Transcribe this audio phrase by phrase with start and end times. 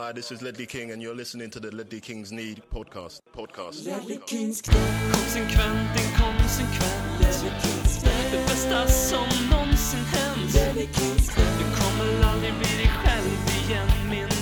[0.00, 3.20] Hi, this is Ledley King, and you're listening to the Ledley Kings Need podcast.
[3.36, 3.84] Podcast.
[5.12, 7.20] Konsekvent, inkonsekvent
[8.30, 10.52] Det bästa som någonsin hänt.
[11.58, 13.28] Du kommer aldrig bli dig själv
[13.64, 14.39] igen min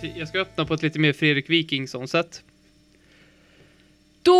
[0.00, 2.42] Jag ska öppna på ett lite mer Fredrik Wikingsson-sätt.
[4.22, 4.32] Då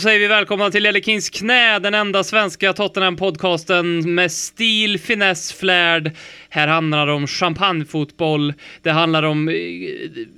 [0.00, 6.12] säger vi välkomna till Lelle Kings knä, den enda svenska Tottenham-podcasten med stil, finess, flärd.
[6.54, 9.54] Här handlar det om champagnefotboll, det handlar om, eh,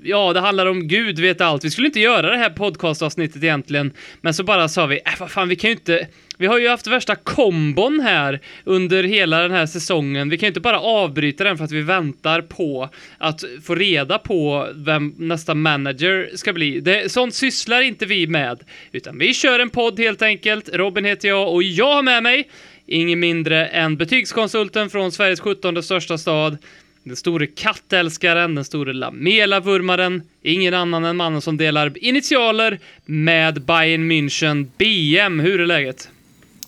[0.02, 1.64] ja, det handlar om Gud vet allt.
[1.64, 5.30] Vi skulle inte göra det här podcastavsnittet egentligen, men så bara sa vi, äh, vad
[5.30, 6.06] fan, vi kan ju inte,
[6.38, 10.28] vi har ju haft värsta kombon här under hela den här säsongen.
[10.28, 14.18] Vi kan ju inte bara avbryta den för att vi väntar på att få reda
[14.18, 16.80] på vem nästa manager ska bli.
[16.80, 18.60] Det, sånt sysslar inte vi med,
[18.92, 20.68] utan vi kör en podd helt enkelt.
[20.72, 22.48] Robin heter jag och jag har med mig
[22.86, 26.58] ingen mindre än betygskonsulten från Sveriges 17 största stad,
[27.04, 34.10] den store kattälskaren, den store Lamela-vurmaren, ingen annan än mannen som delar initialer med Bayern
[34.10, 35.40] München BM.
[35.40, 36.08] Hur är läget?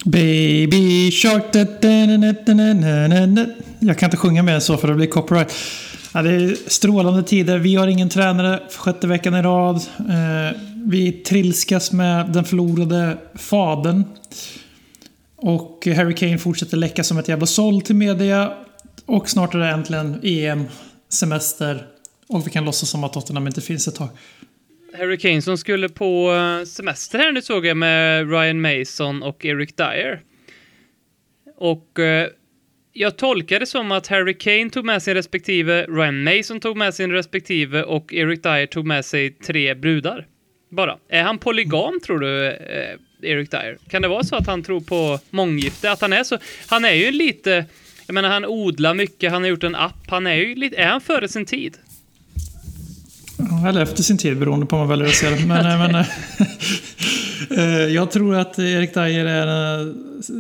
[0.05, 3.47] Baby shark da, da, da, da, da, da, da.
[3.81, 5.55] Jag kan inte sjunga mer än så för det blir copyright.
[6.15, 7.59] Ja, det är strålande tider.
[7.59, 9.77] Vi har ingen tränare för sjätte veckan i rad.
[9.99, 14.05] Eh, vi trilskas med den förlorade faden.
[15.41, 18.53] Och Harry Kane fortsätter läcka som ett jävla såll till media.
[19.07, 20.65] Och snart är det äntligen EM,
[21.09, 21.87] semester.
[22.27, 24.09] Och vi kan låtsas som att Tottenham inte finns ett tag.
[24.99, 29.45] Harry Kane som skulle på eh, semester här nu såg jag med Ryan Mason och
[29.45, 30.23] Eric Dyer.
[31.57, 32.29] Och eh,
[32.93, 36.95] jag tolkar det som att Harry Kane tog med sin respektive, Ryan Mason tog med
[36.95, 40.27] sin respektive och Eric Dyer tog med sig tre brudar.
[40.71, 40.99] Bara.
[41.09, 43.79] Är han polygam tror du, eh, Eric Dyer?
[43.89, 45.91] Kan det vara så att han tror på månggifte?
[45.91, 46.39] Att han är så...
[46.67, 47.65] Han är ju lite...
[48.07, 50.77] Jag menar, han odlar mycket, han har gjort en app, han är ju lite...
[50.77, 51.79] Är han före sin tid?
[53.69, 55.47] Eller efter sin tid, beroende på hur man väljer att se det.
[55.47, 56.07] Men, eh, men, eh,
[57.59, 59.47] eh, jag tror att Erik Dyer är...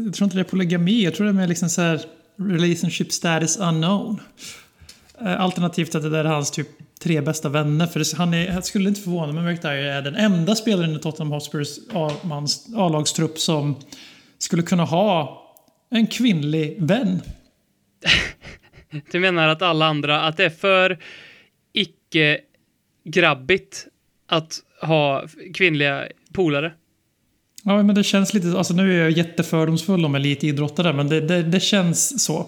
[0.05, 1.05] Jag tror inte det är polygami.
[1.05, 2.01] Jag tror det är mer liksom så här
[2.39, 4.21] relationship status unknown.
[5.21, 6.69] Eh, alternativt att det där är hans typ
[7.01, 7.87] tre bästa vänner.
[7.87, 10.97] För det, han är, jag skulle inte förvåna mig om Erik är den enda spelaren
[10.97, 11.79] i Tottenham Hotspurs
[12.75, 13.77] A-lagstrupp som
[14.39, 15.43] skulle kunna ha
[15.91, 17.23] en kvinnlig vän.
[19.11, 20.99] Du menar att alla andra, att det är för
[21.73, 23.87] icke-grabbigt
[24.27, 25.25] att ha
[25.55, 26.73] kvinnliga polare?
[27.65, 28.59] Ja, men det känns lite...
[28.59, 32.47] Alltså nu är jag jättefördomsfull om elitidrottare, men det, det, det känns så.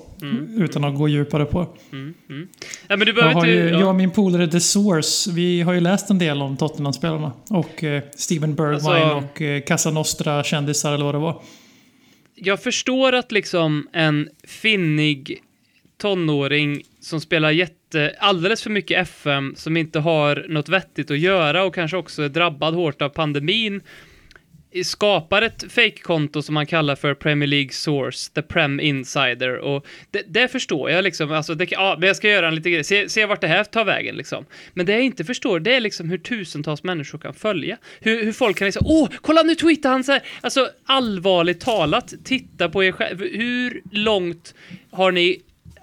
[0.56, 1.66] Utan att gå djupare på.
[1.93, 2.48] Mm, mm.
[2.88, 3.50] Ja, men du Jag, behöver har inte...
[3.50, 3.81] ju, ja.
[3.81, 7.32] jag och min polare The Source, vi har ju läst en del om Tottenham-spelarna.
[7.50, 11.42] Och eh, Steven Bergwijn Alltså- och eh, Casa Nostra kändisar eller vad det var.
[12.34, 15.38] jag förstår att liksom en finnig
[16.00, 21.65] tonåring som spelar jätte, alldeles för mycket FM, som inte har något vettigt att göra
[21.65, 23.81] och kanske också är drabbad hårt av pandemin,
[24.84, 30.22] skapar ett fake-konto som man kallar för Premier League Source, The Prem Insider, och det,
[30.28, 33.09] det förstår jag liksom, alltså, det, ja, men jag ska göra en liten grej, se,
[33.09, 34.44] se vart det här tar vägen liksom.
[34.75, 37.76] Men det jag inte förstår, det är liksom hur tusentals människor kan följa.
[38.00, 40.22] Hur, hur folk kan liksom, åh, kolla nu tweetar han så här.
[40.41, 43.20] Alltså allvarligt talat, titta på er själv.
[43.20, 44.54] Hur långt
[44.91, 45.41] har ni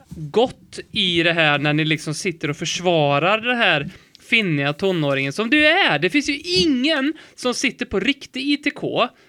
[0.10, 3.90] gått i det här när ni liksom sitter och försvarar det här
[4.28, 6.00] finniga tonåringen som du är.
[6.00, 8.84] Det finns ju ingen som sitter på riktig ITK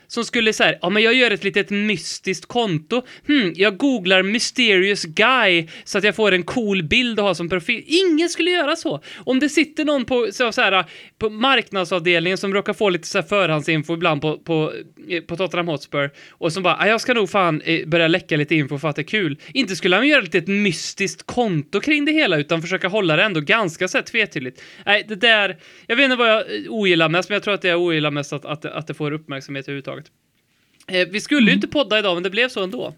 [0.08, 3.02] som skulle säga, ja men jag gör ett litet mystiskt konto.
[3.26, 7.48] Hmm, jag googlar mysterious guy så att jag får en cool bild att ha som
[7.48, 7.84] profil.
[7.86, 9.00] Ingen skulle göra så.
[9.16, 10.84] Om det sitter någon på, så, så här,
[11.18, 14.72] på marknadsavdelningen som råkar få lite så här förhandsinfo ibland på, på,
[15.08, 18.36] eh, på Tottenham Hotspur och som bara, ah, jag ska nog fan eh, börja läcka
[18.36, 19.38] lite info för att det är kul.
[19.54, 23.22] Inte skulle han göra ett litet mystiskt konto kring det hela utan försöka hålla det
[23.22, 24.62] ändå ganska så här tvetydigt.
[24.86, 25.56] Nej, det där,
[25.86, 28.10] jag vet inte vad jag eh, ogillar mest, men jag tror att det jag ogillar
[28.10, 29.97] mest att, att, att det får uppmärksamhet överhuvudtaget.
[30.86, 32.94] Eh, vi skulle ju inte podda idag, men det blev så ändå.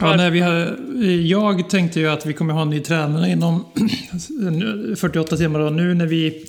[0.00, 0.78] Ja, nej, vi har,
[1.26, 3.64] jag tänkte ju att vi kommer ha en ny tränare inom
[4.96, 5.60] 48 timmar.
[5.60, 6.46] Och nu när vi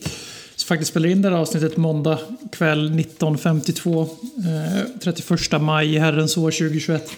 [0.68, 2.19] faktiskt spelar in det här avsnittet måndag
[2.51, 7.12] kväll 19.52, eh, 31 maj i herrens år 2021.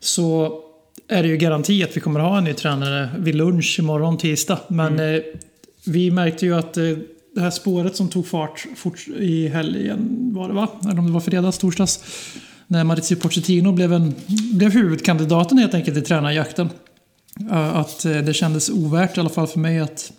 [0.00, 0.60] Så
[1.08, 4.58] är det ju garanti att vi kommer ha en ny tränare vid lunch imorgon tisdag.
[4.68, 5.20] Men eh,
[5.86, 6.84] vi märkte ju att eh,
[7.38, 10.68] det här spåret som tog fart fort i helgen var det va?
[10.84, 12.00] Eller om det var fredags, torsdags.
[12.66, 14.14] när Maurizio Pochettino blev, en,
[14.52, 16.70] blev huvudkandidaten helt enkelt i tränarjakten.
[17.50, 20.12] Eh, att eh, det kändes ovärt, i alla fall för mig, att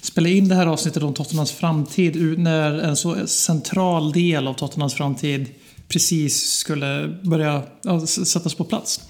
[0.00, 4.94] spela in det här avsnittet om Tottenhams framtid när en så central del av Tottenhams
[4.94, 5.46] framtid
[5.88, 7.62] precis skulle börja
[8.06, 9.00] sättas på plats.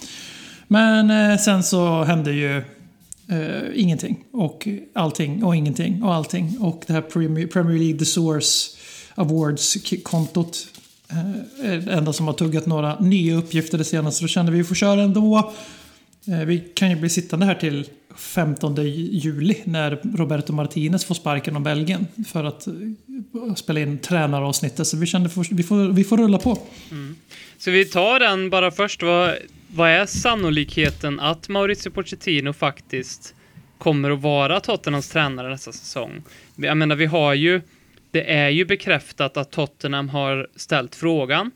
[0.68, 2.62] Men eh, sen så hände ju
[3.32, 6.58] Uh, ingenting och allting och ingenting och allting.
[6.60, 7.00] Och det här
[7.46, 8.76] Premier, League The Source
[9.14, 10.68] Awards-kontot
[11.12, 14.24] uh, eh, är det enda som har tuggat några nya uppgifter det senaste.
[14.24, 15.52] Då kände vi att vi får köra ändå.
[16.28, 17.86] Uh, vi kan ju bli sittande här till
[18.16, 22.68] 15 juli när Roberto Martinez får sparken av Belgien för att
[23.56, 24.86] spela in tränaravsnittet.
[24.86, 26.58] Så vi kände att vi får, vi får rulla på.
[26.90, 27.16] Mm.
[27.58, 29.02] Så vi tar den bara först.
[29.02, 29.34] Vad,
[29.74, 33.34] vad är sannolikheten att Maurizio Pochettino faktiskt
[33.78, 36.22] kommer att vara Tottenhams tränare nästa säsong?
[36.56, 37.60] Jag menar, vi har ju...
[38.10, 41.50] Det är ju bekräftat att Tottenham har ställt frågan.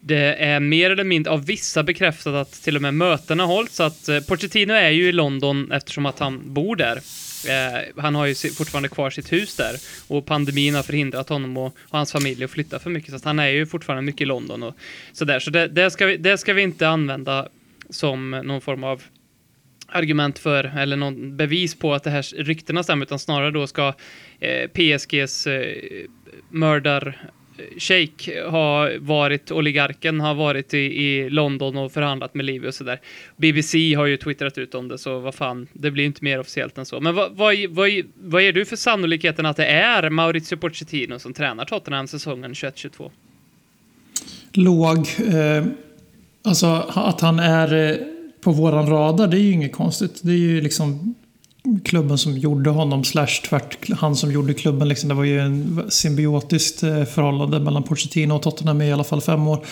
[0.00, 3.74] Det är mer eller mindre av vissa bekräftat att till och med mötena hålls.
[3.74, 7.00] Så att eh, Pochettino är ju i London eftersom att han bor där.
[7.48, 9.76] Eh, han har ju fortfarande kvar sitt hus där
[10.08, 13.10] och pandemin har förhindrat honom och, och hans familj att flytta för mycket.
[13.10, 14.76] Så att han är ju fortfarande mycket i London och
[15.12, 15.40] sådär.
[15.40, 17.48] Så det, det, ska vi, det ska vi inte använda
[17.90, 19.02] som någon form av
[19.88, 23.94] argument för eller någon bevis på att det här ryktena stämmer utan snarare då ska
[24.40, 25.74] eh, PSGs eh,
[26.48, 27.30] mördar
[27.78, 33.00] Sheikh har varit, oligarken har varit i, i London och förhandlat med Livi och sådär.
[33.36, 36.78] BBC har ju twittrat ut om det, så vad fan, det blir inte mer officiellt
[36.78, 37.00] än så.
[37.00, 41.32] Men vad, vad, vad, vad är du för sannolikheten att det är Maurizio Pochettino som
[41.32, 43.10] tränar Tottenham säsongen 21-22?
[44.52, 44.98] Låg.
[44.98, 45.64] Eh,
[46.42, 47.96] alltså att han är eh,
[48.40, 50.20] på våran radar, det är ju inget konstigt.
[50.22, 51.14] Det är ju liksom
[51.84, 54.88] klubben som gjorde honom, slash tvärt han som gjorde klubben.
[54.88, 59.20] Liksom, det var ju en symbiotiskt eh, förhållande mellan Pochettino och Tottenham i alla fall
[59.20, 59.66] fem år.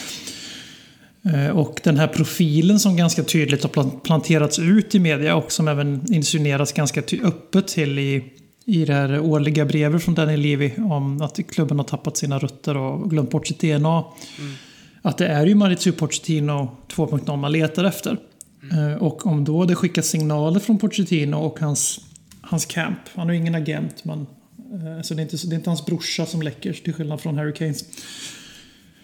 [1.22, 5.68] Eh, och den här profilen som ganska tydligt har planterats ut i media och som
[5.68, 8.24] även insinueras ganska öppet till i,
[8.64, 12.76] i det här årliga brevet från Danny Levy om att klubben har tappat sina rötter
[12.76, 14.04] och glömt bort sitt DNA.
[14.38, 14.54] Mm.
[15.02, 18.16] Att det är ju Maurizio Pochettino 2.0 man letar efter.
[18.62, 18.98] Mm.
[18.98, 22.00] Och om då det skickas signaler från Pochettino och hans,
[22.40, 22.98] hans camp.
[23.14, 24.26] Han har ju ingen agent, men
[24.72, 27.38] eh, så det är, inte, det är inte hans brorsa som läcker, till skillnad från
[27.38, 27.84] Harry Kanes.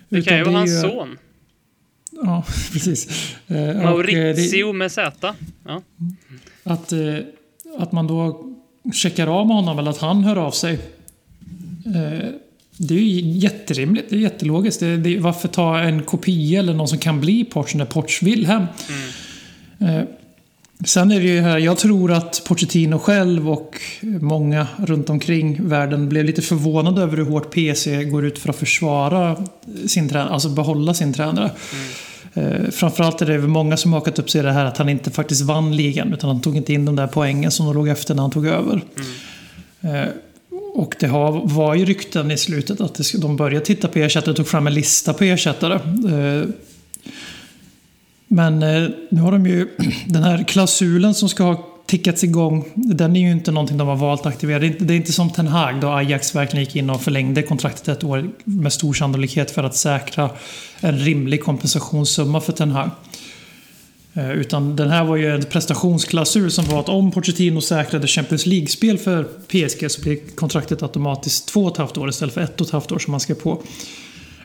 [0.08, 1.18] Det kan ju vara hans son.
[2.10, 3.34] Ja, precis.
[3.46, 5.34] Eh, Maurizio med Z.
[5.64, 5.82] Ja.
[6.62, 6.92] Att,
[7.78, 8.52] att man då
[8.94, 10.78] checkar av med honom, eller att han hör av sig.
[12.78, 14.80] Det är ju jätterimligt, det är jättelogiskt.
[14.80, 18.46] Det, det, varför ta en kopia eller någon som kan bli Porsche när Porsche vill
[18.46, 18.56] hem?
[18.58, 19.10] Mm.
[19.78, 20.02] Eh,
[20.84, 23.81] sen är det ju här, jag tror att Pochettino själv och
[24.20, 28.56] många runt omkring världen blev lite förvånade över hur hårt PC går ut för att
[28.56, 29.37] försvara
[29.87, 31.50] sin tränare, alltså behålla sin tränare.
[31.73, 32.73] Mm.
[32.73, 35.43] Framförallt är det många som hakat upp sig i det här att han inte faktiskt
[35.43, 38.23] vann ligan utan han tog inte in de där poängen som de låg efter när
[38.23, 38.84] han tog över.
[39.82, 40.02] Mm.
[40.02, 40.08] Eh,
[40.75, 41.08] och det
[41.43, 44.75] var ju rykten i slutet att de började titta på ersättare och tog fram en
[44.75, 45.81] lista på ersättare.
[48.28, 49.69] Men eh, nu har de ju
[50.06, 52.64] den här klausulen som ska ha tickats igång.
[52.75, 54.58] Den är ju inte någonting de har valt att aktivera.
[54.58, 57.02] Det är inte, det är inte som Ten Hag då Ajax verkligen gick in och
[57.02, 60.31] förlängde kontraktet ett år med stor sannolikhet för att säkra
[60.81, 62.90] en rimlig kompensationssumma för Ten Hag.
[64.14, 68.47] Eh, utan den här var ju en prestationsklausul som var att om Pochettino säkrade Champions
[68.47, 72.61] League-spel för PSG så blir kontraktet automatiskt två och ett halvt år istället för ett
[72.61, 73.62] och ett halvt år som man ska på.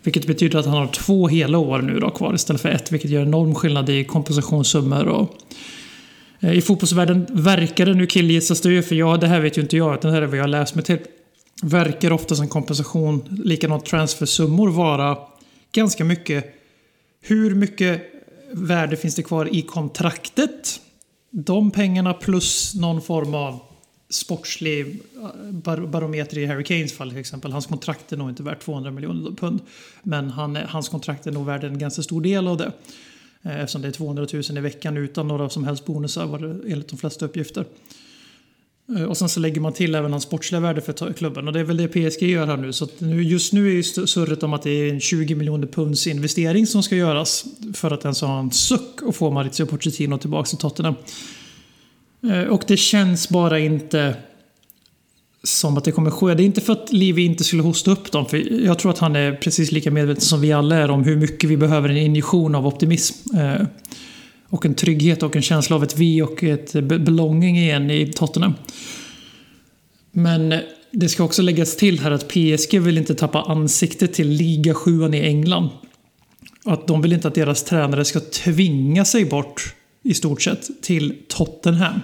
[0.04, 3.12] Vilket betyder att han har två hela år nu då kvar istället för ett, vilket
[3.12, 5.08] gör enorm skillnad i kompensationssummor.
[5.08, 5.36] Och,
[6.40, 9.62] eh, I fotbollsvärlden verkar det, nu killgissas det ju, för jag, det här vet ju
[9.62, 10.98] inte jag, utan det här är vad jag har läst mig till.
[11.64, 15.18] Verkar ofta som kompensation, likadant transfersummor, vara
[15.72, 16.58] ganska mycket
[17.22, 18.02] hur mycket
[18.52, 20.80] värde finns det kvar i kontraktet?
[21.30, 23.60] De pengarna plus någon form av
[24.12, 25.02] sportslig
[25.66, 27.52] eh, barometer i Harry Kanes fall till exempel.
[27.52, 29.60] Hans kontrakt är nog inte värt 200 miljoner pund.
[30.04, 32.72] Men han, hans kontrakt är nog värd en ganska stor del av det.
[33.44, 36.72] Eh, eftersom det är 200 000 i veckan utan några som helst bonusar var det
[36.72, 37.66] enligt de flesta uppgifter.
[38.98, 41.48] Eh, och sen så lägger man till även hans sportsliga värde för klubben.
[41.48, 42.74] Och det är väl det PSG gör här nu.
[42.74, 46.08] Så nu, just nu är ju surret om att det är en 20 miljoner punds
[46.08, 47.46] investering som ska göras.
[47.74, 50.96] För att ens ha en suck och få Maurizio Pochettino tillbaka till Tottenham.
[52.24, 54.16] Eh, och det känns bara inte
[55.44, 56.34] som att det kommer ske.
[56.34, 58.26] Det är inte för att Livi inte skulle hosta upp dem.
[58.26, 61.18] För jag tror att han är precis lika medveten som vi alla är om hur
[61.18, 63.38] mycket vi behöver en injektion av optimism.
[63.38, 63.66] Eh,
[64.50, 68.54] och en trygghet och en känsla av ett vi och ett belonging igen i Tottenham.
[70.12, 70.56] Men
[70.92, 75.14] det ska också läggas till här att PSG vill inte tappa ansiktet till liga 7
[75.14, 75.70] i England.
[76.66, 81.18] Att de vill inte att deras tränare ska tvinga sig bort i stort sett till
[81.28, 82.00] Tottenham.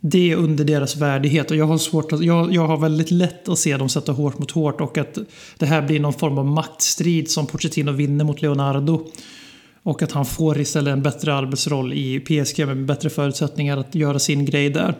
[0.00, 3.48] Det är under deras värdighet och jag har, svårt att, jag, jag har väldigt lätt
[3.48, 5.18] att se dem sätta hårt mot hårt och att
[5.58, 9.06] det här blir någon form av maktstrid som Pochettino vinner mot Leonardo.
[9.82, 14.18] Och att han får istället en bättre arbetsroll i PSG med bättre förutsättningar att göra
[14.18, 14.94] sin grej där.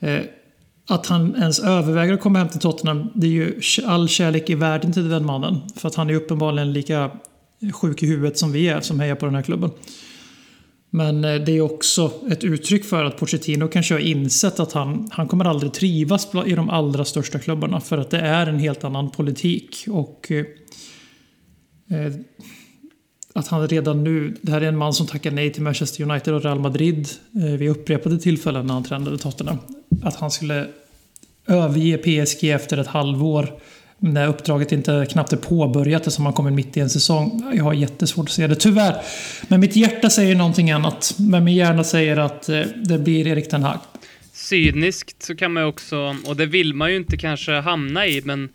[0.00, 0.20] Eh,
[0.88, 4.54] att han ens överväger att komma hem till Tottenham, det är ju all kärlek i
[4.54, 5.60] världen till den mannen.
[5.76, 7.10] För att han är uppenbarligen lika
[7.72, 9.70] sjuk i huvudet som vi är som hejar på den här klubben.
[10.94, 15.08] Men eh, det är också ett uttryck för att Pochettino kanske har insett att han,
[15.12, 17.80] han kommer aldrig trivas i de allra största klubbarna.
[17.80, 19.84] För att det är en helt annan politik.
[19.88, 20.46] Och eh,
[21.98, 22.12] eh
[23.34, 26.34] att han redan nu, det här är en man som tackar nej till Manchester United
[26.34, 29.58] och Real Madrid eh, vid upprepade tillfällen när han tränade Tottenham.
[30.02, 30.68] Att han skulle
[31.46, 33.48] överge PSG efter ett halvår
[34.02, 37.52] när uppdraget inte knappt är påbörjat eftersom man kommer mitt i en säsong.
[37.54, 39.02] Jag har jättesvårt att se det, tyvärr.
[39.48, 41.14] Men mitt hjärta säger någonting annat.
[41.18, 43.78] Men min hjärna säger att eh, det blir Erik Ten Hag.
[44.32, 48.22] Cyniskt så kan man ju också, och det vill man ju inte kanske hamna i,
[48.24, 48.48] men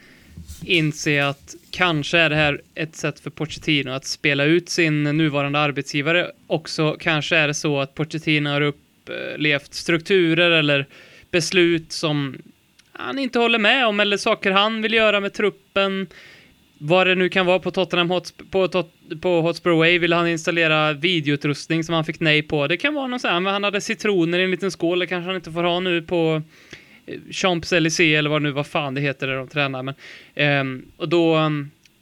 [0.65, 5.59] inse att kanske är det här ett sätt för Pochettino att spela ut sin nuvarande
[5.59, 6.31] arbetsgivare.
[6.47, 10.85] Också kanske är det så att Pochettino har upplevt eh, strukturer eller
[11.31, 12.35] beslut som
[12.97, 16.07] han inte håller med om eller saker han vill göra med truppen.
[16.79, 20.27] Vad det nu kan vara på Tottenham Hotsp på, tot på Hotspur Way vill han
[20.27, 22.67] installera videoutrustning som han fick nej på.
[22.67, 25.07] Det kan vara något sånt här, men han hade citroner i en liten skål, det
[25.07, 26.41] kanske han inte får ha nu på
[27.05, 29.83] eh, Champs-Élysées eller vad nu vad fan det heter där de tränar.
[29.83, 29.95] Men,
[30.61, 31.51] um, och då,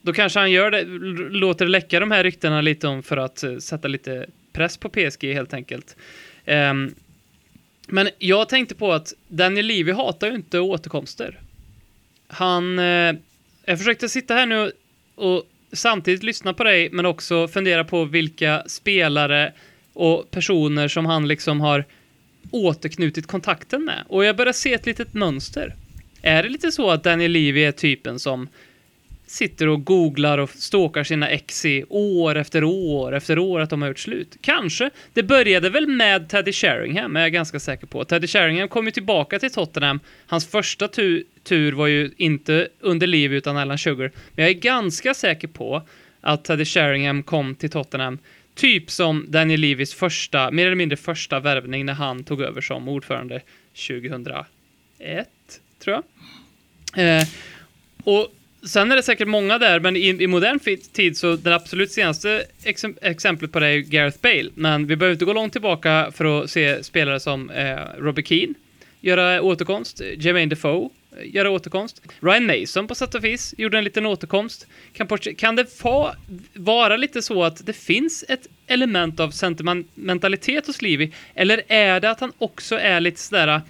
[0.02, 0.84] då kanske han gör det,
[1.30, 4.90] låter det läcka de här ryktena lite om för att uh, sätta lite press på
[4.90, 5.96] PSG helt enkelt.
[6.46, 6.96] Um,
[7.88, 11.40] men jag tänkte på att Daniel Levy hatar ju inte återkomster.
[12.28, 12.80] Han...
[12.80, 13.16] Eh,
[13.66, 14.72] jag försökte sitta här nu
[15.16, 19.54] och samtidigt lyssna på dig, men också fundera på vilka spelare
[19.94, 21.86] och personer som han liksom har
[22.52, 24.04] återknutit kontakten med.
[24.08, 25.76] Och jag börjar se ett litet mönster.
[26.22, 28.48] Är det lite så att Daniel Levy är typen som
[29.28, 33.82] sitter och googlar och stalkar sina ex i år efter år efter år att de
[33.82, 34.38] har gjort slut.
[34.42, 34.90] Kanske.
[35.14, 38.06] Det började väl med Teddy Sheringham, är jag ganska säker på.
[38.06, 40.00] Teddy Sheringham kom ju tillbaka till Tottenham.
[40.28, 44.12] Hans första tu tur var ju inte under liv utan Alan Sugar.
[44.32, 45.82] Men jag är ganska säker på
[46.22, 48.18] att Teddy Sheringham kom till Tottenham
[48.56, 52.88] Typ som Daniel Levis första, mer eller mindre första värvning när han tog över som
[52.88, 53.42] ordförande
[53.88, 54.48] 2001,
[55.80, 56.02] tror
[56.94, 57.20] jag.
[57.20, 57.28] Eh,
[58.04, 58.28] och
[58.66, 60.60] sen är det säkert många där, men i, i modern
[60.94, 64.50] tid så det absolut senaste ex exemplet på det är Gareth Bale.
[64.56, 68.54] Men vi behöver inte gå långt tillbaka för att se spelare som eh, Robbie Keane
[69.02, 72.02] göra återkomst, Jermaine Defoe eh, göra återkomst.
[72.20, 74.68] Ryan Mason på sätt och vis gjorde en liten återkomst.
[74.94, 75.08] Kan,
[75.38, 76.12] kan det få
[76.54, 81.12] vara lite så att det finns ett element av sentimentalitet hos Levy?
[81.34, 83.62] Eller är det att han också är lite sådär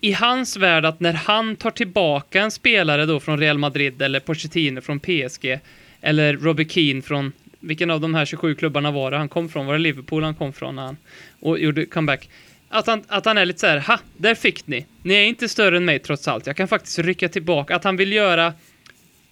[0.00, 4.20] i hans värld att när han tar tillbaka en spelare då från Real Madrid eller
[4.20, 5.58] Pochettino från PSG
[6.00, 9.66] eller Robbie Keane från vilken av de här 27 klubbarna var det han kom från?
[9.66, 10.96] Var det Liverpool han kom från när han
[11.40, 12.28] och gjorde comeback?
[12.68, 14.86] Att han, att han är lite så här, ha, där fick ni.
[15.02, 16.46] Ni är inte större än mig trots allt.
[16.46, 17.76] Jag kan faktiskt rycka tillbaka.
[17.76, 18.52] Att han vill göra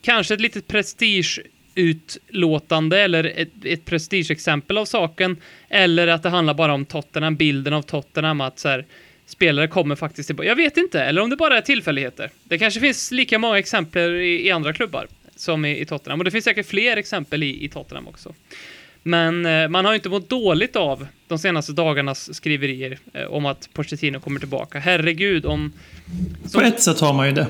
[0.03, 5.37] kanske ett litet prestigeutlåtande eller ett, ett prestigeexempel av saken.
[5.69, 8.85] Eller att det handlar bara om Tottenham, bilden av Tottenham, att så här,
[9.27, 10.49] spelare kommer faktiskt tillbaka.
[10.49, 12.31] Jag vet inte, eller om det bara är tillfälligheter.
[12.45, 16.21] Det kanske finns lika många exempel i, i andra klubbar som i, i, Tottenham.
[16.21, 18.35] Och det finns säkert fler exempel i, i Tottenham också.
[19.03, 23.47] Men eh, man har ju inte mått dåligt av de senaste dagarnas skriverier eh, om
[23.47, 24.79] att Pochettino kommer tillbaka.
[24.79, 25.73] Herregud, om...
[26.47, 27.47] Som, På ett sätt har man ju det.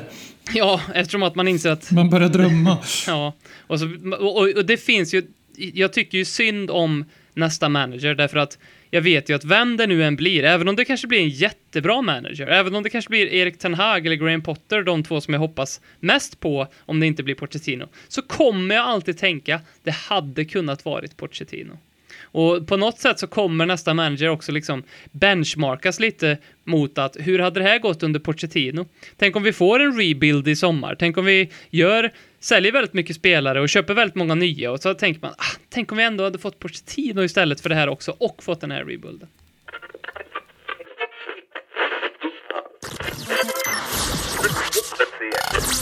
[0.54, 1.90] Ja, eftersom att man inser att...
[1.90, 2.78] Man börjar drömma.
[3.06, 3.86] ja, och, så,
[4.20, 5.22] och, och det finns ju...
[5.56, 7.04] Jag tycker ju synd om
[7.34, 8.58] nästa manager därför att
[8.90, 11.28] jag vet ju att vem det nu än blir, även om det kanske blir en
[11.28, 15.20] jättebra manager, även om det kanske blir Erik Ten Hag eller Graham Potter, de två
[15.20, 19.60] som jag hoppas mest på om det inte blir Pochettino, så kommer jag alltid tänka,
[19.82, 21.78] det hade kunnat varit Pochettino.
[22.22, 27.38] Och på något sätt så kommer nästa manager också liksom benchmarkas lite mot att hur
[27.38, 28.86] hade det här gått under Pochettino?
[29.16, 30.96] Tänk om vi får en rebuild i sommar?
[30.98, 32.10] Tänk om vi gör,
[32.44, 35.92] säljer väldigt mycket spelare och köper väldigt många nya och så tänker man, ah, tänk
[35.92, 38.84] om vi ändå hade fått Pochettino istället för det här också och fått den här
[38.84, 39.28] rebuilden.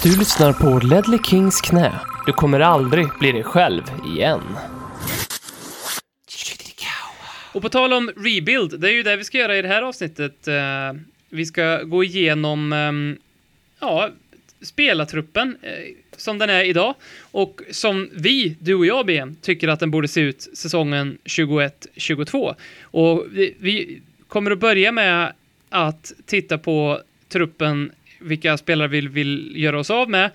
[0.02, 1.92] Du lyssnar på Ledley Kings knä.
[2.26, 3.83] Du kommer aldrig bli dig själv
[4.16, 4.42] igen.
[7.52, 9.83] Och på tal om rebuild, det är ju det vi ska göra i det här
[9.83, 10.49] avsnittet.
[10.49, 13.19] Uh, vi ska gå igenom, um,
[13.81, 14.11] ja,
[14.62, 15.57] spelartruppen.
[16.23, 20.09] Som den är idag och som vi, du och jag, BM, tycker att den borde
[20.09, 22.55] se ut säsongen 21-22.
[22.83, 25.33] Och vi, vi kommer att börja med
[25.69, 30.31] att titta på truppen, vilka spelare vi vill göra oss av med,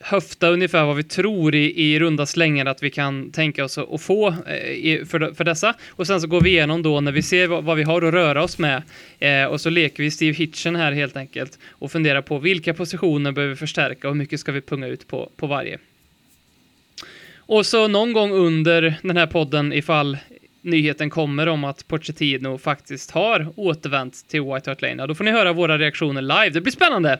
[0.00, 4.02] höfta ungefär vad vi tror i, i runda slängar att vi kan tänka oss att
[4.02, 5.74] få eh, i, för, för dessa.
[5.88, 8.14] Och sen så går vi igenom då när vi ser vad, vad vi har att
[8.14, 8.82] röra oss med.
[9.18, 13.32] Eh, och så leker vi Steve Hitchen här helt enkelt och funderar på vilka positioner
[13.32, 15.78] behöver vi förstärka och hur mycket ska vi punga ut på, på varje.
[17.36, 20.18] Och så någon gång under den här podden, ifall
[20.62, 25.24] nyheten kommer om att Pochettino faktiskt har återvänt till White Hart Lane, ja, då får
[25.24, 26.50] ni höra våra reaktioner live.
[26.50, 27.18] Det blir spännande!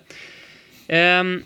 [0.88, 1.42] Um,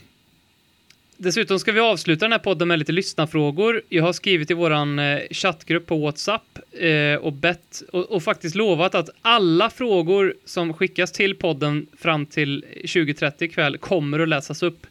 [1.22, 3.82] Dessutom ska vi avsluta den här podden med lite lyssnarfrågor.
[3.88, 8.54] Jag har skrivit i våran eh, chattgrupp på WhatsApp eh, och bett och, och, faktiskt
[8.54, 14.62] lovat att alla frågor som skickas till podden fram till 2030 ikväll kommer att läsas
[14.62, 14.86] upp.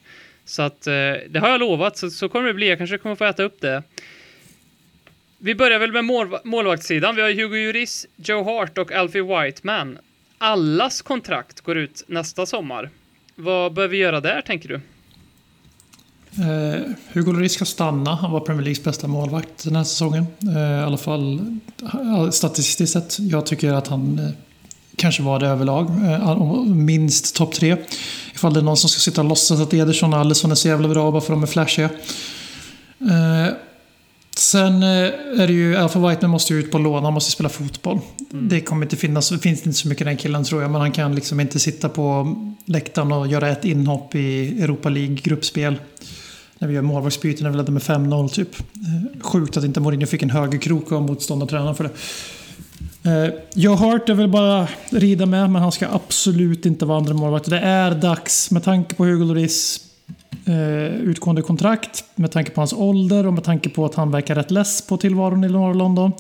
[0.46, 0.94] Så att eh,
[1.30, 2.70] det har jag lovat, så, så kommer det bli.
[2.70, 3.84] Jag kanske kommer få äta upp det.
[5.38, 7.16] Vi börjar väl med mål, målvaktssidan.
[7.16, 9.98] Vi har Hugo Juris, Joe Hart och Alfie Whiteman.
[10.38, 12.90] Allas kontrakt går ut nästa sommar.
[13.36, 14.80] Vad bör vi göra där, tänker du?
[16.40, 16.82] Eh,
[17.14, 18.16] Hugo Lloris ska stanna.
[18.16, 20.26] Han var Premier Leagues bästa målvakt den här säsongen.
[20.56, 21.58] Eh, I alla fall
[22.32, 23.20] statistiskt sett.
[23.20, 24.32] Jag tycker att han eh,
[24.96, 25.90] kanske var det överlag.
[25.90, 27.78] Eh, minst topp tre.
[28.34, 30.68] Ifall det är någon som ska sitta och låtsas att Ederson och Alisson är så
[30.68, 31.90] jävla bra bara för att de är flashiga.
[33.02, 33.54] Eh,
[34.38, 34.90] sen eh,
[35.42, 38.00] är det ju, Alfa Whiteman måste ju ut på lån, han måste spela fotboll.
[38.32, 38.50] Mm.
[38.50, 40.92] Det kommer inte finnas, det finns inte så mycket den killen tror jag, men han
[40.92, 42.36] kan liksom inte sitta på
[42.66, 45.76] läktaren och göra ett inhopp i Europa League-gruppspel
[46.62, 48.60] när vi gör målvaktsbyten när vi ledde med 5-0 typ.
[48.60, 51.92] Eh, sjukt att inte Mourinho fick en högerkrok av motståndartränaren för det.
[53.12, 57.14] Eh, Joe Hart är väl bara rida med, men han ska absolut inte vara andra
[57.14, 57.50] målvakt.
[57.50, 59.80] Det är dags, med tanke på Hugo Lloris
[60.46, 64.36] eh, utgående kontrakt, med tanke på hans ålder och med tanke på att han verkar
[64.36, 66.12] rätt less på tillvaron i norra London.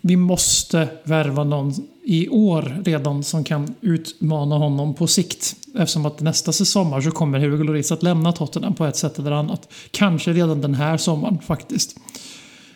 [0.00, 5.56] Vi måste värva någon i år redan som kan utmana honom på sikt.
[5.74, 9.30] Eftersom att nästa sommar så kommer Hugo Lloris att lämna Tottenham på ett sätt eller
[9.30, 9.72] annat.
[9.90, 11.96] Kanske redan den här sommaren faktiskt.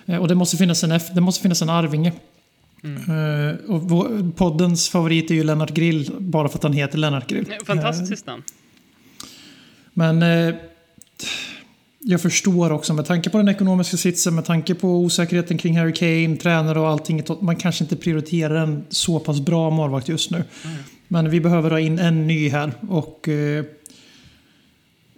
[0.06, 2.12] Eh, och det måste finnas en, det måste finnas en arvinge.
[2.84, 3.56] Mm.
[3.68, 7.54] Och poddens favorit är ju Lennart Grill, bara för att han heter Lennart Grill.
[7.66, 8.42] Fantastiskt namn.
[9.92, 10.54] Men uh,
[12.06, 15.92] jag förstår också med tanke på den ekonomiska sitsen, med tanke på osäkerheten kring Harry
[15.92, 17.22] Kane, tränare och allting.
[17.40, 20.36] Man kanske inte prioriterar en så pass bra målvakt just nu.
[20.36, 20.76] Mm.
[21.08, 23.64] Men vi behöver ha in en ny här och eh,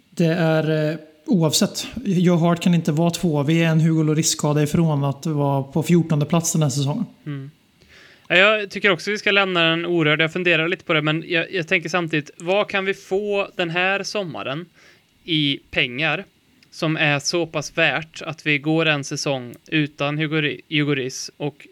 [0.09, 1.87] det är eh, oavsett.
[2.05, 3.43] Joe Hart kan inte vara två.
[3.43, 7.05] Vi är en Hugo Lloris-skada ifrån att vara på 14 plats den här säsongen.
[7.25, 7.51] Mm.
[8.27, 10.21] Jag tycker också vi ska lämna den orörd.
[10.21, 13.69] Jag funderar lite på det, men jag, jag tänker samtidigt, vad kan vi få den
[13.69, 14.65] här sommaren
[15.23, 16.25] i pengar
[16.77, 21.67] som är så pass värt att vi går en säsong utan Hugo Riss och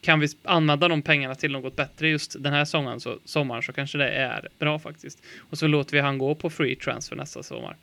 [0.00, 3.72] kan vi använda de pengarna till något bättre just den här sommaren så, sommaren så
[3.72, 5.22] kanske det är bra faktiskt.
[5.38, 7.76] Och så låter vi han gå på free transfer nästa sommar.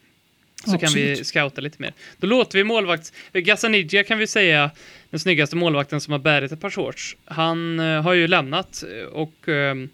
[0.66, 0.82] Så Absolut.
[0.82, 1.94] kan vi scouta lite mer.
[2.18, 3.14] Då låter vi målvakt...
[3.34, 4.72] Gazzaniga kan vi säga,
[5.10, 7.18] den snyggaste målvakten som har bärit ett par shorts.
[7.26, 9.86] Han uh, har ju lämnat och uh,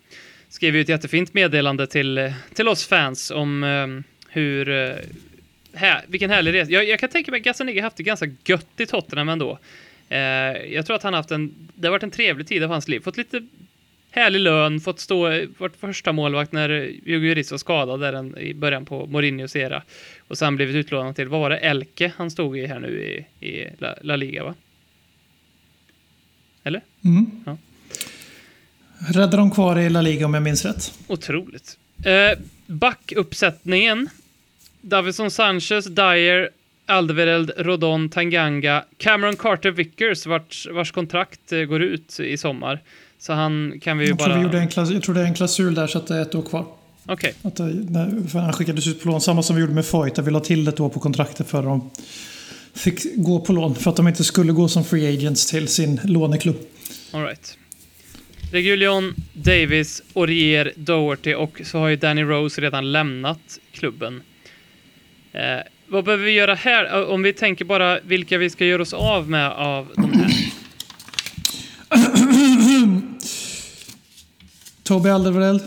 [0.49, 4.69] skrev ju ett jättefint meddelande till, till oss fans om uh, hur
[5.77, 6.71] här, vilken härlig resa.
[6.71, 9.59] Jag, jag kan tänka mig att Gazzaniga haft det ganska gött i Tottenham ändå.
[10.09, 10.19] Eh,
[10.73, 12.99] jag tror att han haft en, det har varit en trevlig tid av hans liv.
[12.99, 13.47] Fått lite
[14.11, 16.69] härlig lön, fått stå, varit första målvakt när
[17.05, 19.83] Hugo Lloris var skadad där en, i början på Mourinhos era.
[20.27, 23.47] Och sen blivit utlånad till, vad var det, Elke han stod i här nu i,
[23.47, 24.55] i La, La Liga va?
[26.63, 26.81] Eller?
[27.05, 27.43] Mm.
[27.45, 27.57] Ja.
[29.13, 30.93] Räddade de kvar i La Liga om jag minns rätt.
[31.07, 31.77] Otroligt.
[32.05, 34.09] Eh, backuppsättningen
[34.81, 36.49] Davison Sanchez, Dyer,
[36.85, 42.79] Alderweireld, Rodon, Tanganga, Cameron Carter Vickers vars, vars kontrakt eh, går ut i sommar.
[43.19, 44.41] Så han kan vi ju jag bara...
[44.41, 46.21] Tror vi en klass, jag tror det är en klausul där så att det är
[46.21, 46.65] ett år kvar.
[47.05, 47.33] Okej.
[47.43, 47.69] Okay.
[47.69, 50.15] Eh, han skickades ut på lån, samma som vi gjorde med Foyt.
[50.15, 51.89] Där vi la till ett år på kontraktet för att de
[52.73, 53.75] fick gå på lån.
[53.75, 56.57] För att de inte skulle gå som free agents till sin låneklubb.
[57.11, 57.57] All right.
[58.51, 64.21] Regulion, Davis, Orier, Doherty och så har ju Danny Rose redan lämnat klubben.
[65.38, 67.00] Eh, vad behöver vi göra här?
[67.00, 70.32] Eh, om vi tänker bara vilka vi ska göra oss av med av de här.
[74.84, 75.62] Toby Alderweireld.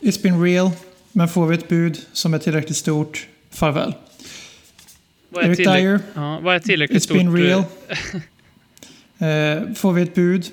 [0.00, 0.70] It's been real.
[1.12, 3.94] Men får vi ett bud som är tillräckligt stort, farväl.
[5.28, 6.00] Vad är Eric Dyer.
[6.14, 7.16] Ja, vad är tillräckligt It's stort?
[7.16, 7.64] It's been real.
[9.68, 10.46] eh, får vi ett bud,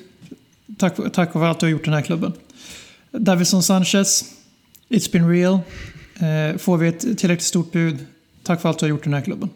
[0.78, 2.34] tack, tack för att du har gjort den här klubben.
[3.12, 4.26] Davison Sanchez.
[4.90, 5.60] It's been real.
[6.16, 8.06] Eh, får vi ett tillräckligt stort bud,
[8.44, 9.50] Tack för allt du har gjort i den här klubben.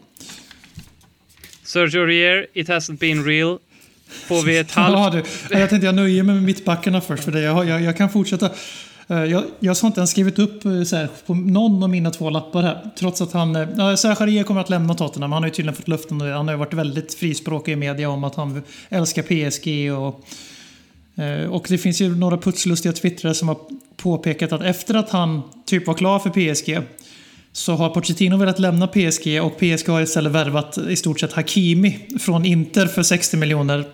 [1.62, 3.58] Sergio Rier, it hasn't been real.
[4.08, 5.14] Får vi ett halvt...
[5.14, 5.58] Ja, du.
[5.58, 7.40] Jag tänkte jag nöjer mig med mittbackarna först för det.
[7.40, 8.50] Jag, jag, jag kan fortsätta.
[9.08, 12.10] Eh, jag, jag har inte ens skrivit upp eh, så här, på någon av mina
[12.10, 12.90] två lappar här.
[12.98, 13.56] Trots att han...
[13.56, 15.32] Eh, Ja, Serge kommer att lämna Tottenham.
[15.32, 16.20] Han har ju tydligen fått luften.
[16.20, 19.92] och Han har ju varit väldigt frispråkig i media om att han älskar PSG.
[19.92, 20.24] Och,
[21.50, 23.58] och det finns ju några putslustiga twittrare som har
[23.96, 26.78] påpekat att efter att han typ var klar för PSG
[27.58, 31.98] så har Pochettino velat lämna PSG och PSG har istället värvat i stort sett Hakimi
[32.20, 33.84] från Inter för 60 miljoner.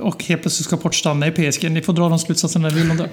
[0.00, 1.70] Och helt plötsligt ska Poch stanna i PSG.
[1.70, 3.08] Ni får dra de slutsatserna ni vill om det.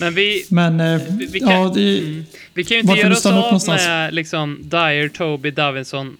[0.00, 3.12] Men vi, Men eh, vi, vi, kan, ja, det, mm, vi kan ju inte göra
[3.12, 3.82] oss av någonstans?
[3.82, 6.16] med liksom Dyer, Toby, Davinson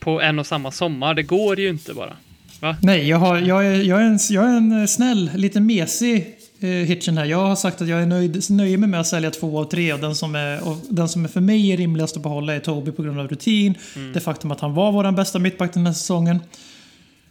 [0.00, 1.14] på en och samma sommar.
[1.14, 2.16] Det går ju inte bara.
[2.60, 2.76] Va?
[2.82, 6.16] nej, jag, har, jag, är, jag, är en, jag är en eh, snäll, lite mesig
[6.16, 6.22] eh,
[6.66, 7.24] hitchen här.
[7.24, 9.92] Jag har sagt att jag är nöjd, nöjer mig med att sälja två av tre.
[9.92, 12.60] Och den, som är, och den som är för mig är rimligast att behålla är
[12.60, 13.74] Toby på grund av rutin.
[14.14, 16.40] Det faktum att han var vår bästa mittback den här säsongen.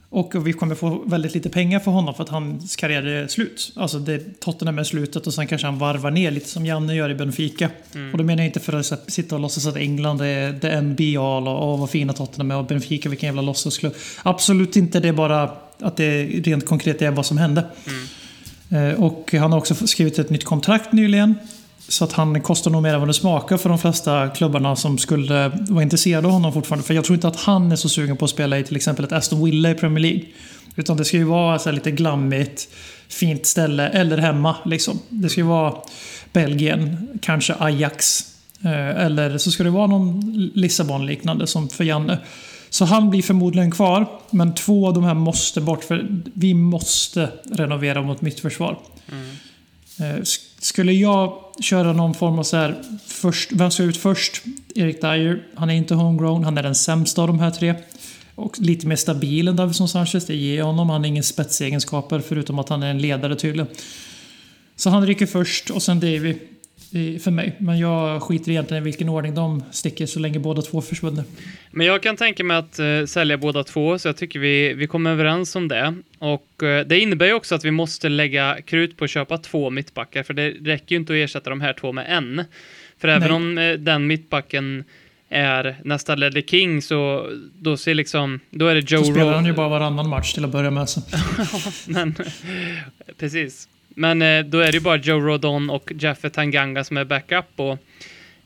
[0.09, 3.71] Och vi kommer få väldigt lite pengar för honom för att hans karriär är slut.
[3.75, 7.09] Alltså det, Tottenham är slutet och sen kanske han varvar ner lite som Janne gör
[7.09, 7.69] i Benfica.
[8.11, 11.21] Och då menar jag inte för att sitta och låtsas att England är the NBA
[11.21, 13.93] och, och vad fina Tottenham är och Benfica vilken jävla låtsasklubb.
[14.23, 17.61] Absolut inte, det är bara att det rent konkret är vad som hände.
[17.61, 18.22] Eh,
[18.69, 21.35] Eh, och han har också skrivit ett nytt kontrakt nyligen.
[21.87, 24.97] Så att han kostar nog mer än vad det smakar för de flesta klubbarna som
[24.97, 26.87] skulle vara intresserade av honom fortfarande.
[26.87, 29.05] För jag tror inte att han är så sugen på att spela i till exempel
[29.05, 30.23] ett Aston Villa i Premier League.
[30.75, 32.67] Utan det ska ju vara så här lite glammigt,
[33.07, 34.99] fint ställe, eller hemma liksom.
[35.09, 35.73] Det ska ju vara
[36.33, 38.25] Belgien, kanske Ajax.
[38.63, 42.19] Eh, eller så ska det vara någon Lissabon-liknande som för Janne.
[42.73, 47.29] Så han blir förmodligen kvar, men två av de här måste bort för vi måste
[47.51, 48.79] renovera mot mittförsvar.
[49.99, 52.75] Eh, sk- Skulle jag köra någon form av så här,
[53.07, 54.41] först, vem ska ut först?
[54.75, 55.43] Erik Dyer.
[55.55, 57.75] Han är inte homegrown, han är den sämsta av de här tre.
[58.35, 60.89] Och lite mer stabil än Davison Sanchez, det ger jag honom.
[60.89, 63.67] Han har ingen spetsegenskaper förutom att han är en ledare tydligen.
[64.75, 66.35] Så han rycker först och sen Davy
[67.23, 67.55] för mig.
[67.59, 71.23] Men jag skiter egentligen i vilken ordning de sticker så länge båda två försvinner.
[71.71, 74.87] Men jag kan tänka mig att eh, sälja båda två, så jag tycker vi, vi
[74.87, 75.95] kommer överens om det.
[76.19, 79.69] Och eh, det innebär ju också att vi måste lägga krut på att köpa två
[79.69, 82.45] mittbackar, för det räcker ju inte att ersätta de här två med en.
[82.97, 83.31] För även Nej.
[83.31, 84.83] om eh, den mittbacken
[85.29, 89.45] är nästa Ledley King, så då ser liksom, då är det Joe Så spelar han
[89.45, 90.89] ju bara varannan match till att börja med.
[90.89, 91.01] Så.
[91.87, 92.15] men,
[93.17, 93.67] precis.
[93.95, 97.45] Men eh, då är det ju bara Joe Rodon och Jaffe Tanganga som är backup
[97.55, 97.77] och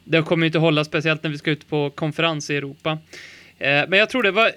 [0.04, 2.98] det kommer ju inte hålla, speciellt när vi ska ut på konferens i Europa.
[3.58, 4.52] Eh, men jag tror det var...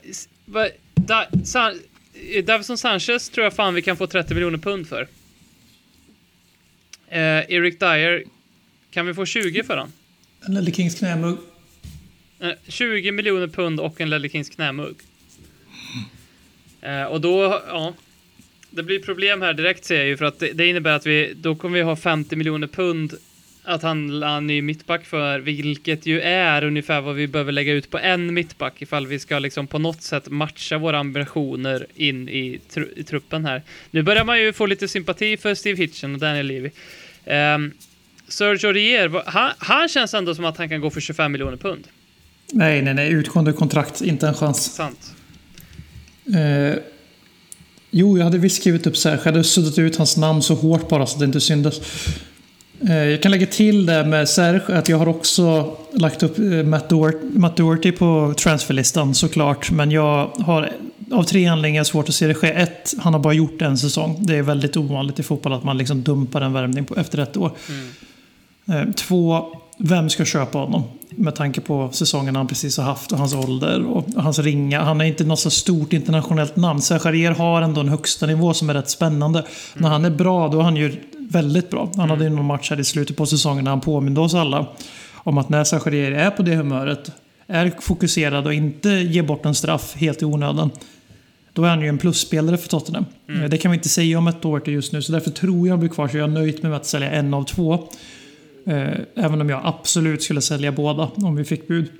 [0.45, 1.81] var da, San,
[2.33, 5.09] eh, Davison Sanchez tror jag fan vi kan få 30 miljoner pund för.
[7.09, 8.25] Eh, Eric Dyer,
[8.91, 9.93] kan vi få 20 för han?
[10.49, 11.39] Ledley Kings knämugg.
[12.41, 14.97] Eh, 20 miljoner pund och en Ledley Kings knämugg.
[16.81, 17.95] Eh, och då, ja.
[18.71, 21.33] Det blir problem här direkt ser jag ju för att det, det innebär att vi,
[21.37, 23.15] då kommer vi ha 50 miljoner pund
[23.65, 27.91] att handla en ny mittback för, vilket ju är ungefär vad vi behöver lägga ut
[27.91, 32.61] på en mittback ifall vi ska liksom på något sätt matcha våra ambitioner in i,
[32.75, 33.63] tru, i truppen här.
[33.91, 36.71] Nu börjar man ju få lite sympati för Steve Hitchen och Daniel Levy.
[37.27, 37.73] Um,
[38.29, 41.57] Sergio Rier, vad- han, han känns ändå som att han kan gå för 25 miljoner
[41.57, 41.89] pund.
[42.53, 43.13] Nej, nej, nej.
[43.13, 44.01] Utgående kontrakt.
[44.01, 44.75] Inte en chans.
[44.75, 45.15] Sant.
[46.35, 46.79] Eh,
[47.91, 49.19] jo, jag hade visst skrivit upp Serge.
[49.25, 51.81] Jag hade suddat ut hans namn så hårt bara så att det inte syndes.
[52.89, 56.45] Eh, jag kan lägga till det med Serge att jag har också lagt upp eh,
[56.45, 59.71] Matt, Doherty, Matt Doherty på transferlistan såklart.
[59.71, 60.73] Men jag har
[61.13, 62.49] av tre anledningar svårt att se det ske.
[62.49, 64.17] Ett, han har bara gjort en säsong.
[64.21, 67.53] Det är väldigt ovanligt i fotboll att man liksom dumpar en värvning efter ett år.
[68.69, 69.47] Eh, Två,
[69.83, 70.83] vem ska köpa honom?
[71.11, 74.83] Med tanke på säsongen han precis har haft och hans ålder och hans ringa.
[74.83, 76.83] Han är inte något så stort internationellt namn.
[76.83, 79.45] Sergerier har ändå en högsta nivå som är rätt spännande.
[79.75, 81.93] När han är bra, då är han ju väldigt bra.
[81.97, 84.67] Han hade ju någon match här i slutet på säsongen när han påminde oss alla
[85.15, 87.13] om att när Sergerier är på det humöret,
[87.47, 90.71] är fokuserad och inte ger bort en straff helt i onödan.
[91.53, 93.05] Då är han ju en plusspelare för Tottenham.
[93.29, 95.67] Eh, Det kan vi inte säga om ett år till just nu, så därför tror
[95.67, 96.09] jag han blir kvar.
[96.09, 97.89] Så jag är nöjd med att sälja en av två.
[98.71, 101.91] Eh, Även om jag absolut skulle sälja båda om vi fick bud.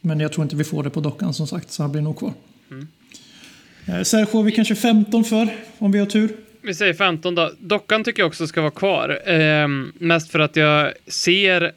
[0.00, 2.18] Men jag tror inte vi får det på dockan som sagt, så han blir nog
[2.18, 2.32] kvar.
[2.70, 4.04] Mm.
[4.04, 6.36] Serge får vi kanske 15 för, om vi har tur.
[6.62, 7.50] Vi säger 15 då.
[7.58, 9.20] Dockan tycker jag också ska vara kvar.
[9.26, 11.72] Ehm, mest för att jag ser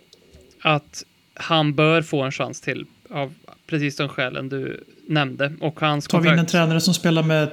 [0.62, 3.34] att han bör få en chans till av
[3.68, 5.54] precis de skälen du nämnde.
[5.60, 7.50] Och hans Tar vi in en tränare som spelar med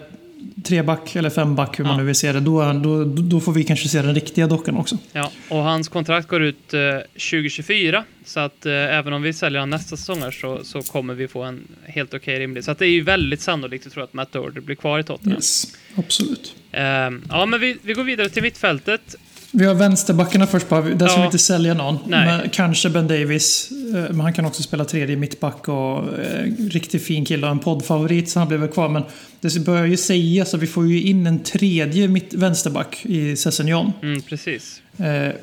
[0.64, 1.98] treback eller femback, hur man Ja.
[1.98, 4.98] nu vill se det, då, då, då får vi kanske se den riktiga dockan också.
[5.12, 6.80] Ja, och hans kontrakt går ut eh,
[7.12, 8.04] 2024.
[8.24, 11.28] Så att eh, även om vi säljer han nästa säsong här så, så kommer vi
[11.28, 12.64] få en helt okej rimlig.
[12.64, 15.02] Så att det är ju väldigt sannolikt att tro att Matt Doherty blir kvar i
[15.04, 15.36] Tottenham.
[15.36, 16.54] Yes, absolut.
[16.72, 19.16] Ehm, ja, men vi, vi går vidare till mittfältet.
[19.52, 20.80] Vi har vänsterbackarna först bara.
[20.82, 21.20] Där ska Ja.
[21.20, 21.98] vi inte sälja någon.
[22.06, 22.26] Nej.
[22.26, 23.70] Men kanske Ben Davis.
[23.94, 27.58] eh, Men han kan också spela tredje mittback och eh, riktigt fin kille och en
[27.58, 28.88] poddfavorit så han blir väl kvar.
[28.88, 29.02] Men
[29.40, 33.92] det börjar ju sägas att vi får ju in en tredje mitt vänsterback i Sessignon.
[34.02, 34.82] Mm, precis.
[34.98, 35.34] Eh,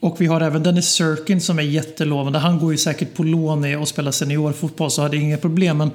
[0.00, 2.38] och vi har även Dennis Sirkin som är jättelovande.
[2.38, 5.78] Han går ju säkert på lån och spelar seniorfotboll så hade inga problem.
[5.78, 5.90] Men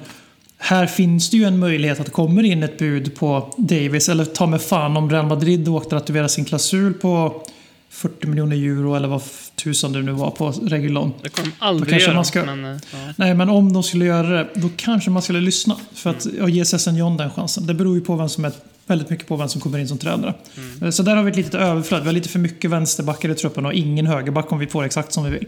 [0.58, 4.08] här finns det ju en möjlighet att det kommer in ett bud på Davis.
[4.08, 7.42] Eller ta med fan om Real Madrid åkte att aktivera sin klausul på
[7.90, 9.22] 40 miljoner euro eller vad
[9.56, 11.12] tusan det nu var på Regulon.
[11.22, 12.14] Det kommer de Då aldrig kanske göra.
[12.14, 12.98] man ska- Men, eh, ja.
[13.16, 15.76] Nej, men om de skulle göra det, då kanske man skulle lyssna.
[15.94, 17.66] För att ja, ge Sessignon den chansen.
[17.66, 18.52] Det beror ju på vem som är,
[18.86, 20.34] väldigt mycket på vem som kommer in som tränare.
[20.82, 22.00] Eh, Så där har vi ett litet överflöd.
[22.00, 25.12] Vi har lite för mycket vänsterbackar i truppen och ingen högerback om vi får exakt
[25.12, 25.46] som vi vill.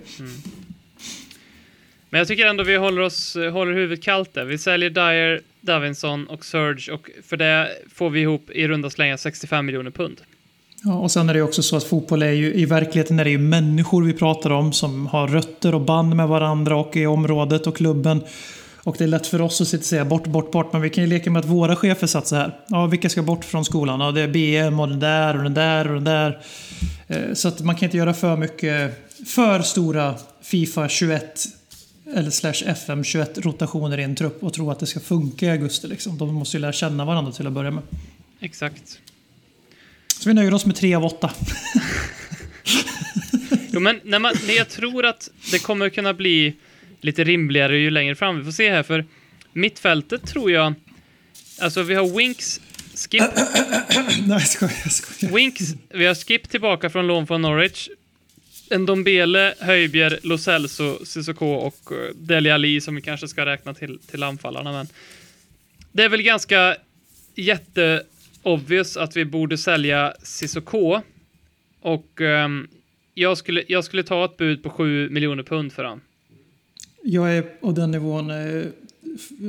[2.11, 4.45] Men jag tycker ändå vi håller, oss, eh, håller huvudet kallt där.
[4.45, 9.17] Vi säljer Dyer, Davinson och Surge och för det får vi ihop i runda slängar
[9.17, 10.21] 65 miljoner pund.
[10.85, 13.31] Ja, och sen är det också så att fotboll är ju, i verkligheten är det
[13.31, 17.67] ju människor vi pratar om som har rötter och band med varandra och i området
[17.67, 18.23] och klubben.
[18.83, 20.73] Och det är lätt för oss att sitta och säga bort, bort, bort.
[20.73, 22.57] Men vi kan ju leka med att våra chefer satt så här.
[22.69, 24.01] Ja, vilka ska bort från skolan?
[24.01, 26.41] Ja, det är BM och den där och den där och den där.
[27.09, 31.60] Eh, så att man kan inte göra för mycket, för stora Fifa 21
[32.15, 35.51] eller slash FM 21 rotationer i en trupp och tro att det ska funka i
[35.51, 35.87] augusti.
[35.87, 36.19] Liksom.
[36.19, 37.83] De måste ju lära känna varandra till att börja med.
[38.41, 39.01] Exakt.
[40.21, 41.31] Så vi nöjer oss med tre av åtta.
[43.73, 46.55] Jo, men när, man, jag tror att det kommer kunna bli
[47.01, 48.39] lite rimligare ju längre fram.
[48.39, 49.05] Vi får se här, för
[49.53, 50.75] mittfältet tror jag...
[51.61, 52.61] Alltså, vi har Winks,
[52.95, 54.75] Skip, Nej, jag skojar.
[54.83, 55.35] Jag skojar.
[55.35, 57.89] Winks, vi har Skip tillbaka från lån från Norwich.
[58.79, 63.99] Ndombele, Höjbjer, Lo Celso, Cissoko och eh, Deli Ali som vi kanske ska räkna till,
[63.99, 64.73] till anfallarna.
[64.73, 64.87] Men
[65.93, 66.77] det är väl ganska
[67.35, 71.01] jätteobvious att vi borde sälja Cissoko.
[71.81, 72.69] Och um,
[73.15, 76.01] jag, skulle, jag skulle ta ett bud på 7 miljoner pund för honom.
[77.03, 78.31] Jag är på den nivån.
[78.31, 78.65] Eh,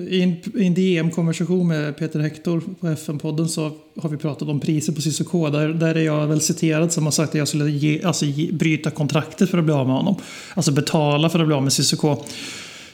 [0.10, 3.72] i en, i en DM-konversation med Peter Hector på FN-podden så
[4.02, 5.50] har vi pratat om priser på Cissoko.
[5.50, 8.52] Där, där är jag väl citerad som har sagt att jag skulle ge, alltså, ge,
[8.52, 10.16] bryta kontraktet för att bli av med honom.
[10.54, 12.18] Alltså betala för att bli av med Cissoko.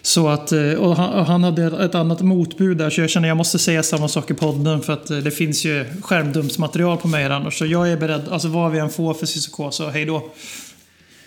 [0.01, 3.30] Så att, eh, och han, han hade ett annat motbud där så jag känner att
[3.30, 7.08] jag måste säga samma sak i podden för att eh, det finns ju skärmdumpsmaterial på
[7.08, 7.58] mig annars.
[7.58, 10.32] Så jag är beredd, alltså vad vi än får för Cissoko så hej då.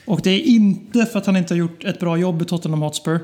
[0.05, 2.83] Och det är inte för att han inte har gjort ett bra jobb i Tottenham
[2.83, 3.21] Hotspur.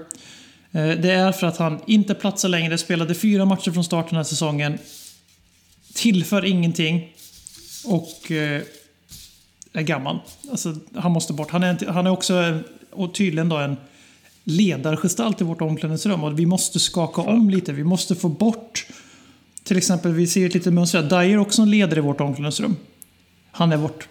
[0.76, 4.16] Eh, Det är för att han inte platsar längre, spelade fyra matcher från start den
[4.16, 4.78] här säsongen.
[5.94, 7.12] Tillför ingenting.
[7.84, 8.62] Och eh,
[9.72, 10.18] är gammal.
[10.50, 11.50] Alltså, han måste bort.
[11.50, 13.76] Han är, han är också en, och tydligen då en
[14.44, 16.24] ledargestalt i vårt omklädningsrum.
[16.24, 17.72] Och vi måste skaka om lite.
[17.72, 18.86] Vi måste få bort...
[19.64, 21.02] Till exempel, vi ser ett litet mönster.
[21.02, 22.76] Dyer är också en ledare i vårt omklädningsrum.
[23.50, 24.08] Han är bort.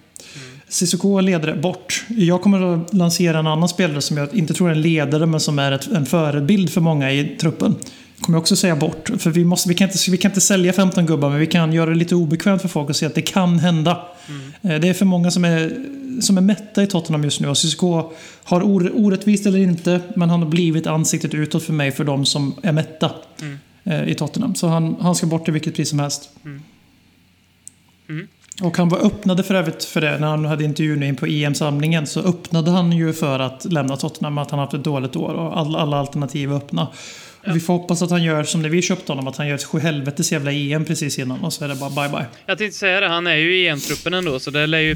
[0.75, 2.05] Cissoko är ledare bort.
[2.09, 5.39] Jag kommer att lansera en annan spelare som jag inte tror är en ledare men
[5.39, 7.75] som är ett, en förebild för många i truppen.
[8.19, 9.09] Kommer jag också säga bort.
[9.17, 11.73] För vi, måste, vi, kan inte, vi kan inte sälja 15 gubbar men vi kan
[11.73, 14.05] göra det lite obekvämt för folk och se att det kan hända.
[14.61, 15.77] Eh, Det är för många som är,
[16.21, 18.11] som är mätta i Tottenham just nu och Cissoko
[18.43, 22.25] har or, orättvist eller inte men han har blivit ansiktet utåt för mig för de
[22.25, 23.11] som är mätta
[23.83, 24.55] eh, i Tottenham.
[24.55, 26.29] Så han, han ska bort till vilket pris som helst.
[28.61, 32.07] Och han var öppnade för övrigt för det när han hade intervjun in på EM-samlingen
[32.07, 35.59] så öppnade han ju för att lämna Tottenham, att han haft ett dåligt år och
[35.59, 36.87] alla, alla alternativ är öppna.
[37.47, 39.55] Och Vi får hoppas att han gör som när vi köpte honom, att han gör
[39.55, 42.25] ett sjuhelvetes jävla EM precis innan och så är det bara bye bye.
[42.45, 44.95] Jag tänkte säga det, han är ju i EM-truppen ändå, så det lär ju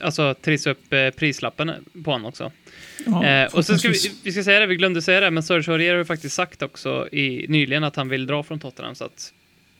[0.00, 1.72] alltså, trissa upp eh, prislappen
[2.04, 2.52] på honom också.
[3.06, 5.42] Ja, eh, och så ska vi, vi ska säga det, vi glömde säga det, men
[5.42, 8.94] Serge Aurier har ju faktiskt sagt också i, nyligen att han vill dra från Tottenham,
[8.94, 9.32] så att...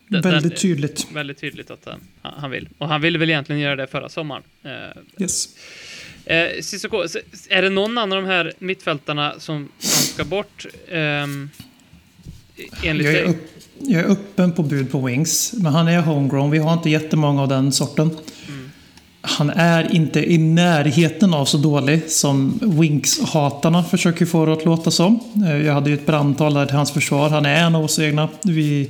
[0.08, 1.06] den- Väldigt tydligt.
[1.14, 2.00] Väldigt tydligt att han,
[2.36, 2.68] han vill.
[2.78, 4.42] Och han ville väl egentligen göra det förra sommaren.
[4.64, 4.70] Eh,
[5.22, 5.48] Yes.
[6.24, 7.16] eh, Cissoko, s-
[7.50, 10.66] är det någon annan av de här mittfältarna som, som ska bort?
[10.92, 11.50] ehm,
[12.84, 16.50] enligt Jag är, upp, jag är öppen på bud på Wings, men han är homegrown.
[16.50, 18.10] Vi har inte jättemånga av den sorten.
[19.26, 24.90] Han är inte i närheten av så dålig som Winks-hatarna försöker få det att låta
[24.90, 25.20] som.
[25.46, 27.28] Eh, Jag hade ju ett brandtal där till hans försvar.
[27.30, 28.28] Han är en av oss egna.
[28.44, 28.88] Vi, eh,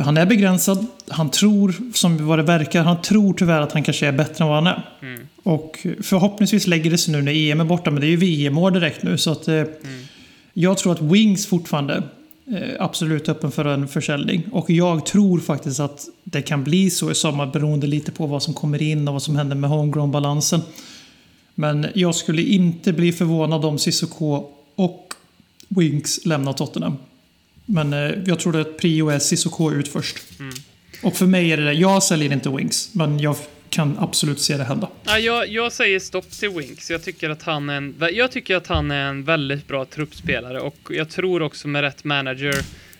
[0.00, 0.86] han är begränsad.
[1.08, 4.48] Han tror, som vad det verkar, han tror tyvärr att han kanske är bättre än
[4.48, 4.82] vad han är.
[5.42, 8.70] Och förhoppningsvis lägger det sig nu när EM är borta, men det är ju VM-år
[8.70, 9.18] direkt nu.
[9.18, 9.62] Så att, eh,
[10.52, 12.02] Jag tror att Wings fortfarande
[12.46, 14.42] eh, absolut öppen för en försäljning.
[14.52, 18.42] Och jag tror faktiskt att det kan bli så i sommar beroende lite på vad
[18.42, 20.60] som kommer in och vad som händer med homegrown-balansen.
[21.54, 25.14] Men jag skulle inte bli förvånad om Cissoko och
[25.68, 26.96] Winks lämnar Tottenham.
[27.64, 30.16] Men eh, jag tror att prio är Cissoko ut först.
[31.02, 31.72] Och för mig är det det.
[31.72, 33.36] Jag säljer inte Winks, men jag
[33.70, 34.88] kan absolut se det hända.
[35.04, 36.90] Ja, jag, jag säger stopp till Winks.
[36.90, 40.60] Jag tycker, att han är en, jag tycker att han är en väldigt bra truppspelare
[40.60, 42.54] och jag tror också med rätt manager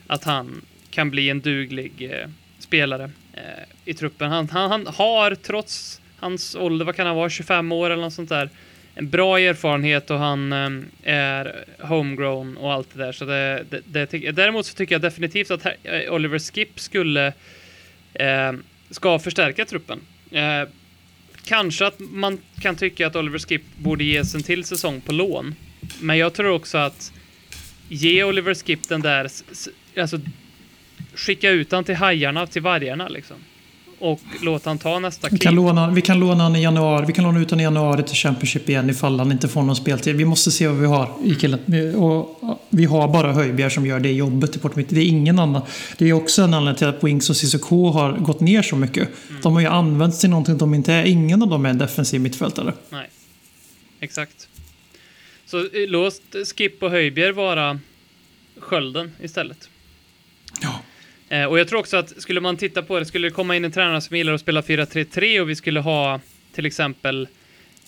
[0.07, 3.41] att han kan bli en duglig eh, spelare eh,
[3.85, 4.31] i truppen.
[4.31, 8.15] Han, han, han har, trots hans ålder, vad kan han vara, 25 år eller något
[8.15, 8.51] sånt där,
[8.95, 13.13] en bra erfarenhet och han ehm, är homegrown och allt det där.
[13.13, 17.33] Så det, det, det, däremot så tycker jag definitivt att här, eh, Oliver Skip skulle
[18.15, 18.53] eh,
[18.91, 20.01] ska förstärka truppen.
[20.31, 20.69] Eh,
[21.45, 25.55] kanske att man kan tycka att Oliver Skip borde ges en till säsong på lån.
[26.01, 27.13] Men jag tror också att
[27.89, 29.31] ge Oliver Skip den där,
[29.97, 30.21] alltså
[31.15, 33.37] skicka ut han till hajarna, till vargarna liksom.
[33.99, 35.53] Och låta han ta nästa Vi kan, kliv.
[35.53, 37.05] låna, vi kan låna han i januari.
[37.07, 39.77] Vi kan låna ut honom i januari till Championship igen ifall han inte får någon
[39.77, 40.17] speltid.
[40.17, 41.61] Vi måste se vad vi har i killen.
[41.65, 44.87] Vi- Och vi har bara Höjbjerg som gör det jobbet i Portmitt.
[44.89, 45.63] Det är ingen annan.
[45.99, 49.09] Det är också en anledning till att Wings och Cissoko har gått ner så mycket.
[49.43, 51.05] De har ju använts till någonting de inte är.
[51.05, 52.73] Ingen av dem är en defensiv mittfältare.
[52.91, 53.11] Nej.
[54.01, 54.49] Exakt.
[55.47, 56.23] Så eh, låt
[56.57, 57.79] Skip och Höjbjerg vara
[58.61, 59.69] skölden istället.
[61.35, 63.65] Eh, och jag tror också att skulle man titta på det, skulle det komma in
[63.65, 66.21] en tränare som gillar att spela 4-3-3 och vi skulle ha
[66.53, 67.29] till exempel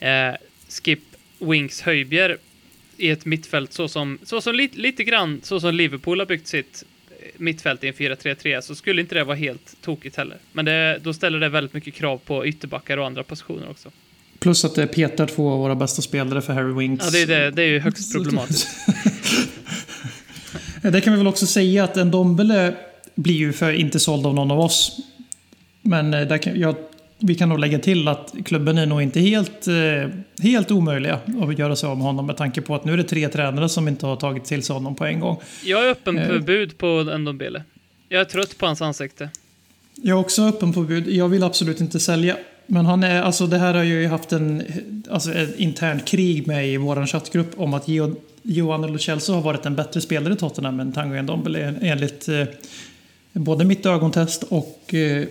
[0.00, 0.34] eh,
[0.68, 1.00] Skip,
[1.38, 2.36] Wings, Höjbjerg
[2.96, 6.46] i ett mittfält så som, så som lite, lite grann så som Liverpool har byggt
[6.46, 10.38] sitt eh, mittfält i en 4-3-3 så skulle inte det vara helt tokigt heller.
[10.52, 13.90] Men det, då ställer det väldigt mycket krav på ytterbackar och andra positioner också.
[14.38, 17.04] Plus att det petar två av våra bästa spelare för Harry Winks.
[17.04, 18.68] Ja, det är, det, det är ju högst problematiskt.
[20.82, 22.74] Det kan vi väl också säga att en Dombele
[23.16, 25.00] blir ju för inte såld av någon av oss.
[25.82, 26.74] Men eh, där kan, jag,
[27.18, 29.74] vi kan nog lägga till att klubben är nog inte helt, eh,
[30.42, 33.04] helt omöjliga att göra sig av med honom med tanke på att nu är det
[33.04, 35.40] tre tränare som inte har tagit till sig honom på en gång.
[35.64, 36.40] Jag är öppen för Eh.
[36.42, 37.62] bud på Ndombele.
[38.08, 39.30] Jag är trött på hans ansikte.
[39.94, 41.08] Jag är också öppen på bud.
[41.08, 42.36] Jag vill absolut inte sälja.
[42.66, 44.62] Men han är, alltså det här har jag ju haft en,
[45.10, 47.84] alltså ett internt krig med i vår chattgrupp om att
[48.42, 52.28] Johan Lo Celso har varit en bättre spelare i Tottenham än Tanguy Ndombele enligt
[53.40, 55.24] både mitt ögontest och eh,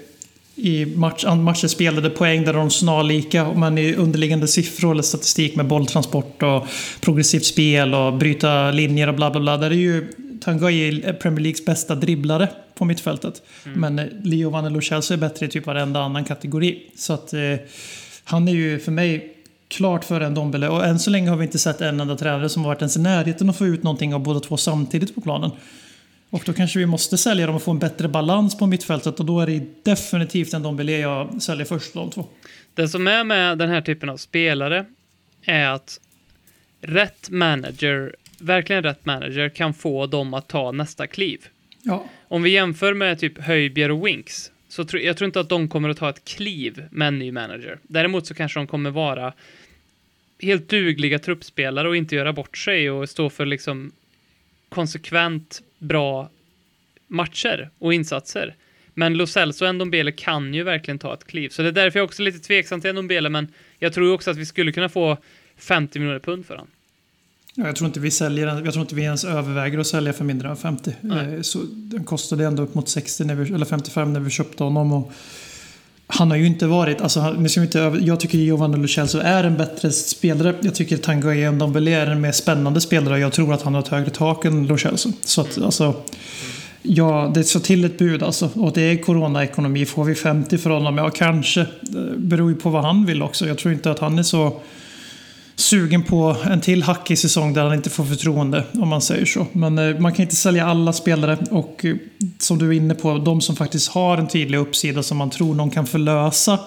[0.56, 3.54] i match, matcher spelade poäng där de snarlika.
[3.54, 6.68] Men i underliggande siffror eller statistik med bolltransport och
[7.02, 9.58] progressivt spel och bryta linjer och bla bla bla.
[9.58, 10.08] Där är ju
[10.42, 13.42] Tanguy Premier Leagues bästa dribblare på mittfältet.
[13.64, 16.84] Men eh, Leo Van Lo Celso är bättre i typ varenda annan kategori.
[16.98, 17.40] Så att eh,
[18.24, 19.36] han är ju för mig
[19.68, 20.70] klart före en Dombele.
[20.70, 22.98] Och än så länge har vi inte sett en enda tränare som har varit ens
[22.98, 25.52] i närheten att få ut någonting av båda två samtidigt på planen.
[26.36, 29.26] Och då kanske vi måste sälja dem och få en bättre balans på mittfältet och
[29.26, 32.28] då är det definitivt en Dombele jag säljer först de två.
[32.74, 34.86] Det som är med den här typen av spelare
[35.42, 36.00] är att
[36.82, 41.46] rätt manager, verkligen rätt manager, kan få dem att ta nästa kliv.
[41.82, 45.50] Ja, Om vi jämför med typ Höjbjerg och Winks, så tror jag tror inte att
[45.50, 47.80] de kommer att ta ett kliv med en ny manager.
[47.84, 49.34] Däremot så kanske de kommer vara
[50.42, 53.92] helt dugliga truppspelare och inte göra bort sig och stå för liksom
[54.70, 56.30] konsekvent bra
[57.08, 58.56] matcher och insatser.
[58.94, 61.50] Men Lo Celso och Ndombele kan ju verkligen ta ett kliv.
[61.50, 63.48] Så det är därför jag också är lite tveksam till Ndombele, men
[63.80, 65.18] jag tror också att vi skulle kunna få
[65.58, 66.68] 50 miljoner pund för honom.
[67.58, 68.48] Ja, jag tror inte vi säljer.
[68.48, 70.96] Jag tror inte vi ens överväger att sälja för mindre än 50.
[71.02, 71.36] Nej.
[71.36, 74.64] Eh, Så den kostade ändå upp mot 60 när vi, eller 55 när vi köpte
[74.64, 74.94] honom.
[74.94, 75.12] Och
[76.08, 78.88] han har ju inte varit, alltså han, nu ska vi inte jag tycker Giovanni Lo
[78.88, 80.56] Celso är en bättre spelare.
[80.62, 83.20] Jag tycker Tanguy Ndombele är en mer spännande spelare.
[83.20, 85.12] Jag tror att han har ett högre tak än Lo Celso.
[85.22, 85.94] Så att alltså,
[86.82, 88.50] ja, det är så till ett bud alltså.
[88.54, 89.86] Och det är coronaekonomi.
[89.86, 90.98] Får vi 50 för honom?
[90.98, 91.66] Ja, kanske.
[91.82, 93.48] Det beror ju på vad han vill också.
[93.48, 94.62] Jag tror inte att han är så
[95.56, 99.48] sugen på en till hackig säsong där han inte får förtroende, om man säger så.
[99.52, 101.96] Men eh, man kan inte sälja alla spelare och eh,
[102.40, 105.56] som du är inne på, de som faktiskt har en tydlig uppsida som man tror
[105.56, 106.60] någon kan förlösa.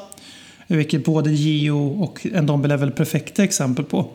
[0.66, 4.11] Vilket både Gio och Ndombele är väl perfekta exempel på.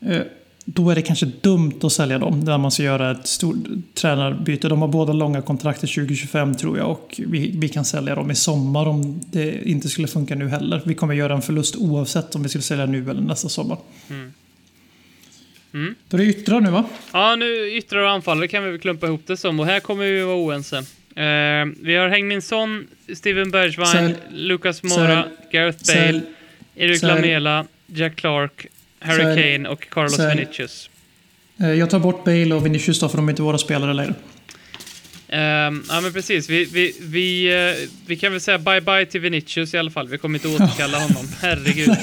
[0.00, 0.20] Eh,
[0.64, 3.56] då är det kanske dumt att sälja dem där man ska göra ett stort
[3.94, 4.68] tränarbyte.
[4.68, 8.30] De har båda långa kontrakt till 2025 tror jag och vi, vi kan sälja dem
[8.30, 10.82] i sommar om det inte skulle funka nu heller.
[10.84, 13.78] Vi kommer göra en förlust oavsett om vi skulle sälja nu eller nästa sommar.
[14.10, 15.94] Mm.
[16.08, 16.84] Då är det yttrar nu va?
[17.12, 20.04] Ja, nu yttrar och anfallare kan vi väl klumpa ihop det som och här kommer
[20.04, 20.76] vi vara oense.
[21.16, 24.14] Eh, vi har Hengmin Son, Steven Bergwijn.
[24.30, 26.20] Lucas Moura, Gareth Bale.
[26.74, 27.02] Erik.
[27.02, 28.66] Lamela, Jack Clark,
[29.04, 29.54] Harry.
[29.54, 30.40] Kane och Carlos Sälj.
[30.40, 30.90] Vinicius.
[31.60, 34.14] Eh, Jag tar bort Bale och Vinicius då, för de är inte våra spelare längre.
[35.28, 36.50] Ehm, ja, men precis.
[36.50, 40.08] Vi, vi, vi, eh, vi kan väl säga bye-bye till Vinicius i alla fall.
[40.08, 41.28] Vi kommer inte återkalla honom.
[41.40, 41.88] Herregud.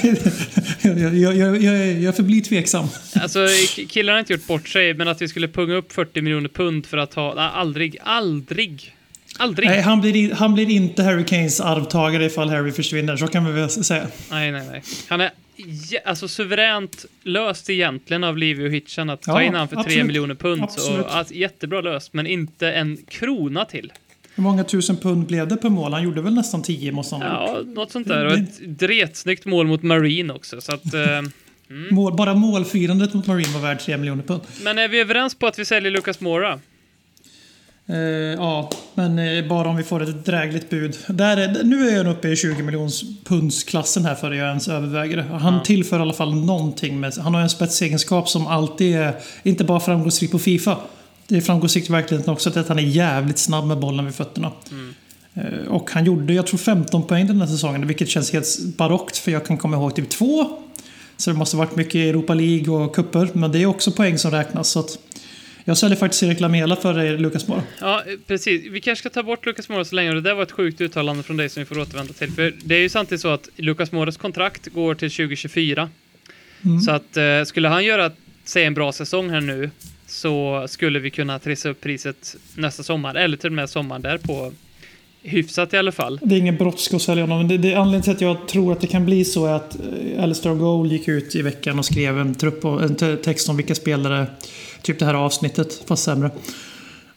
[0.82, 2.86] jag, jag, jag, jag, jag, förblir tveksam.
[3.14, 3.46] Alltså,
[3.88, 6.86] killarna har inte gjort bort sig, men att vi skulle punga upp 40 miljoner pund
[6.86, 7.34] för att ha...
[7.34, 8.94] Nej, aldrig, aldrig.
[9.40, 9.68] Aldrig.
[9.68, 13.52] Nej, han blir, han blir inte Harry Kanes arvtagare ifall Harry försvinner, så kan vi
[13.52, 14.06] väl säga.
[14.30, 14.82] Nej, nej, nej.
[15.08, 15.30] Han är
[16.04, 20.06] alltså suveränt löst egentligen av Livio Hitchen att ta Ja, in han för 3 absolut.
[20.06, 20.64] miljoner pund.
[20.70, 23.92] Så, alltså, jättebra löst, men inte en krona till.
[24.34, 25.92] Hur många tusen pund blev det per mål?
[25.92, 27.66] Han gjorde väl nästan 10 måste han ha gjort.
[27.66, 28.26] Ja, något sånt där.
[28.26, 30.60] Och ett dretsnyggt mål mot Marine också.
[30.60, 31.00] Så att, eh,
[31.90, 34.40] Mål, bara målfirandet mot Marine var värt 3 miljoner pund.
[34.62, 36.60] men är vi överens på att vi säljer Lucas Mora?
[37.90, 37.98] Eh,
[38.36, 40.96] ja, men eh, bara om vi får ett drägligt bud.
[41.08, 45.16] Där är, nu är jag uppe i 20 miljons pundsklassen här för jag ens överväger
[45.16, 45.22] det.
[45.22, 47.00] Han tillför i alla fall någonting.
[47.00, 50.76] Med, han har en spetsegenskap som alltid är, inte bara framgångsrik på Fifa.
[51.28, 54.52] Det är framgångsrikt i verkligheten också, att han är jävligt snabb med bollen vid fötterna.
[55.34, 59.16] Eh, Och han gjorde, jag tror 15 poäng den här säsongen, vilket känns helt barockt
[59.18, 60.46] för jag kan komma ihåg typ två.
[61.16, 64.30] Så det måste varit mycket Europa League och kupper men det är också poäng som
[64.30, 64.68] räknas.
[64.68, 64.98] Så att
[65.64, 67.62] jag säljer faktiskt Erik Lamela för eh, Lukas Mora.
[67.80, 68.66] Ja, eh, precis.
[68.70, 70.12] Vi kanske ska ta bort Lucas Mora så länge.
[70.12, 72.32] Det där var ett sjukt uttalande från dig som vi får återvända till.
[72.32, 75.88] För det är ju samtidigt så att Lucas Moras kontrakt går till 2024.
[76.84, 78.10] Så att eh, skulle han göra,
[78.44, 79.70] säg en bra säsong här nu,
[80.06, 84.52] så skulle vi kunna trissa upp priset nästa sommar, eller till och med sommaren därpå.
[85.22, 86.20] Hyfsat i alla fall.
[86.22, 87.48] Det är ingen brådska att sälja honom.
[87.48, 90.22] Det, det, anledningen till att jag tror att det kan bli så är att eh,
[90.22, 93.74] Alistair Gold gick ut i veckan och skrev en, trupp och, en text om vilka
[93.74, 94.26] spelare,
[94.82, 96.30] typ det här avsnittet, fast sämre.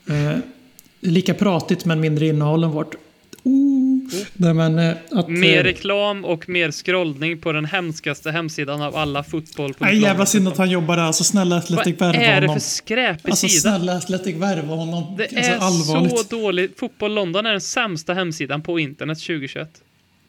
[0.09, 0.37] Eh,
[0.99, 2.95] lika pratigt men mindre innehåll än vårt.
[3.43, 3.72] Oh.
[4.33, 8.95] Nej, men, eh, att, Mer eh, reklam och mer scrollning på den hemskaste hemsidan av
[8.95, 9.73] alla fotboll.
[9.79, 11.03] Nej, jävla synd att han jobbar där.
[11.03, 12.59] Alltså snälla Athletic Vad värva är det honom.
[12.61, 13.61] för skräpig Alltså sida?
[13.61, 15.17] snälla Athletic värva honom.
[15.17, 16.19] Det alltså, är allvarligt.
[16.19, 16.79] så dåligt.
[16.79, 19.69] Fotboll London är den sämsta hemsidan på internet 2021.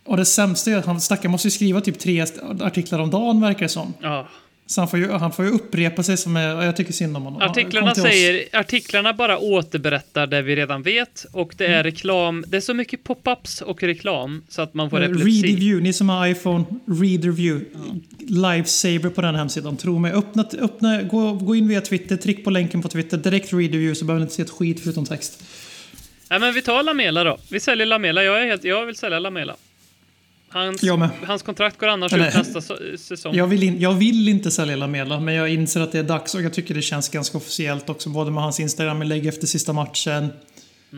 [0.07, 2.27] Och det sämsta är att han stackaren måste ju skriva typ tre
[2.61, 3.95] artiklar om dagen verkar det som.
[4.01, 4.29] Ja.
[4.67, 7.23] Så han får ju, han får ju upprepa sig som är, jag tycker synd om
[7.23, 7.43] honom.
[7.43, 11.83] Artiklarna, säger, artiklarna bara återberättar det vi redan vet och det är Mm.
[11.83, 12.45] reklam.
[12.49, 15.43] Det är så mycket pop-ups och reklam så att man får Read epilepsi.
[15.43, 17.65] review, ni som har iPhone, read review.
[18.19, 20.13] Lifesaver på den hemsidan, tro mig.
[20.13, 23.95] Öppna, öppna, gå, gå in via Twitter, tryck på länken på Twitter, direkt read review
[23.95, 25.43] så behöver ni inte se ett skit förutom text.
[26.31, 27.39] Nej, men vi tar Lamela då.
[27.51, 28.25] Vi säljer Lamela.
[28.25, 29.57] Jag, är helt, jag vill sälja Lamela.
[30.55, 30.83] Hans,
[31.27, 33.35] hans kontrakt går annars Eller- ut nästa so- säsong.
[33.35, 36.35] Jag vill, in, jag vill inte sälja Lamela, men jag inser att det är dags
[36.35, 38.09] och jag tycker det känns ganska officiellt också.
[38.09, 40.29] Både med hans Instagram-inlägg efter sista matchen,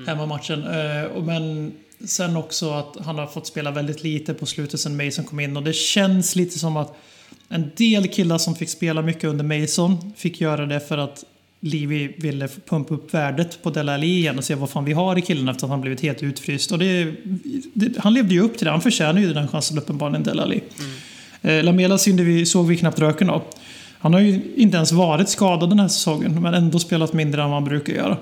[0.07, 0.65] hemmamatchen.
[0.65, 1.73] Eh, och men
[2.05, 5.57] sen också att han har fått spela väldigt lite på slutet sen Mason kom in.
[5.57, 6.97] Och det känns lite som att
[7.49, 11.25] en del killar som fick spela mycket under Mason fick göra det för att
[11.67, 15.19] Livi ville pumpa upp värdet på Dele Alli igen och se vad fan vi har
[15.19, 16.73] i killen efter att han blivit helt utfryst.
[16.73, 17.13] Och det,
[17.75, 18.71] det, han levde ju upp till det.
[18.71, 20.61] Han förtjänar ju den chansen uppenbarligen, Dele Alli.
[21.43, 23.43] Eh, Lamela vi, såg vi knappt röken av.
[23.99, 27.51] Han har ju inte ens varit skadad den här säsongen, men ändå spelat mindre än
[27.51, 28.17] vad han brukar göra.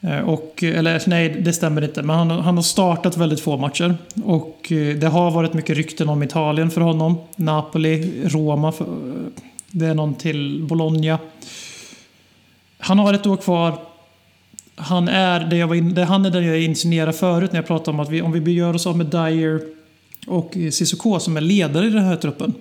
[0.00, 2.02] Eh, Och, eller nej, det stämmer inte.
[2.02, 3.94] Men han, han har startat väldigt få matcher.
[4.24, 7.18] Och eh, det har varit mycket rykten om Italien för honom.
[7.36, 11.18] Napoli, Roma, för, eh, det är någon till Bologna.
[12.84, 13.78] Han har ett år kvar.
[14.76, 17.66] Han är det jag var in, det, han är den jag insinuerade förut när jag
[17.66, 19.60] pratade om att vi, om vi gör oss av med Dyer
[20.26, 22.54] och eh, Cissoko som är ledare i den här truppen.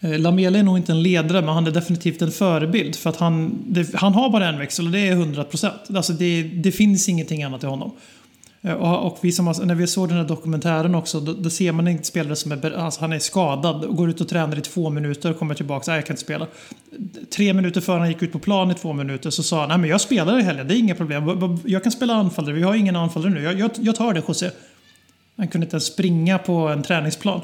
[0.00, 2.96] Eh, Lamela är nog inte en ledare, men han är definitivt en förebild.
[2.96, 5.96] För att han, det, han har bara en växel och det är 100%.
[5.96, 7.90] Alltså det, det finns ingenting annat i honom.
[8.62, 11.50] Eh, och, och vi som har, när vi såg den här dokumentären också, då, då
[11.50, 14.58] ser man en spelare som är, alltså han är skadad och går ut och tränar
[14.58, 15.84] i två minuter och kommer tillbaka.
[15.90, 16.46] Nej, jag kan inte spela.
[17.36, 19.78] Tre minuter före han gick ut på plan i två minuter så sa han, nej
[19.78, 21.60] men jag spelar i helgen, det är inga problem.
[21.64, 23.42] Jag kan spela anfallare, vi har ingen anfallare nu.
[23.42, 24.50] Jag, jag, jag tar det José.
[25.36, 27.40] Han kunde inte ens springa på en träningsplan.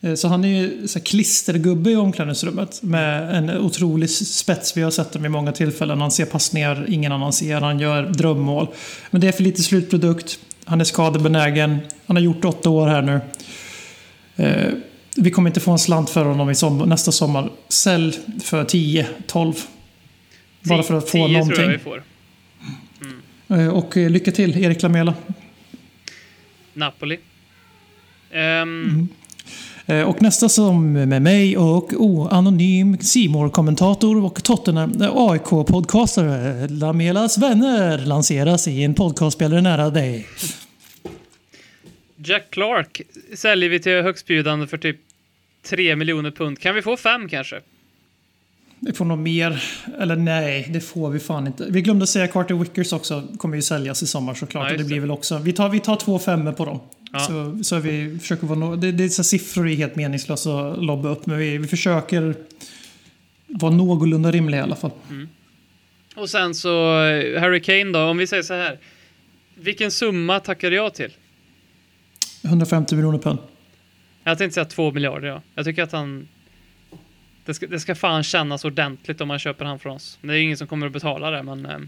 [0.00, 4.76] Eh, Så han är ju så klistergubbe i omklädningsrummet med en otrolig spets.
[4.76, 6.00] Vi har sett dem i många tillfällen.
[6.00, 7.60] Han ser passningar ingen annan ser.
[7.60, 8.68] Han gör drömmål.
[9.10, 10.38] Men det är för lite slutprodukt.
[10.64, 11.78] Han är skadebenägen.
[12.06, 13.20] Han har gjort åtta år här nu.
[14.36, 14.72] Eh,
[15.16, 17.50] Vi kommer inte få en slant för honom i som, nästa sommar.
[17.68, 19.54] Sälj för 10, 12.
[20.62, 21.70] Bara för att få 10 tror jag någonting.
[21.70, 22.02] vi får.
[23.56, 25.14] Eh, Och lycka till, Erik Lamela.
[26.74, 27.18] Napoli.
[28.32, 29.08] Ehm, Mm.
[29.88, 36.68] Eh, Och nästa som med mig och oh, anonym simor kommentator och Tottenham eh, AIK-podcastare
[36.68, 40.26] Lamelas vänner lanseras i en podcastspelare nära dig.
[42.16, 43.00] Jack Clark
[43.34, 44.96] säljer vi till högstbjudande för typ
[45.62, 46.58] 3 miljoner pund.
[46.58, 47.60] Kan vi få fem kanske?
[48.80, 49.64] Vi får nog mer.
[50.00, 51.66] Eller nej, det får vi fan inte.
[51.70, 53.22] Vi glömde säga Carter Wickers också.
[53.36, 54.66] Kommer ju säljas i sommar såklart.
[54.66, 55.00] Ja, och det blir det.
[55.00, 55.38] väl också.
[55.38, 56.80] Vi tar, vi tar två femmor på dem.
[57.12, 57.18] Ja.
[57.18, 60.84] Så, så vi försöker vara no det, det är så siffror är helt meningslösa att
[60.84, 61.26] lobba upp.
[61.26, 62.34] Men vi, vi försöker
[63.46, 64.90] vara någorlunda rimliga i alla fall.
[66.16, 68.78] Och sen så eh, Harry Kane då, om vi säger så här.
[69.54, 71.12] Vilken summa tackar jag till?
[72.44, 73.38] 150 miljoner pund.
[74.24, 75.42] Jag tänkte säga två miljarder, ja.
[75.54, 76.28] Jag tycker att han...
[77.44, 80.18] Det ska, det ska fan kännas ordentligt om man köper han från oss.
[80.22, 81.66] Det är ju ingen som kommer att betala det, men...
[81.66, 81.78] Eh,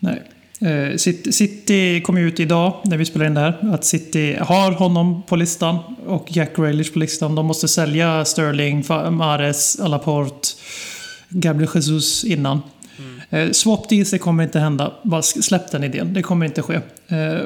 [0.00, 0.22] Nej.
[0.64, 3.74] Eh, City, kom ut idag när vi spelade in det här.
[3.74, 7.34] Att City har honom på listan och Jack Grealish på listan.
[7.34, 10.48] De måste sälja Sterling, Mahrez, Laporte,
[11.28, 12.60] Gabriel Jesus innan.
[13.30, 14.92] Eh, swap deals, det kommer inte hända.
[15.02, 16.14] Bara släpp den idén.
[16.14, 16.74] Det kommer inte ske.
[17.08, 17.40] Eh,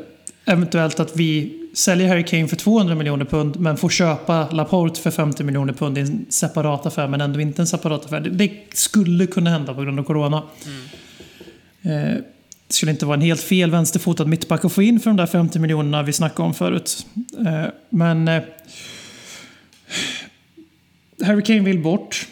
[0.45, 5.11] eventuellt att vi säljer Harry Kane för 200 miljoner pund men får köpa Laporte för
[5.11, 8.21] 50 miljoner pund i en separat affär men ändå inte en separat affär.
[8.21, 10.43] Det, skulle kunna hända på grund av Corona.
[11.83, 12.19] Eh,
[12.69, 15.27] det skulle inte vara en helt fel vänsterfotad mittback att få in för de där
[15.27, 17.07] 50 miljonerna vi snackade om förut.
[17.47, 18.43] Eh, men eh,
[21.25, 22.27] Harry Kane vill bort.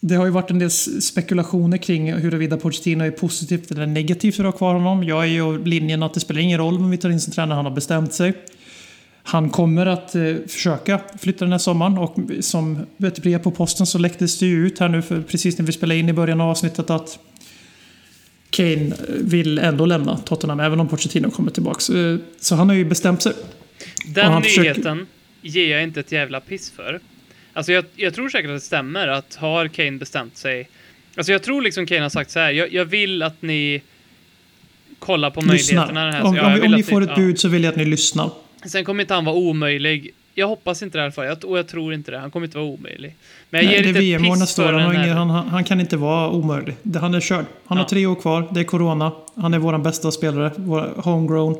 [0.00, 4.44] Det har ju varit en del spekulationer kring huruvida Pochettino är positivt eller negativt för
[4.44, 5.04] att ha kvar honom.
[5.04, 7.32] Jag är ju av linjen att det spelar ingen roll om vi tar in sin
[7.34, 8.34] tränare, han har bestämt sig.
[9.22, 13.86] Han kommer att eh, försöka flytta den här sommaren och som ett brev på posten
[13.86, 16.40] så läcktes det ju ut här nu för precis när vi spelade in i början
[16.40, 17.18] av avsnittet att
[18.52, 21.92] Kane vill ändå lämna Tottenham även om Pochettino kommer tillbaka.
[21.98, 23.32] Eh, Så han har ju bestämt sig.
[24.06, 25.06] Den han försöker- nyheten
[25.42, 27.00] ger jag inte ett jävla piss för.
[27.52, 30.68] Alltså jag, jag tror säkert att det stämmer att har Kane bestämt sig.
[31.16, 32.50] Alltså jag tror liksom Kane har sagt så här.
[32.52, 33.82] Jag, jag vill att ni
[34.98, 35.84] kollar på möjligheterna.
[35.86, 36.04] Lyssna.
[36.04, 36.22] Den här.
[36.22, 37.16] Om, Ja, om, om ni får ett ja.
[37.16, 38.30] bud så vill jag att ni lyssnar.
[38.66, 40.14] Sen kommer inte han vara omöjlig.
[40.34, 41.24] Jag hoppas inte det i alla fall.
[41.26, 42.18] Jag, och jag tror inte det.
[42.18, 43.14] Han kommer inte vara omöjlig.
[43.52, 44.72] Men jag Nej, ger det är VM-år nästa år.
[44.72, 46.76] Han, ingen, han, han kan inte vara omöjlig.
[47.00, 47.44] Han är körd.
[47.66, 47.84] Han Ja.
[47.84, 48.48] har tre år kvar.
[48.54, 49.12] Det är Corona.
[49.34, 50.52] Han är vår bästa spelare.
[50.56, 51.56] Vår homegrown.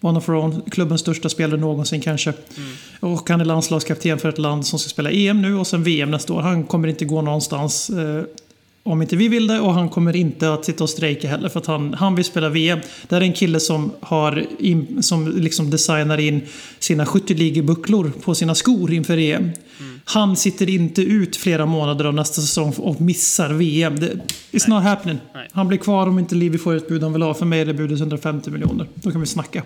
[0.00, 0.62] One of our own.
[0.70, 2.32] Klubbens största spelare någonsin kanske.
[2.56, 2.70] Mm.
[3.00, 6.10] Och han är landslagskapten för ett land som ska spela EM nu och sen VM
[6.10, 6.40] nästa år.
[6.42, 7.90] Han kommer inte gå någonstans.
[7.90, 8.22] Eh,
[8.82, 11.60] om inte vi vill det och han kommer inte att sitta och strejka heller för
[11.60, 12.78] att han, han vill spela VM.
[13.08, 16.40] Det här är en kille som, har in, som liksom designar in
[16.78, 19.50] sina 70-ligebucklor på sina skor inför EM.
[20.14, 24.00] Han sitter inte ut flera månader av nästa säsong och missar VM.
[24.00, 24.18] Det,
[24.52, 25.18] it's not happening.
[25.34, 25.48] Nej.
[25.52, 27.34] Han blir kvar om inte Livi får ett bud han vill ha.
[27.34, 28.86] För mig är det budet 150 miljoner.
[28.94, 29.62] Då kan vi snacka.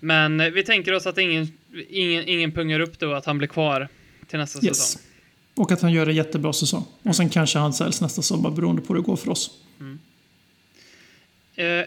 [0.00, 1.48] Men eh, vi tänker oss att ingen,
[1.90, 3.88] ingen, ingen pungar upp då att han blir kvar
[4.26, 4.76] till nästa Yes.
[4.76, 5.02] säsong.
[5.56, 6.84] Och att han gör en jättebra säsong.
[7.02, 9.50] Och sen kanske han säljs nästa sommar beroende på hur det går för oss.
[11.54, 11.82] Eh,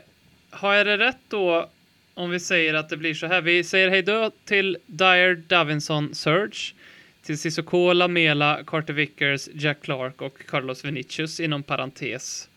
[0.49, 1.70] har jag det rätt då
[2.20, 3.41] om vi säger att det blir så här?
[3.41, 6.74] Vi säger hej då till Dyer, Davinson, Surge,
[7.24, 12.49] till Sissoko, Lamela, Carter Vickers, Jack Clark och Carlos Vinicius inom parentes.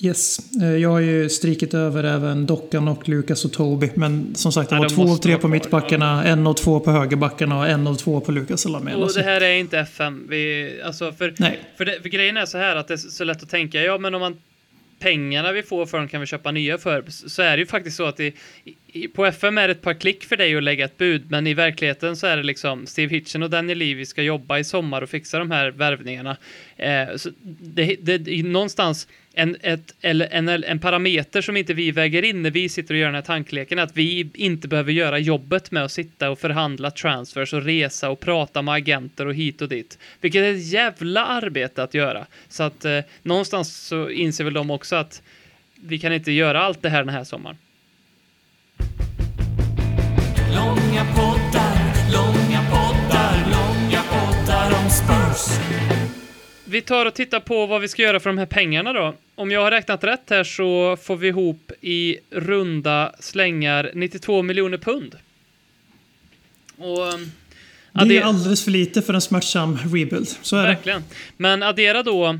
[0.00, 3.90] Yes, eh, jag har ju strikit över även Dockan och Lukas och Toby.
[3.94, 6.90] Men som sagt, det var de två av tre på mittbackarna, en och två på
[6.90, 9.04] högerbackarna och en och två på Lukas och Lamela.
[9.04, 10.26] Och det här är inte FM.
[10.28, 13.24] Vi, alltså för, Nej, för, det, för grejen är så här att det är så
[13.24, 14.36] lätt att tänka, ja men om man
[15.00, 17.96] pengarna vi får för dem kan vi köpa nya för, så är det ju faktiskt
[17.96, 18.26] så att det,
[18.64, 18.76] i,
[19.14, 21.54] på FM är det ett par klick för dig att lägga ett bud, men i
[21.54, 25.10] verkligheten så är det liksom Steve Hitchen och Daniel Levy ska jobba i sommar och
[25.10, 26.36] fixa de här värvningarna.
[26.76, 27.30] Eh, så
[27.60, 32.22] det, det, det är någonstans en, ett, eller en, en parameter som inte vi väger
[32.22, 35.70] in när vi sitter och gör den här tankleken, att vi inte behöver göra jobbet
[35.70, 39.68] med att sitta och förhandla transfers och resa och prata med agenter och hit och
[39.68, 39.98] dit.
[40.20, 42.26] Vilket är ett jävla arbete att göra.
[42.48, 45.22] Så att eh, någonstans så inser väl de också att
[45.74, 47.56] vi kan inte göra allt det här den här sommaren.
[50.54, 51.76] Långa poddar,
[52.12, 55.58] långa poddar, långa poddar om Spurs.
[56.64, 59.14] Vi tar och tittar på vad vi ska göra för de här pengarna då.
[59.34, 64.78] Om jag har räknat rätt här så får vi ihop i runda slängar 92 miljoner
[64.78, 65.16] pund.
[66.78, 67.14] Och...
[67.14, 67.32] um,
[67.92, 70.28] det är alldeles för lite för en smärtsam rebuild.
[70.42, 70.68] Så är det.
[70.68, 71.04] Verkligen.
[71.36, 72.38] Men addera då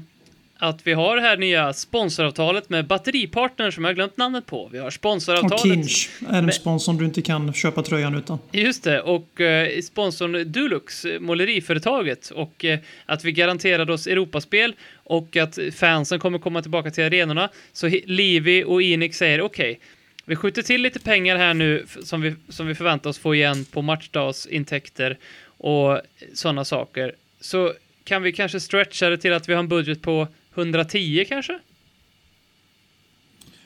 [0.63, 4.69] att vi har det här nya sponsoravtalet med batteripartner som jag har glömt namnet på.
[4.73, 5.63] Vi har Och sponsoravtalet.
[5.63, 8.39] Kinch är en Men- sponsor du inte kan köpa tröjan utan.
[8.53, 14.75] Just det, och eh, sponsorn Dulux, eh, måleriföretaget, och eh, att vi garanterade oss Europaspel
[14.95, 17.49] och att fansen kommer komma tillbaka till arenorna.
[17.73, 19.81] Så Livi och Enix säger okej,
[20.25, 23.65] vi skjuter till lite pengar här nu som vi, som vi förväntar oss få igen
[23.65, 26.01] på matchdagsintäkter och
[26.35, 27.15] sådana saker.
[27.41, 27.73] Så
[28.05, 31.59] kan vi kanske stretcha det till att vi har en budget på 110 kanske?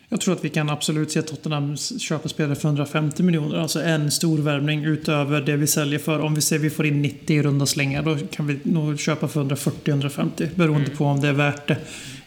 [0.08, 3.58] Jag tror att vi kan absolut se Tottenham köpa spelare för 150 miljoner.
[3.58, 6.18] Alltså en stor värvning utöver det vi säljer för.
[6.20, 9.28] Om vi ser vi får in 90 i runda slängar då kan vi nog köpa
[9.28, 10.48] för 140-150.
[10.54, 11.76] Beroende på om det är värt det i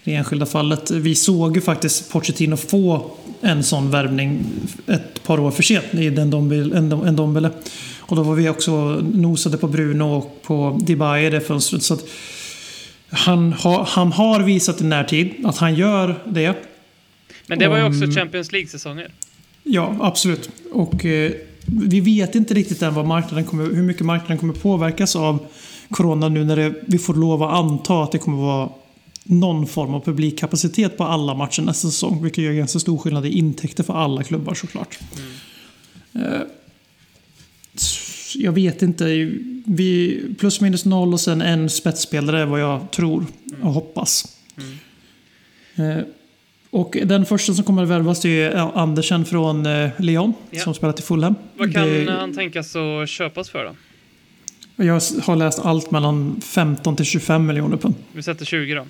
[0.04, 0.92] det enskilda fallet.
[0.92, 4.46] Vi såg ju faktiskt Pochettino få en sån värvning
[4.88, 6.30] ett par år för sent i den
[7.16, 7.52] Dombele.
[8.00, 8.72] Och då var vi också
[9.14, 11.84] nosade på Bruno och på Dybala i det fönstret.
[11.84, 12.06] Så att
[13.10, 16.56] han, har, han har visat i närtid att han gör det.
[17.48, 19.12] Men det var ju också Champions League-säsonger.
[19.64, 20.50] Ja, absolut.
[20.72, 21.32] Och eh,
[21.66, 25.46] vi vet inte riktigt än vad marknaden kommer, hur mycket marknaden kommer påverkas av
[25.90, 28.70] Corona nu när det, vi får lov att anta att det kommer vara
[29.24, 32.24] någon form av publikkapacitet på alla matcher nästa säsong.
[32.24, 35.00] Vilket gör ganska stor skillnad i intäkter för alla klubbar såklart.
[36.14, 36.57] Eh, s-
[38.44, 39.06] jag vet inte.
[39.66, 43.26] Vi, plus minus noll och sen en spetsspelare är vad jag tror
[43.62, 44.38] och hoppas.
[45.76, 45.98] Eh,
[46.70, 50.60] och den första som kommer att värvas är Andersen från eh, Lyon Ja.
[50.64, 51.36] som spelar till Fulham.
[51.58, 53.76] Vad kan Det- han tänkas att köpas för då?
[54.84, 57.96] Jag har läst allt mellan 15 till 25 miljoner pund.
[58.14, 58.86] Vi sätter 20 då.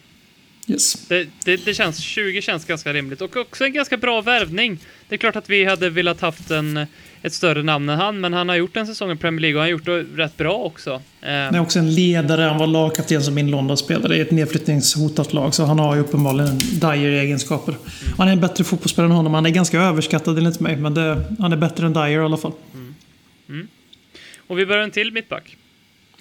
[0.67, 0.93] Yes.
[1.07, 4.79] Det, det, det känns, 20 känns ganska rimligt och också en ganska bra värvning.
[5.09, 6.85] Det är klart att vi hade velat haft en,
[7.21, 9.61] ett större namn än han, men han har gjort en säsong i Premier League och
[9.61, 9.85] han har gjort
[10.15, 11.01] det rätt bra också.
[11.21, 12.41] Han är också en ledare.
[12.41, 15.53] Han var lagkapten som inlånad-spelare i ett nedflyttningshotat lag.
[15.53, 17.75] Så han har ju uppenbarligen Dyer-egenskaper.
[18.17, 19.33] Han är en bättre fotbollsspelare än honom.
[19.33, 20.75] Han är ganska överskattad enligt mig.
[20.77, 22.51] Men det, han är bättre än Dyer i alla fall.
[24.47, 25.57] och vi börjar en till mittback.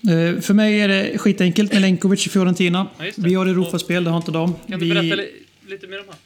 [0.02, 1.72] Eh, för mig är det skitenkelt.
[1.72, 2.86] Milenkovic i Fiorentina.
[2.98, 3.04] Ja.
[3.16, 4.54] Vi har Europaspel, det har inte de.
[4.68, 5.28] Kan du Vi- berätta li,
[5.68, 6.16] lite mer om han?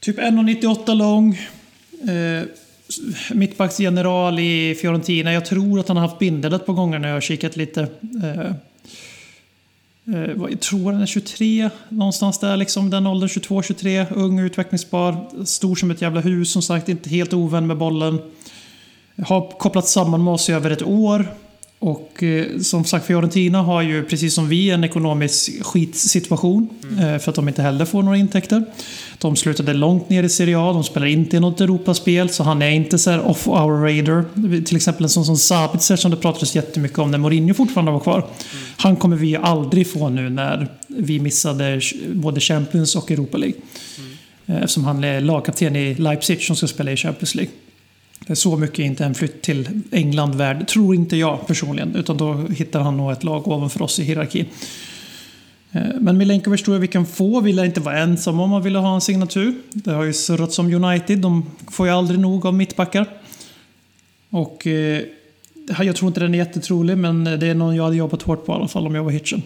[0.00, 1.38] Typ 1,98 lång.
[2.08, 2.44] Eh,
[3.32, 5.32] mittbacksgeneral i Fiorentina.
[5.32, 7.80] Jag tror att han har haft bindel ett par gånger när jag har kikat lite.
[8.22, 8.40] Eh,
[10.14, 12.90] eh, jag tror han är 23, någonstans där liksom.
[12.90, 14.06] Den åldern, 22-23.
[14.14, 15.44] Ung, utvecklingsbar.
[15.44, 16.88] Stor som ett jävla hus, som sagt.
[16.88, 18.18] Inte helt ovän med bollen.
[19.26, 21.26] Har kopplat samman med oss i över ett år.
[21.82, 26.68] Och eh, som sagt, Fiorentina har ju precis som vi en ekonomisk skitsituation.
[27.00, 28.64] Eh, för att de inte heller får några intäkter.
[29.18, 30.72] De slutade långt ner i Serie A.
[30.72, 32.28] De spelar inte i något Europaspel.
[32.28, 34.24] Så han är inte så off our radar.
[34.64, 38.00] Till exempel en sån som Sabitzer som det pratades jättemycket om när Mourinho fortfarande var
[38.00, 38.26] kvar.
[38.76, 41.80] Han kommer vi aldrig få nu när vi missade
[42.12, 43.56] både Champions och Europa League.
[44.46, 47.52] Eh, Eftersom han är lagkapten i Leipzig som ska spela i Champions League.
[48.34, 51.96] Så mycket är inte en flytt till England värd, tror inte jag personligen.
[51.96, 54.46] Utan då hittar han nog ett lag ovanför oss i hierarkin.
[55.72, 57.40] Eh, Men Milenkovic tror jag vi kan få.
[57.40, 59.54] Vi lär inte vara ensamma om man ville ha en signatur.
[59.72, 61.18] Det har ju surrats om United.
[61.18, 63.06] De får ju aldrig nog av mittbackar.
[64.30, 65.02] Och eh,
[65.78, 68.52] jag tror inte den är jättetrolig, men det är någon jag hade jobbat hårt på
[68.52, 69.42] i alla fall om jag var Hitchen.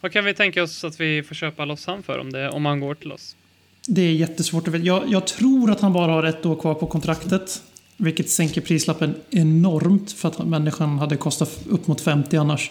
[0.00, 2.66] Vad kan vi tänka oss att vi får köpa loss han för om, det, om
[2.66, 3.36] han går till oss?
[3.88, 4.84] Det är jättesvårt att veta.
[4.84, 7.62] Jag, jag tror att han bara har ett år kvar på kontraktet.
[7.96, 12.70] Vilket sänker prislappen enormt för att människan hade kostat upp mot 50 annars.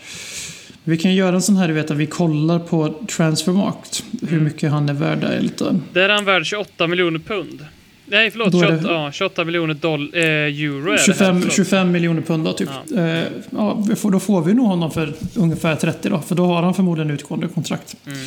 [0.84, 4.04] Vi kan göra en sån här, du vet, att vi kollar på Transfermarkt.
[4.30, 5.80] Hur mycket han är värd där lite.
[5.94, 7.66] Där är han värd 28 miljoner pund.
[8.06, 8.52] Nej, förlåt.
[8.52, 10.98] Då är 28, det- ja, 28 miljoner doll, eh, euro är det här.
[11.06, 11.54] 25, förlåt.
[11.56, 12.70] 25 miljoner pund då, typ.
[12.90, 13.00] Ja.
[13.02, 16.20] Eh, ja, då får vi nog honom för ungefär 30 då.
[16.20, 17.96] För då har han förmodligen utgående kontrakt.
[18.06, 18.20] Mm.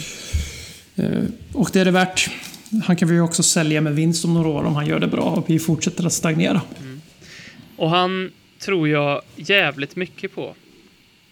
[0.97, 1.23] Eh,
[1.53, 2.31] och det är det värt.
[2.85, 5.07] Han kan vi ju också sälja med vinst om några år om han gör det
[5.07, 6.61] bra och vi fortsätter att stagnera.
[7.77, 10.55] Och han tror jag jävligt mycket på.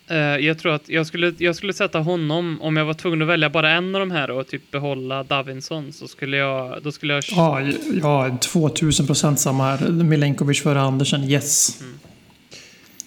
[0.06, 3.28] Eh, jag tror att jag skulle, jag skulle sätta honom, om jag var tvungen att
[3.28, 7.12] välja bara en av de här och typ behålla Davinson, så skulle jag, då skulle
[7.12, 7.24] jag...
[7.30, 7.62] Ja,
[8.02, 9.88] ja 2000 procent samma här.
[9.88, 11.82] Milenkovic före Andersen, yes.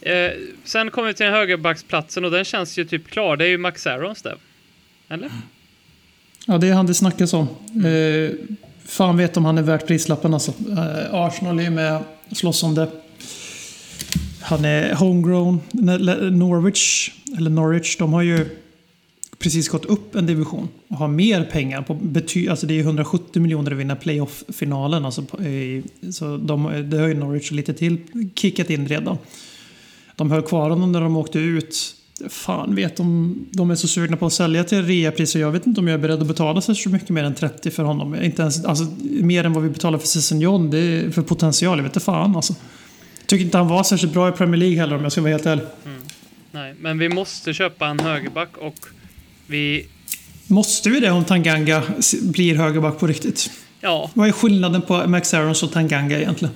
[0.02, 0.32] Eh,
[0.64, 3.38] sen kommer vi till den högerbacksplatsen och den känns ju typ klar.
[3.38, 4.36] Det är ju Max Arons där.
[5.10, 5.30] Eller?
[6.50, 7.48] Ja, det är han det snackas om.
[7.86, 8.32] Eh,
[8.86, 10.54] fan vet om han är värt prislappen alltså.
[10.72, 12.88] Eh, Arsenal är ju med och slåss om det.
[14.42, 15.60] Han är homegrown.
[16.32, 18.46] Norwich, eller Norwich, de har ju
[19.40, 21.82] precis gått upp en division och har mer pengar.
[21.82, 25.06] På bety- alltså det är ju 170 miljoner att vinna playoff-finalen.
[25.06, 25.24] Alltså
[26.12, 27.98] så de, det har ju Norwich lite till
[28.36, 29.18] kickat in redan.
[30.16, 31.96] De höll kvar honom när de åkte ut.
[32.30, 35.40] Fan vet om de är så sugna på att sälja till reapriser.
[35.40, 37.84] Jag vet inte om jag är beredd att betala så mycket mer än 30 för
[37.84, 38.16] honom.
[38.16, 40.70] Inte ens, alltså, mer än vad vi betalar för Season John.
[40.70, 41.78] Det är för potential.
[41.78, 42.56] Jag vet inte fan alltså.
[43.26, 45.46] Tycker inte han var särskilt bra i Premier League heller om jag ska vara helt
[45.46, 45.66] ärlig.
[46.52, 48.86] Nej, men vi måste köpa en högerback och
[49.48, 49.88] vi...
[50.48, 51.84] Måste vi det om Tanganga
[52.22, 53.52] blir högerback på riktigt?
[53.82, 56.54] Ja, Vad är skillnaden på Max Aarons och Tanganga egentligen?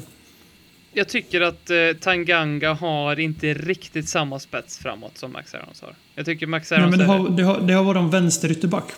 [0.93, 5.95] Jag tycker att eh, Tanganga har inte riktigt samma spets framåt som Max Arons har.
[6.15, 8.91] Jag tycker Max Nej, Arons men det, har, det, har, det har varit en vänsterytterback.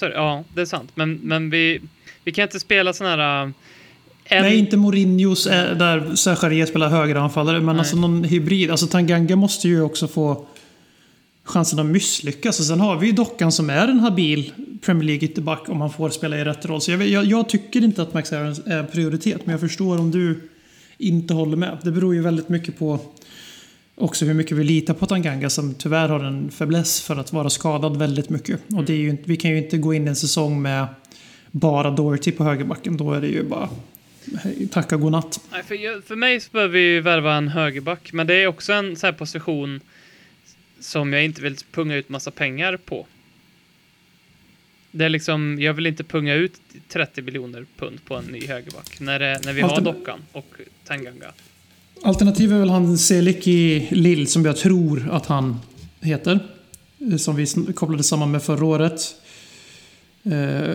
[0.00, 0.90] Ja, det är sant.
[0.94, 1.80] Men, men vi,
[2.24, 3.44] vi kan inte spela sån här...
[3.44, 3.50] äh,
[4.24, 7.78] En, Nej, inte Mourinhos eh, där Sergio spelar högeranfallare, men Nej.
[7.78, 8.70] alltså någon hybrid.
[8.70, 10.46] Alltså Tanganga måste ju också få
[11.44, 12.60] chansen att misslyckas.
[12.60, 15.92] Och sen har vi ju Dockan som är en habil Premier League ytterback om han
[15.92, 16.80] får spela i rätt roll.
[16.80, 19.98] Så jag, jag, jag tycker inte att Max Aarons är en prioritet, men jag förstår
[19.98, 20.48] om du
[21.02, 21.78] inte håller med.
[21.82, 22.98] Det beror ju väldigt mycket på
[23.94, 27.50] också hur mycket vi litar på Tanganga som tyvärr har en fäbless för att vara
[27.50, 28.60] skadad väldigt mycket.
[28.76, 30.86] Och det är ju, inte- vi kan ju inte gå in i en säsong med
[31.50, 32.96] bara Doherty på högerbacken.
[32.96, 33.68] Då är det ju bara
[34.70, 35.40] tacka godnatt.
[35.52, 38.46] Nej, för, jag- för mig så behöver vi ju värva en högerback, men det är
[38.46, 39.80] också en sån här position
[40.80, 43.06] som jag inte vill punga ut massa pengar på.
[44.92, 46.52] Det är liksom, jag vill inte punga ut
[46.88, 50.46] 30 miljoner pund på en ny högerback när, det, när vi har Altern- Dockan och
[50.86, 51.32] Tanganga.
[52.02, 55.58] Alternativ är väl han Selik i Lill som jag tror att han
[56.00, 56.38] heter.
[57.10, 59.14] Eh, Som vi kopplade samman med förra året.
[60.24, 60.74] Eh,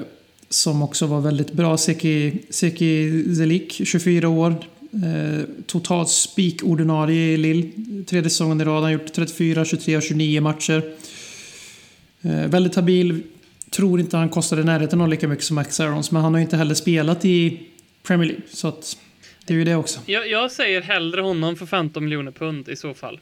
[0.49, 1.78] som också var väldigt bra.
[1.78, 4.55] Seki, Seki Zelik, 24 år.
[4.93, 7.72] Eh, totalt spik-ordinarie i Lill.
[8.07, 8.74] Tredje säsongen i rad.
[8.74, 10.84] Han har gjort 34, 23 och 29 matcher.
[12.22, 13.24] Eh, väldigt habil.
[13.70, 16.11] Tror inte han kostade närheten av lika mycket som Max Aarons.
[16.11, 17.59] Men han har ju inte heller spelat i
[18.03, 18.43] Premier League.
[18.49, 18.97] Så att
[19.45, 19.99] det är ju det också.
[20.05, 23.20] Jag, jag säger hellre honom för 15 miljoner pund i så fall.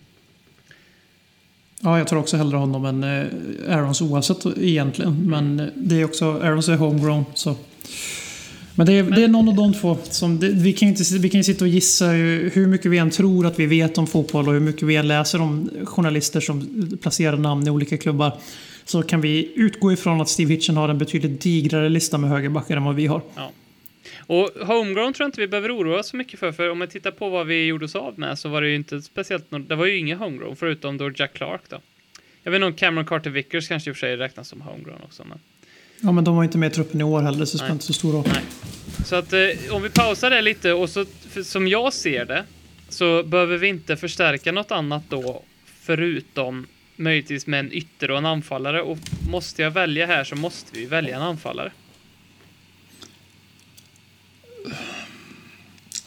[1.79, 5.29] Ja, jag tror också hellre honom än eh, Aarons oavsett egentligen.
[5.29, 7.25] Men eh, det är också, Aarons är homegrown.
[7.33, 7.55] Så.
[8.75, 9.97] Men det är, det är någon av de två.
[10.03, 12.97] Som det, vi, kan ju inte, vi kan ju sitta och gissa hur mycket vi
[12.97, 16.39] än tror att vi vet om fotboll och hur mycket vi än läser om journalister
[16.39, 18.37] som placerar namn i olika klubbar.
[18.85, 22.77] Så kan vi utgå ifrån att Steve Hitchen har en betydligt digrare lista med högerbackar
[22.77, 23.21] än vad vi har.
[24.27, 26.87] Och homegrown tror jag inte vi behöver oroa oss så mycket för, för om man
[26.87, 29.75] tittar på vad vi gjorde oss av med så var det ju inte speciellt, det
[29.75, 31.77] var ju inga homegrown förutom då Jack Clark då.
[32.43, 35.01] Jag vet inte om Cameron Carter Vickers kanske i och för sig räknas som homegrown
[35.03, 35.39] också, men
[36.01, 37.85] Ja, men de var inte med i truppen i år heller, så det spelar inte
[37.85, 38.23] så stor roll.
[38.27, 38.43] Nej.
[39.05, 39.39] Så att eh,
[39.71, 41.05] om vi pausar det lite och så,
[41.43, 42.43] som jag ser det,
[42.89, 48.25] så behöver vi inte förstärka något annat då, förutom möjligtvis med en ytter och en
[48.25, 48.81] anfallare.
[48.81, 48.97] Och
[49.29, 51.71] måste jag välja här så måste vi välja en anfallare.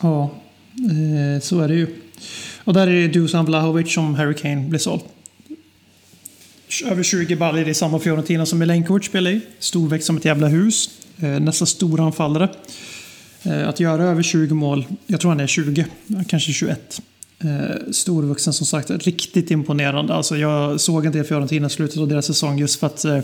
[0.00, 0.34] Ja,
[0.74, 1.86] eh, så är det ju.
[2.64, 5.02] Och där är det Dusan Vlahovic som Harry Kane blir såld.
[6.84, 9.40] Över 20 baller i samma Fiorentina som Milenkovic spelar i.
[9.58, 10.90] Storväxt som ett jävla hus.
[11.18, 12.48] Eh, nästan stor anfallare.
[13.42, 15.86] Eh, att göra över 20 mål, jag tror han är 20,
[16.28, 17.02] kanske 21.
[17.44, 20.14] Eh, storvuxen som sagt, riktigt imponerande.
[20.14, 23.16] Alltså jag såg en del Fiorentina i slutet av deras säsong just för att eh,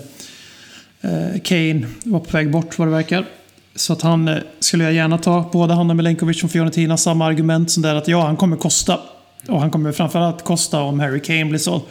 [1.01, 3.27] eh, Kane var på väg bort vad det verkar.
[3.75, 5.51] Så att han eh, skulle jag gärna ta.
[5.53, 6.97] Både han och Milenkovic från Fiorentina.
[6.97, 9.01] Samma argument som där att ja, han kommer kosta.
[9.49, 11.83] Och han kommer framförallt kosta om Harry Kane blir såld.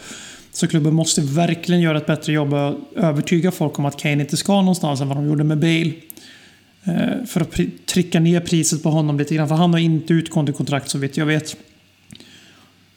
[0.52, 4.36] Så klubben måste verkligen göra ett bättre jobb och övertyga folk om att Kane inte
[4.36, 5.92] ska någonstans än vad de gjorde med Bale.
[6.84, 9.48] Eh, för att pri- trycka ner priset på honom lite grann.
[9.48, 11.56] För han har inte utgående kontrakt så vitt jag vet.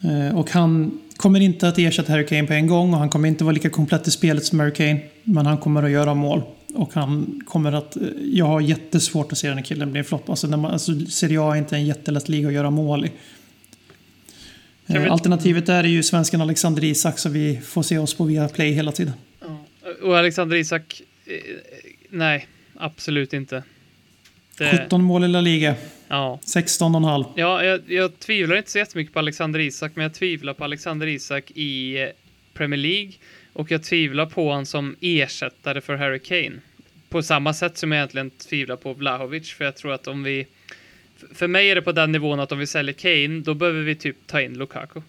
[0.02, 3.28] Eh, och han kommer inte att ersätta Harry Kane på en gång och han kommer
[3.28, 5.00] inte vara lika komplett i spelet som Harry Kane.
[5.24, 6.42] Men han kommer att göra mål.
[6.74, 7.96] Och han kommer att...
[7.96, 10.30] eh, Jag har jättesvårt att se den här killen bli en flopp.
[10.30, 13.12] Alltså, man, alltså, Serie A är inte en jättelätt liga att göra mål i.
[14.88, 18.72] Eh, vi- Alternativet är ju svensken Alexander Isak så vi får se oss på Viaplay
[18.72, 19.14] hela tiden.
[20.04, 21.02] Och Alexander Isak,
[22.10, 23.64] nej, absolut inte.
[24.58, 25.76] Det, 17 mål i La Liga,
[26.08, 26.40] ja.
[26.46, 27.26] 16,5.
[27.36, 31.08] Ja, jag, jag tvivlar inte så jättemycket på Alexander Isak, men jag tvivlar på Alexander
[31.08, 32.08] Isak i eh,
[32.54, 33.12] Premier League
[33.54, 36.60] och jag tvivlar på honom som ersättare för Harry Kane.
[37.10, 40.48] På samma sätt som jag egentligen tvivlar på Vlahovic, för jag tror att om vi...
[41.34, 43.96] För mig är det på den nivån att om vi säljer Kane, då behöver vi
[43.96, 45.02] typ ta in Lukaku.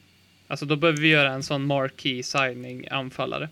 [0.46, 3.48] Alltså då behöver vi göra en sån marquee signing anfallare.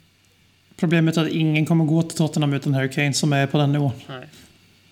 [0.77, 3.73] Problemet är att ingen kommer gå till Tottenham utan Harry Kane som är på den
[3.73, 3.93] nivån.
[4.09, 4.27] Nej.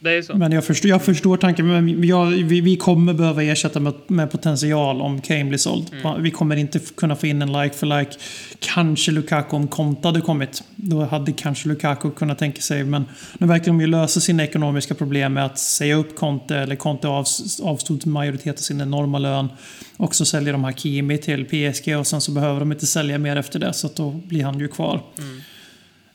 [0.05, 0.37] Det är så.
[0.37, 1.67] Men jag förstår, jag förstår tanken.
[1.67, 5.91] Men jag, vi, vi kommer behöva ersätta med, med potential om Kane blir såld.
[6.19, 8.11] Vi kommer inte kunna få in en like för like.
[8.59, 10.63] Kanske Lukaku om Konta hade kommit.
[10.77, 12.85] Då hade kanske Lukaku kunnat tänka sig.
[12.85, 13.05] Men
[13.39, 16.57] nu verkar de ju lösa sina ekonomiska problem med att säga upp Conte.
[16.57, 19.49] Eller Conte avs- avstod majoritet av sin enorma lön.
[19.97, 23.37] Och så säljer de Hakimi till PSG och sen så behöver de inte sälja mer
[23.37, 23.73] efter det.
[23.73, 25.01] Så att då blir han ju kvar.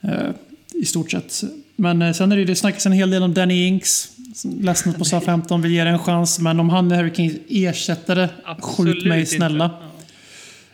[0.02, 0.30] Eh,
[0.74, 1.44] I stort sett.
[1.80, 4.12] Men eh, sen är det det snackas en hel del om Danny Inks.
[4.36, 6.40] som Ledsnat på SA-15, vill ge det en chans.
[6.40, 9.32] Men om han är Harry Kanes ersättare, Absolut skjut mig inte.
[9.32, 9.72] snälla.
[9.82, 9.86] Ja.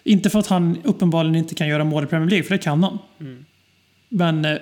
[0.04, 2.84] Inte för att han uppenbarligen inte kan göra mål i Premier League, för det kan
[2.84, 2.98] han.
[3.20, 3.46] Mm.
[4.10, 4.58] Men eh,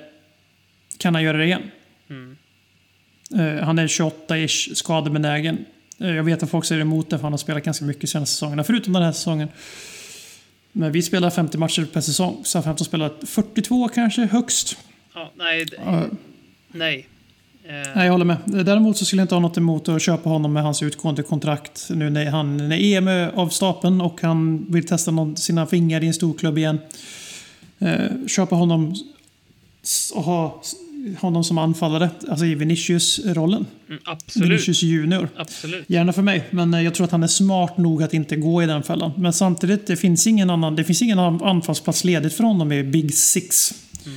[0.98, 1.62] kan han göra det igen?
[2.10, 2.38] Mm.
[3.36, 5.66] Eh, han är 28-ish, skadebenägen.
[6.00, 8.34] Eh, jag vet att folk säger emot det, för han har spelat ganska mycket senaste
[8.34, 9.48] säsongerna, förutom den här säsongen.
[10.72, 12.41] Men vi spelar 50 matcher per säsong.
[12.46, 14.78] SA-15 spelar 42 kanske, högst.
[15.16, 15.78] Ja, nej, det-
[16.74, 17.08] Nej.
[17.64, 18.38] Eh, Nej, jag håller med.
[18.46, 21.88] Däremot så skulle jag inte ha något emot att köpa honom med hans utgående kontrakt
[21.90, 26.04] nu när, han, när EM är av stapeln och han vill testa någon, sina fingrar
[26.04, 26.80] i en stor klubb igen.
[27.80, 28.96] Eh, köpa honom
[30.14, 30.62] och ha
[31.20, 33.66] honom som anfallare, alltså i Vinicius-rollen.
[33.90, 34.50] mm, absolut.
[34.50, 35.30] Vinicius junior.
[35.36, 35.90] Absolut.
[35.90, 38.64] Gärna för mig, men eh, jag tror att han är smart nog att inte gå
[38.64, 39.12] i den fällan.
[39.18, 42.84] Men samtidigt, det finns ingen annan, det finns ingen annan anfallsplats ledigt för honom i
[42.84, 43.72] Big Six.
[44.06, 44.12] Eh,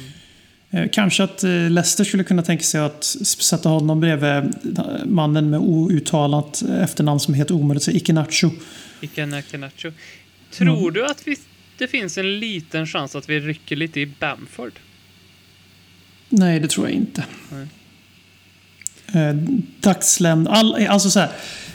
[0.92, 4.28] Kanske att eh, Leicester skulle kunna tänka sig att sätta honom bredvid
[4.78, 8.50] eh, mannen med outtalat efternamn som heter omöjligt, så Ikenacho.
[9.00, 9.92] Icke Nacho.
[10.50, 11.36] Tror du att vi,
[11.78, 14.72] det finns en liten chans att vi rycker lite i Bamford?
[16.28, 17.24] Nej, det tror jag inte.
[17.52, 17.66] Nej.
[19.22, 19.34] Eh,
[19.80, 20.50] dagslämna...
[20.50, 21.30] All, alltså så här.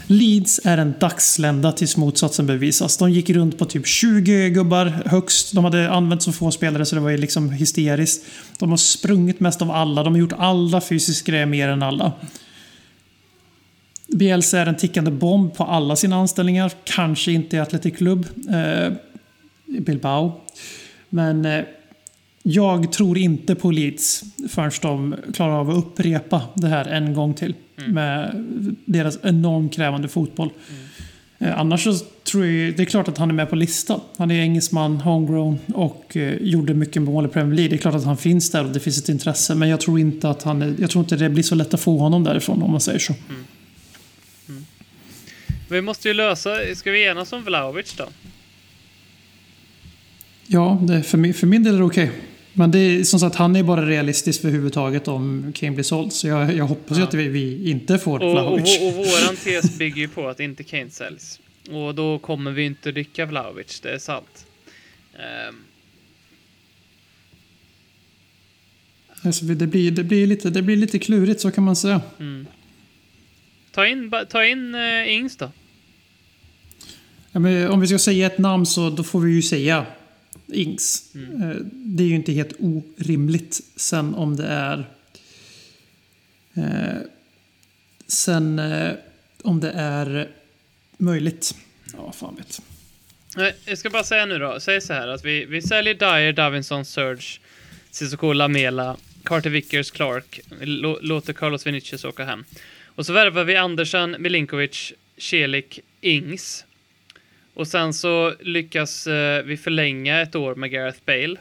[0.08, 2.98] Leeds är en dagslända tills motsatsen bevisas.
[2.98, 5.54] De gick runt på typ 20 gubbar högst.
[5.54, 8.26] De hade använt så få spelare så det var ju liksom hysteriskt.
[8.60, 10.04] De har sprungit mest av alla.
[10.04, 12.12] De har gjort alla fysiska grejer mer än alla.
[14.08, 16.72] Bielsa är en tickande bomb på alla sina anställningar.
[16.84, 18.26] Kanske inte i Athletic Club.
[18.54, 18.94] Eh,
[19.80, 20.42] Bilbao.
[21.10, 21.64] Men eh,
[22.44, 27.34] jag tror inte på Leeds förrän de klarar av att upprepa det här en gång
[27.34, 27.56] till.
[27.88, 28.46] Med
[28.86, 30.50] deras enormt krävande fotboll.
[31.40, 31.94] Eh, annars så
[32.32, 34.00] tror jag, det är klart att han är med på listan.
[34.18, 37.70] Han är engelsman, homegrown och eh, gjorde mycket mål i Premier League.
[37.70, 39.56] Det är klart att han finns där och det finns ett intresse.
[39.56, 41.82] Men jag tror inte att han är, jag tror inte det blir så lätt att
[41.82, 43.14] få honom därifrån om man säger så.
[45.70, 46.50] Vi måste ju lösa...
[46.76, 48.06] Ska vi enas om Vlahovic då?
[50.48, 52.12] Ja, det, för, min, för min del är det okej.
[52.54, 56.14] Men det är som sagt, han är bara realistisk överhuvudtaget om Kane blir såld.
[56.14, 57.08] Så jag, jag hoppas ju Ja.
[57.08, 58.80] att vi, vi inte får Och, och, Vlahovic.
[58.82, 61.40] och, och våran tes bygger ju på att inte Kane säljs.
[61.70, 64.46] Och då kommer vi inte rycka Vlahovic, det är sant.
[65.14, 65.56] Ehm,
[69.24, 72.02] Alltså, det, blir, det, blir lite, det blir lite klurigt, så kan man säga.
[72.20, 72.48] mm.
[73.72, 75.52] Ta in, ta in uh, Ings då.
[77.32, 79.86] Ja, om vi ska säga ett namn så då får vi ju säga
[80.54, 81.12] Ings.
[81.16, 81.42] Mm.
[81.42, 83.62] Eh, Det är ju inte helt orimligt.
[83.76, 84.86] Sen om det är...
[86.54, 87.02] Eh,
[88.08, 88.94] sen eh,
[89.44, 90.30] om det är
[90.98, 91.56] möjligt.
[91.98, 92.62] Ja, fan vet.
[93.66, 94.60] Jag ska bara säga nu då.
[94.60, 97.40] Säg så här att vi, vi säljer Dyer, Davinson, Surge,
[97.92, 100.40] Cissoko, Lamela, Carter Vickers, Clark.
[101.02, 102.44] Låter Carlos Vinicius åka hem.
[102.86, 106.66] Och så värvar vi Andersen, Milinkovic, Celik, Ings.
[107.54, 111.36] Och sen så lyckas eh, vi förlänga ett år med Gareth Bale.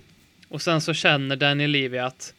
[0.49, 2.35] Och sen så känner Daniel Levy att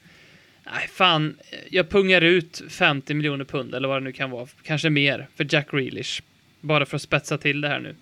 [0.65, 1.37] Nej, fan,
[1.69, 4.47] jag pungar ut 50 miljoner pund eller vad det nu kan vara.
[4.63, 6.21] Kanske mer för Jack Grealish.
[6.61, 7.95] Bara för att spetsa till det här nu.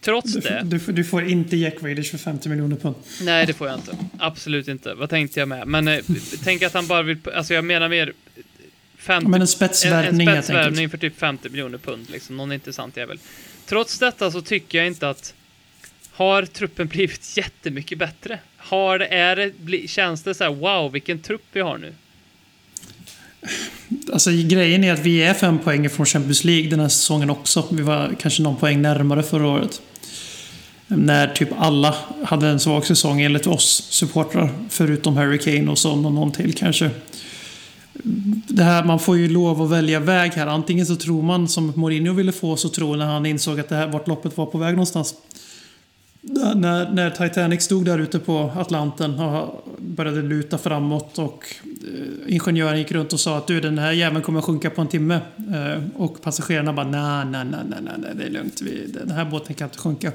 [0.00, 0.62] Trots Du, det.
[0.64, 2.94] du, du får inte Jack Grealish för 50 miljoner pund.
[3.22, 3.96] Nej, det får jag inte.
[4.18, 4.94] Absolut inte.
[4.94, 5.66] Vad tänkte jag med?
[5.66, 5.98] Men eh,
[6.44, 7.18] tänk att han bara vill...
[7.34, 8.12] Alltså jag menar mer...
[8.98, 12.10] 50, Men en en, spetsvärvning en helt spetsvärvning för typ 50 miljoner pund.
[12.10, 12.36] Liksom.
[12.36, 13.18] Någon intressant jävel.
[13.66, 15.34] Trots detta så tycker jag inte att...
[16.12, 18.38] Har truppen blivit jättemycket bättre?
[18.56, 21.94] Har det, är det, bli, känns det så här, wow, vilken trupp vi har nu?
[24.12, 27.68] Alltså, grejen är att vi är fem poäng från Champions League den här säsongen också.
[27.70, 29.82] Vi var kanske någon poäng närmare förra året.
[30.86, 34.50] När typ alla hade en svag säsong enligt oss supportrar.
[34.68, 36.90] Förutom Harry Kane och så någon, någon till kanske.
[38.48, 40.46] Det här, man får ju lov att välja väg här.
[40.46, 43.68] Antingen så tror man som Mourinho ville få oss att tro när han insåg att
[43.68, 45.14] det här, vart loppet var på väg någonstans.
[46.54, 52.78] När, när Titanic stod där ute på Atlanten och började luta framåt och eh, ingenjören
[52.78, 55.20] gick runt och sa att du den här jäveln kommer att sjunka på en timme.
[55.36, 58.60] Eh, och passagerarna bara nej, nej, nej, nej, nej, nej, det är lugnt.
[58.60, 60.12] Vi, den här båten kan inte sjunka.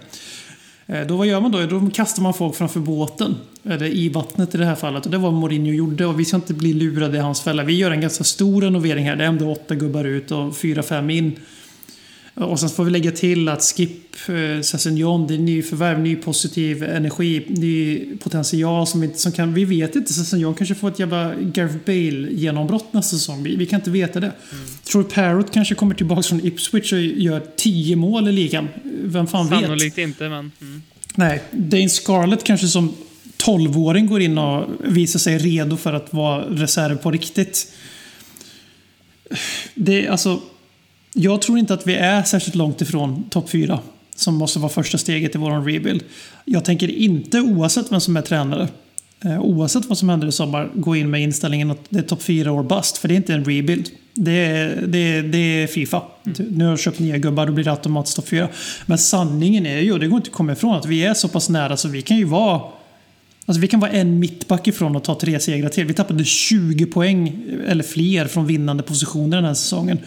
[0.87, 1.65] Eh, då vad gör man då?
[1.65, 3.35] Då kastar man folk framför båten.
[3.63, 5.05] Eller i vattnet i det här fallet.
[5.05, 6.05] Och det var vad Mourinho gjorde.
[6.05, 7.63] Och vi ska inte bli lurade i hans fälla.
[7.63, 9.15] Vi gör en ganska stor renovering här.
[9.15, 11.35] Det är ändå åtta gubbar ut och fyra, fem in.
[12.33, 16.83] Och sen får vi lägga till att Skip, eh, Sessignon, det är nyförvärv, ny positiv
[16.83, 19.53] energi, ny potential som, inte, som kan...
[19.53, 23.43] Vi vet inte, Sessignon kanske får ett jävla Gareth Bale-genombrott nästa säsong.
[23.43, 24.31] Vi, vi kan inte veta det.
[24.83, 28.67] Tror Parrot kanske kommer tillbaka från Ipswich och gör tio mål i ligan.
[29.11, 29.61] Vem fan vet?
[29.61, 30.51] Sannolikt inte, men...
[30.61, 30.81] Mm.
[31.15, 32.93] Nej, Dane Scarlett kanske som
[33.37, 37.73] 12-åring går in och visar sig redo för att vara reserv på riktigt.
[39.75, 40.39] Det är alltså...
[41.13, 43.79] Jag tror inte att vi är särskilt långt ifrån topp 4.
[44.15, 46.03] Som måste vara första steget i vår rebuild.
[46.45, 48.67] Jag tänker inte, oavsett vem som är tränare,
[49.25, 52.23] eh, oavsett vad som händer i sommar, gå in med inställningen att det är topp
[52.23, 52.97] 4 år bust.
[52.97, 53.89] För det är inte en rebuild.
[54.13, 56.01] Det är, det är, det är Fifa.
[56.51, 58.47] Nu har jag köpt nya gubbar, då blir det automatiskt topp 4.
[58.85, 61.27] Men sanningen är ju, och det går inte att komma ifrån, att vi är så
[61.27, 62.61] pass nära så vi kan ju vara
[63.45, 65.85] Alltså vi kan vara en mittback ifrån att ta tre segrar till.
[65.85, 69.97] Vi tappade 20 poäng eller fler från vinnande positioner den här säsongen.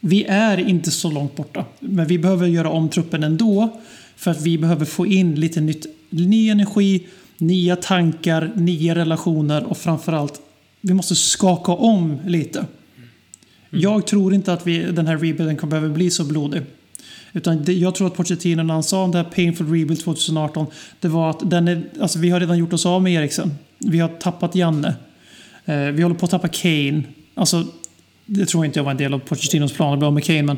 [0.00, 1.64] Vi är inte så långt borta.
[1.80, 3.80] Men vi behöver göra om truppen ändå.
[4.16, 7.06] För att vi behöver få in lite nytt, ny energi,
[7.38, 10.40] nya tankar, nya relationer och framförallt
[10.80, 12.66] vi måste skaka om lite.
[13.74, 13.82] Mm.
[13.82, 16.62] Jag tror inte att vi, den här rebuilden kommer behöva bli så blodig.
[17.32, 20.66] Utan det, jag tror att Pochettino när han sa om det här Painful Rebuild 2018.
[21.00, 23.54] Det var att den är, alltså vi har redan gjort oss av med Eriksen.
[23.78, 24.94] Vi har tappat Janne.
[25.64, 27.02] Eh, vi håller på att tappa Kane.
[27.34, 27.64] Alltså,
[28.26, 30.42] det tror inte jag var en del av Pochettinos plan att bli av med Kane.
[30.42, 30.56] Men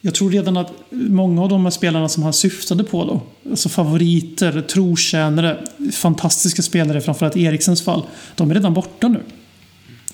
[0.00, 3.20] jag tror redan att många av de här spelarna som han syftade på då.
[3.50, 8.02] Alltså favoriter, trotjänare, fantastiska spelare framförallt i Eriksens fall.
[8.34, 9.20] De är redan borta nu.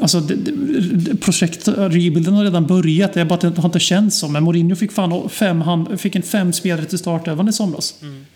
[0.00, 3.14] Alltså, det, det, projekt rebuilden har redan börjat.
[3.14, 4.28] Det är bara att det har inte känts så.
[4.28, 7.94] Men Mourinho fick, fan fem, han fick en fem spelare till startelvan i somras.
[8.02, 8.26] Mm.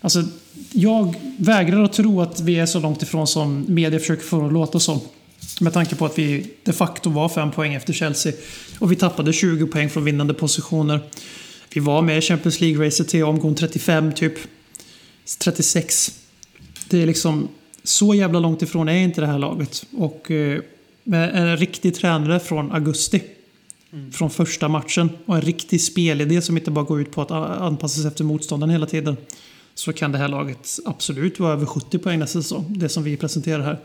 [0.00, 0.24] Alltså,
[0.72, 4.52] jag vägrar att tro att vi är så långt ifrån som media försöker få att
[4.52, 5.00] låta som.
[5.60, 8.32] Med tanke på att vi de facto var fem poäng efter Chelsea.
[8.78, 11.00] Och vi tappade 20 poäng från vinnande positioner.
[11.74, 14.34] Vi var med i Champions League-racet till omgång 35, typ.
[15.38, 16.12] 36.
[16.88, 17.48] Det är liksom...
[17.86, 19.86] Så jävla långt ifrån är inte det här laget.
[19.92, 20.60] Och eh,
[21.04, 23.22] med en riktig tränare från augusti.
[23.92, 24.12] Mm.
[24.12, 25.10] Från första matchen.
[25.26, 28.70] Och en riktig spelidé som inte bara går ut på att anpassa sig efter motståndaren
[28.70, 29.16] hela tiden.
[29.74, 32.74] Så kan det här laget absolut vara över 70 poäng nästa säsong.
[32.78, 33.78] Det som vi presenterar här.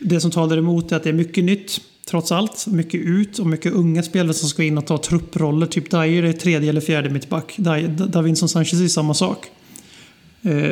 [0.00, 1.80] Det som talar emot är att det är mycket nytt.
[2.06, 2.66] Trots allt.
[2.66, 5.66] Mycket ut och mycket unga spelare som ska in och ta trupproller.
[5.66, 7.54] Typ Dyer är tredje eller fjärde mittback.
[7.88, 9.46] Davinson Sanchez är samma sak.
[10.42, 10.70] Eh,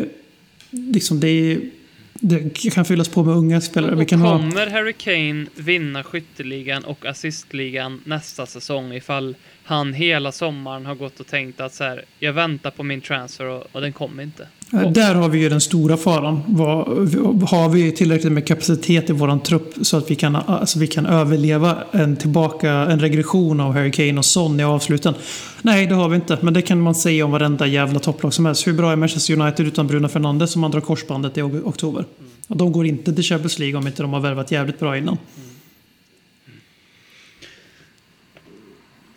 [0.71, 1.61] liksom det är
[2.21, 3.95] det kan fyllas på med unga spelare.
[3.95, 4.71] Och, och kommer ha...
[4.71, 9.37] Harry Kane vinna skytteligan och assistligan nästa säsong ifall
[9.71, 13.47] han hela sommaren har gått och tänkt att så här, jag väntar på min transfer
[13.47, 14.47] och, och den kommer inte.
[14.73, 14.93] Och.
[14.93, 16.43] Där har vi ju den stora faran.
[16.47, 16.85] Var,
[17.47, 21.07] har vi tillräckligt med kapacitet i våran trupp så att vi kan, alltså vi kan
[21.07, 25.15] överleva en tillbaka, en regression av Harry Kane och Son i avsluten?
[25.63, 26.39] Nej, det har vi inte.
[26.41, 28.67] Men det kan man säga om varenda jävla topplag som helst.
[28.67, 32.05] Hur bra är Manchester United utan Bruno Fernandes som man drar korsbandet i oktober?
[32.19, 32.59] Mm.
[32.59, 35.19] De går inte till Champions League om inte de har värvat jävligt bra innan.
[35.37, 35.50] Mm.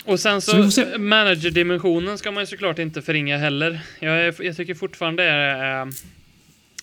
[0.05, 3.79] Och sen så, så managerdimensionen ska man ju såklart inte förringa heller.
[3.99, 5.81] Jag, jag tycker fortfarande det är...
[5.81, 5.91] Eh,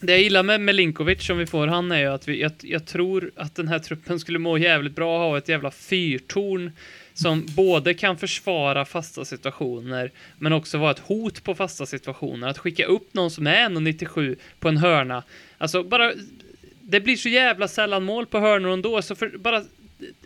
[0.03, 2.87] det jag gillar med Melinkovic, om vi får han, är ju att vi, jag, jag
[2.87, 6.73] tror att den här truppen skulle må jävligt bra att ha ett jävla fyrtorn
[7.15, 12.49] som både kan försvara fasta situationer, men också vara ett hot på fasta situationer.
[12.49, 15.23] Att skicka upp någon som är 1,97 på en hörna.
[15.59, 16.13] Alltså, bara...
[16.83, 19.65] Det blir så jävla sällan mål på hörnor ändå, så för, bara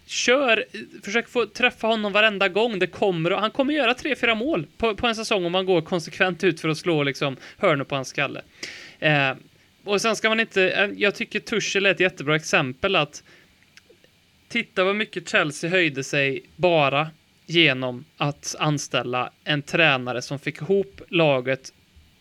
[0.07, 0.65] kör,
[1.03, 4.67] försök få träffa honom varenda gång det kommer och han kommer göra tre, fyra mål
[4.77, 7.95] på, på en säsong om man går konsekvent ut för att slå liksom hörnor på
[7.95, 8.43] hans skalle.
[8.99, 9.33] Eh,
[9.85, 13.23] och sen ska man inte, eh, jag tycker Tuchel är ett jättebra exempel att
[14.49, 17.11] titta vad mycket Chelsea höjde sig bara
[17.47, 21.73] genom att anställa en tränare som fick ihop laget,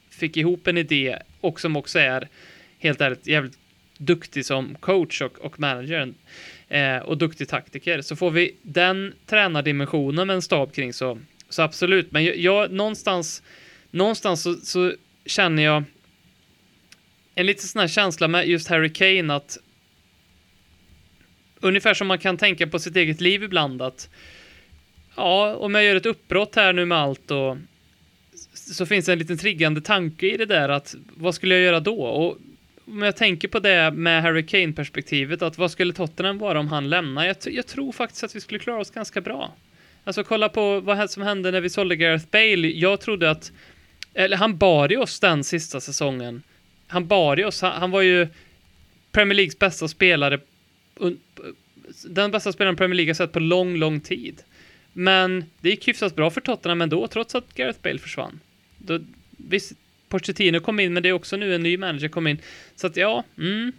[0.09, 2.27] fick ihop en idé och som också är
[2.79, 3.57] helt ärligt jävligt
[3.97, 6.13] duktig som coach och, och manager
[6.73, 8.01] eh, och duktig taktiker.
[8.01, 11.19] Så får vi den tränardimensionen med en stab kring så,
[11.49, 12.11] så absolut.
[12.11, 13.43] Men jag, jag någonstans,
[13.91, 14.93] någonstans så, så,
[15.25, 15.83] känner jag
[17.35, 19.57] en lite sån här känsla med just Harry Kane att
[21.59, 24.09] ungefär som man kan tänka på sitt eget liv ibland att
[25.15, 27.57] ja, om jag gör ett uppbrott här nu med allt och
[28.53, 31.79] så finns det en liten triggande tanke i det där att vad skulle jag göra
[31.79, 32.03] då?
[32.03, 32.37] Och
[32.85, 36.89] om jag tänker på det med Harry Kane-perspektivet, att vad skulle Tottenham vara om han
[36.89, 37.25] lämnar?
[37.25, 39.53] Jag, jag, tror faktiskt att vi skulle klara oss ganska bra.
[40.03, 42.67] Alltså kolla på vad som hände när vi sålde Gareth Bale.
[42.67, 43.51] Jag trodde att,
[44.13, 46.43] eller han bar ju oss den sista säsongen.
[46.87, 48.27] Han bar ju oss, han, han var ju
[49.11, 50.39] Premier Leagues bästa spelare,
[52.05, 54.41] den bästa spelaren Premier League har sett på lång, lång tid.
[54.93, 58.39] Men det gick hyfsat bra för Tottenham ändå, trots att Gareth Bale försvann.
[58.77, 59.73] Då, visst,
[60.13, 62.41] Pochettino kom in, men det är också nu en ny manager kom in.
[62.75, 63.71] Så att ja, mm.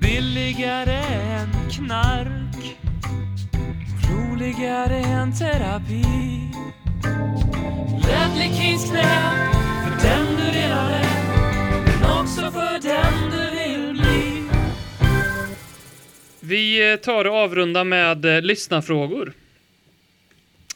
[0.00, 2.76] Billigare än knark
[4.10, 6.04] Roligare än terapi
[8.06, 9.20] Ledley Kings knä
[9.84, 11.06] för den du redan är
[11.84, 14.42] men också för den du vill bli
[16.40, 19.32] Vi eh, tar och avrundar med eh, lyssnarfrågor.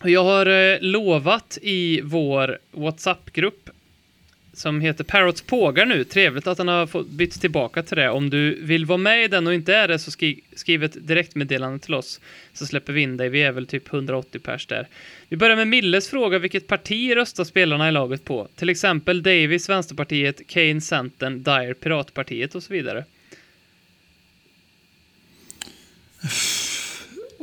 [0.09, 3.71] Jag har eh, lovat i vår WhatsApp-grupp
[4.57, 6.05] som heter Parrots pågar nu.
[6.05, 8.11] Trevligt att den har bytt tillbaka till det.
[8.11, 11.07] Om du vill vara med i den och inte är det så skri skriv ett
[11.07, 12.21] direktmeddelande till oss
[12.53, 13.29] så släpper vi in dig.
[13.29, 14.89] Vi är väl typ 180 pers där.
[15.29, 16.39] Vi börjar med Milles fråga.
[16.39, 18.49] Vilket parti röstar spelarna i laget på?
[18.57, 23.05] Till exempel Davis, Vänsterpartiet, Kane, Centern, Dyer, Piratpartiet och så vidare.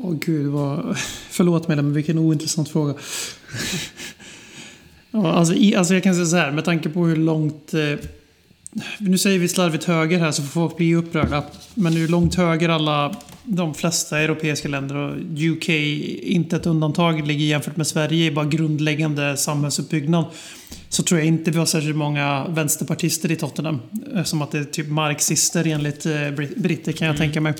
[0.05, 0.97] Åh gud, vad...
[1.29, 2.93] Förlåt mig, men vilken ointressant fråga.
[5.11, 7.73] ja, alltså, i, alltså jag kan säga så här, med tanke på hur långt...
[7.73, 7.93] Eh,
[8.97, 11.43] nu säger vi slarvigt höger här så får folk bli upprörda.
[11.73, 17.45] Men hur långt höger alla de flesta europeiska länder och UK, inte ett undantag, ligger
[17.45, 20.25] jämfört med Sverige i bara grundläggande samhällsuppbyggnad.
[20.89, 23.79] Så tror jag inte vi har särskilt många vänsterpartister i Tottenham.
[24.15, 27.53] Eh, Som att det är typ marxister enligt eh, brit- britter kan jag tänka mig.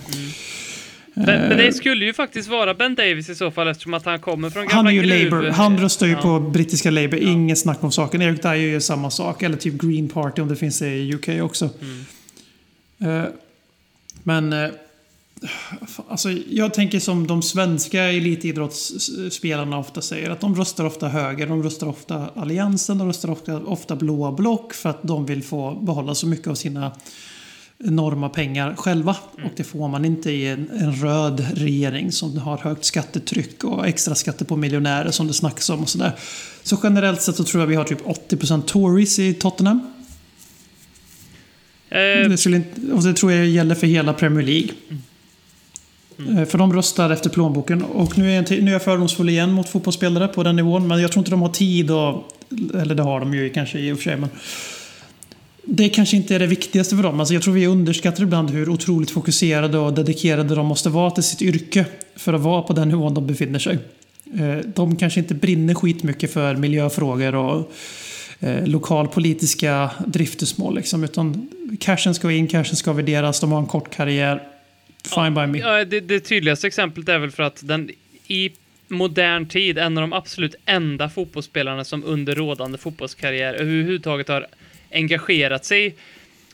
[1.14, 4.20] Men, men det skulle ju faktiskt vara Ben Davis i så fall eftersom att han
[4.20, 5.50] kommer från gamla Han är ju Labour.
[5.50, 6.22] Han röstar ju Ja.
[6.22, 7.20] på brittiska Labour.
[7.20, 8.22] Inget snack om saken.
[8.22, 9.44] Erik Dyer gör samma sak.
[9.44, 11.70] Eller typ Green Party om det finns i UK också.
[13.00, 13.24] Eh,
[14.24, 14.54] men...
[14.54, 14.70] eh,
[16.10, 20.30] Alltså, jag tänker som de svenska elitidrottsspelarna ofta säger.
[20.30, 21.48] Att de röstar ofta höger.
[21.48, 22.98] De röstar ofta Alliansen.
[22.98, 24.74] De röstar ofta, ofta blåa block.
[24.74, 26.92] För att de vill få behålla så mycket av sina
[27.80, 29.16] enorma pengar själva.
[29.32, 33.88] Och det får man inte i en, en röd regering som har högt skattetryck och
[33.88, 36.12] extra skatter på miljonärer som det snackas om och sådär.
[36.64, 39.94] Så generellt sett så tror jag vi har typ 80% Tories i Tottenham.
[41.90, 44.70] Eh, Det, skulle inte, och det tror jag gäller för hela Premier League.
[46.42, 47.84] Eh, För de röstar efter plånboken.
[47.84, 50.88] Och nu är, jag, nu är jag fördomsfull igen mot fotbollsspelare på den nivån.
[50.88, 52.30] Men jag tror inte de har tid och...
[52.82, 54.18] Eller det har de ju kanske i och för sig.
[54.18, 54.30] Men
[55.66, 57.20] det kanske inte är det viktigaste för dem.
[57.20, 61.24] Alltså jag tror vi underskattar ibland hur otroligt fokuserade och dedikerade de måste vara till
[61.24, 61.86] sitt yrke.
[62.16, 63.78] För att vara på den nivån de befinner sig.
[64.40, 67.72] Eh, De kanske inte brinner skitmycket för miljöfrågor och
[68.40, 70.76] eh, lokalpolitiska driftesmål.
[70.76, 71.50] Liksom, utan
[71.80, 74.42] cashen ska in, cashen ska värderas, de har en kort karriär.
[75.16, 75.60] Fine by me.
[75.60, 77.90] Ja, det, det tydligaste exemplet är väl för att den
[78.28, 78.52] i
[78.88, 84.48] modern tid, en av de absolut enda fotbollsspelarna som under rådande fotbollskarriär överhuvudtaget har
[84.94, 85.96] engagerat sig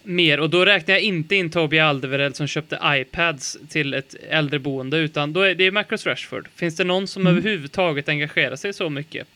[0.04, 0.40] mer.
[0.40, 5.34] Och då räknar jag inte in Toby Alderweireld som köpte iPads till ett äldreboende, utan
[5.34, 6.48] då är det Marcus Rashford.
[6.56, 9.28] Finns det någon som överhuvudtaget engagerar sig så mycket?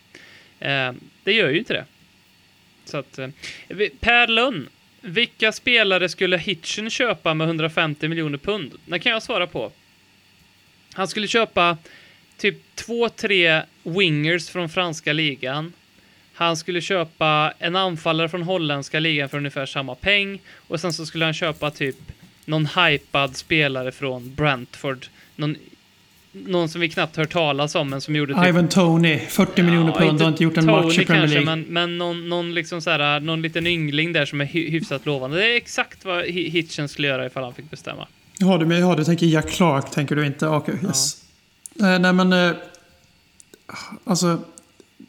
[0.60, 0.92] Eh,
[1.24, 1.86] det gör ju inte det.
[2.86, 3.28] Så att, eh,
[4.00, 4.70] Per Lönn,
[5.02, 8.72] vilka spelare skulle Hitchen köpa med 150 miljoner pund?
[8.86, 9.72] Det kan jag svara på.
[10.94, 11.78] Han skulle köpa
[12.38, 15.74] typ två, tre wingers från franska ligan.
[16.34, 20.40] Han skulle köpa en anfallare från holländska ligan för ungefär samma peng.
[20.68, 21.96] Och sen så skulle han köpa typ
[22.46, 25.06] någon hypad spelare från Brentford.
[25.36, 25.56] Någon,
[26.32, 29.92] någon som vi knappt hört talas om, men som gjorde typ Ivan Tony, 40 miljoner
[29.92, 31.46] pund, har inte gjort en match i Premier kanske, League.
[31.56, 35.06] men, men någon, någon, liksom så här, någon liten yngling där som är hy hyfsat
[35.06, 35.38] lovande.
[35.38, 38.08] Det är exakt vad Hi- Hitchen skulle göra ifall han fick bestämma.
[38.40, 40.48] Ja, du, men- ja, du tänker Jack Clark, tänker du inte?
[40.48, 41.24] Okej, yes.
[41.80, 42.34] Eh, nej, men...
[42.34, 42.52] Eh,
[44.06, 44.40] alltså,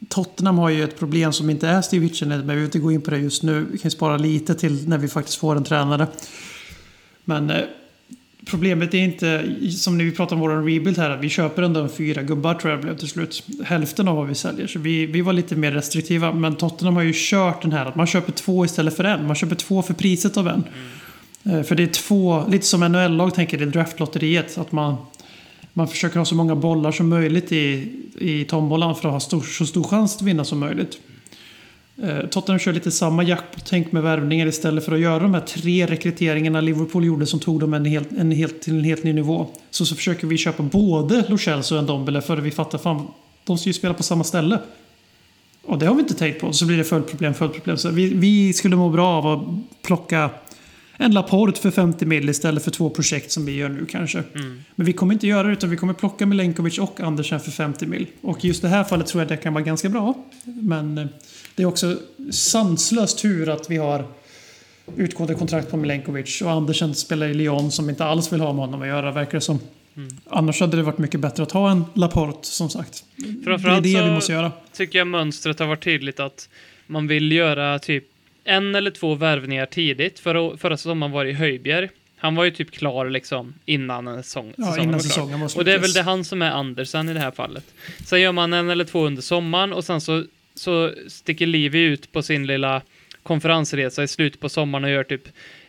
[0.09, 2.93] Tottenham har ju ett problem som inte är Steve Hitchen, men vi behöver inte gå
[2.93, 3.67] in på det just nu.
[3.73, 6.07] Vi kan spara lite till när vi faktiskt får en tränare.
[7.25, 7.63] Men eh,
[8.47, 11.81] problemet är inte, som när vi pratar om vår rebuild här, att vi köper ändå
[11.81, 13.47] en fyra gubbar tror jag blev till slut.
[13.65, 14.67] Hälften av vad vi säljer.
[14.67, 16.33] Så vi, vi var lite mer restriktiva.
[16.33, 19.27] Men Tottenham har ju kört den här att man köper två istället för en.
[19.27, 20.65] Man köper två för priset av en.
[21.45, 24.59] Eh, För det är två, lite som NHL-lag tänker det draftlotteriet.
[24.59, 24.97] Att man,
[25.75, 29.41] man försöker ha så många bollar som möjligt i, i tombolan för att ha stor,
[29.41, 30.99] så stor chans att vinna som möjligt.
[32.03, 35.87] Eh, Tottenham kör lite samma jackpot-tänk med värvningar istället för att göra de här tre
[35.87, 39.47] rekryteringarna Liverpool gjorde som tog dem en helt, en helt, till en helt ny nivå.
[39.71, 42.79] Så, så försöker vi köpa både Lo Celso och en Dombele för att vi fattar
[42.79, 43.07] fan,
[43.45, 44.59] de ska ju spela på samma ställe.
[45.67, 46.53] Och det har vi inte tänkt på.
[46.53, 47.77] Så blir det följdproblem, följdproblem.
[47.77, 49.43] Så vi, vi skulle må bra av att
[49.83, 50.31] plocka
[50.97, 54.23] en Laporte för 50 mil istället för två projekt som vi gör nu kanske.
[54.75, 57.87] Men vi kommer inte göra det utan vi kommer plocka Milenkovic och Andersen för 50
[57.87, 58.07] mil.
[58.21, 60.15] Och just det här fallet tror jag det kan vara ganska bra.
[60.45, 61.07] Men eh,
[61.55, 61.97] det är också
[62.31, 64.05] sanslöst tur att vi har
[64.97, 68.65] utgående kontrakt på Milenkovic och Andersen spelar i Lyon som inte alls vill ha med
[68.65, 69.59] honom att göra verkar det som.
[70.31, 73.05] Annars hade det varit mycket bättre att ha en Laporte som sagt.
[73.17, 74.53] Det är Framförallt det vi måste göra.
[74.73, 76.49] tycker jag mönstret har varit tydligt att
[76.87, 78.05] man vill göra typ
[78.45, 80.19] en eller två värvningar tidigt.
[80.19, 81.89] Förra, förra sommaren var det i Höjbjerg.
[82.17, 85.09] Han var ju typ klar liksom innan en säsong, Ja, säsongen innan klar.
[85.09, 85.59] säsongen var slut.
[85.59, 87.65] Och det är väl det han som är Andersen i det här fallet.
[88.05, 92.13] Sen gör man en eller två under sommaren och sen så, så sticker Livi ut
[92.13, 92.83] på sin lilla
[93.23, 95.29] konferensresa i slutet på sommaren och gör typ...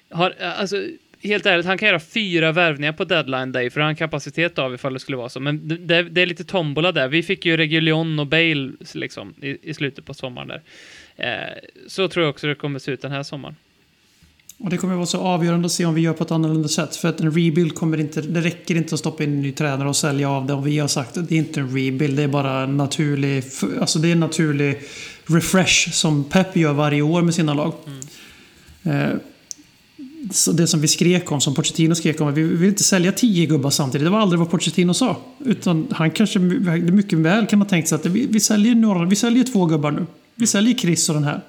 [0.10, 0.84] Har, alltså,
[1.23, 4.73] helt ärligt, han kan göra fyra värvningar på deadline day, för han har kapacitet av
[4.73, 5.39] ifall det skulle vara så.
[5.39, 7.07] Men det- det, är lite tombola där.
[7.07, 10.61] Vi fick ju Reguljon och Bale liksom, i, i slutet på sommaren där.
[11.18, 11.28] Eh,
[11.88, 13.56] så tror jag också det kommer se ut den här sommaren.
[14.58, 16.96] Och det kommer vara så avgörande att se om vi gör på ett annorlunda sätt.
[16.96, 18.22] För att en rebuild kommer inte...
[18.22, 20.54] Det räcker inte att stoppa in en ny tränare och sälja av det.
[20.54, 22.18] Och vi har sagt att det är inte en rebuild.
[22.18, 23.44] Det är bara en naturlig...
[23.80, 24.82] Alltså det är en naturlig
[25.26, 27.74] refresh som Pep gör varje år med sina lag.
[28.84, 29.10] Eh,
[30.32, 33.46] så det som vi skrek om, som Pochettino skrek om, vi vill inte sälja tio
[33.46, 34.06] gubbar samtidigt.
[34.06, 35.18] Det var aldrig vad Pochettino sa.
[35.46, 39.06] Utan han kanske my- mycket väl kan ha tänkt sig att vi, vi, säljer några,
[39.06, 40.06] vi säljer två gubbar nu.
[40.36, 41.41] Vi säljer Chris och den här.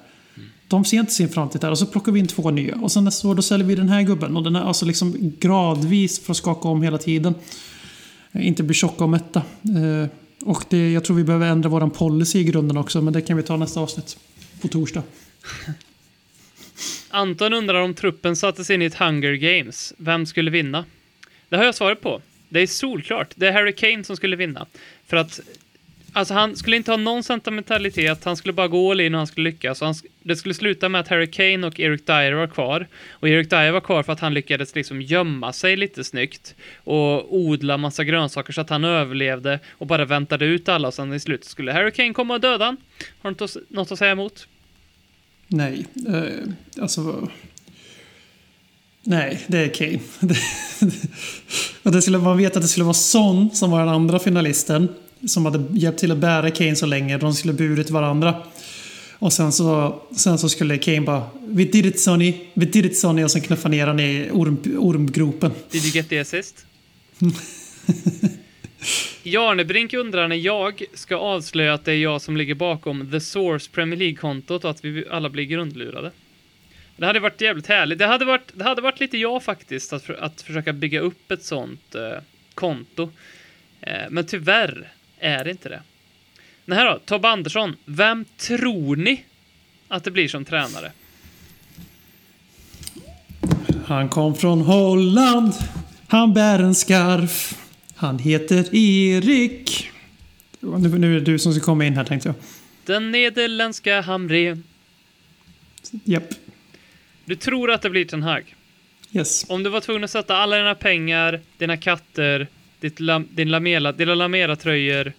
[0.67, 2.75] De ser inte sin framtid där och så plockar vi in två nya.
[2.75, 4.37] Och sen nästa år då säljer vi den här gubben.
[4.37, 7.35] Och den här, alltså liksom gradvis för att skaka om hela tiden.
[8.31, 9.41] Eh, inte bli tjocka och mätta.
[9.63, 10.09] Eh,
[10.45, 13.01] och det, jag tror vi behöver ändra våran policy i grunden också.
[13.01, 14.17] Men det kan vi ta nästa avsnitt.
[14.61, 15.03] På torsdag.
[17.09, 19.93] Anton undrar om truppen sattes in i ett Hunger Games.
[19.97, 20.85] Vem skulle vinna?
[21.49, 22.21] Det har jag svaret på.
[22.49, 23.33] Det är solklart.
[23.35, 24.65] Det är Harry Kane som skulle vinna.
[25.07, 25.39] För att
[26.17, 29.27] Alltså han skulle inte ha någon sentimentalitet, han skulle bara gå all in och han
[29.27, 29.81] skulle lyckas.
[29.81, 32.87] Han, det skulle sluta med att Harry Kane och Eric Dyer var kvar.
[33.09, 36.55] Och Eric Dyer var kvar för att han lyckades liksom gömma sig lite snyggt.
[36.83, 40.87] Och odla massa grönsaker så att han överlevde och bara väntade ut alla.
[40.87, 42.77] Och sen i slutet skulle Harry Kane komma och döda han.
[43.21, 44.47] Har du något att säga emot?
[45.47, 47.29] Nej, eh, alltså...
[49.03, 49.99] Nej, det är Kane.
[51.83, 54.89] och det skulle, man vet att det skulle vara Son som var den andra finalisten.
[55.25, 57.17] Som hade hjälpt till att bära Kane så länge.
[57.17, 58.43] De skulle burit varandra.
[59.19, 62.97] Och sen så, sen så skulle Kane bara We did it Sonny, we did it
[62.97, 65.51] Sonny och sen knuffa ner han i orm, ormgropen.
[65.71, 66.65] Did you get the assist?
[69.23, 73.69] Jarnebrink undrar när jag ska avslöja att det är jag som ligger bakom The Source
[73.71, 76.11] Premier League-kontot och att vi alla blir grundlurade.
[76.97, 77.99] Det hade varit jävligt härligt.
[77.99, 81.31] Det hade varit, det hade varit lite jag faktiskt, att, för, att försöka bygga upp
[81.31, 82.21] ett sånt eh,
[82.53, 83.09] konto.
[83.81, 85.81] Eh, men tyvärr är inte det.
[86.65, 87.75] Den här då, Tobbe Andersson.
[87.85, 89.23] Vem tror ni
[89.87, 90.91] att det blir som tränare?
[93.85, 95.53] Han kom från Holland.
[96.07, 97.63] Han bär en skarf.
[97.95, 99.89] Han heter Erik.
[100.59, 102.35] Nu, nu är det du som ska komma in här tänkte jag.
[102.85, 104.63] Den nederländska Hamrén.
[106.03, 106.29] Japp.
[107.25, 108.55] Du tror att det blir Ten Hag?
[109.11, 109.45] Yes.
[109.49, 112.47] Om du var tvungen att sätta alla dina pengar, dina katter,
[112.79, 115.13] ditt lam, din lamela, dina lamela-tröjor,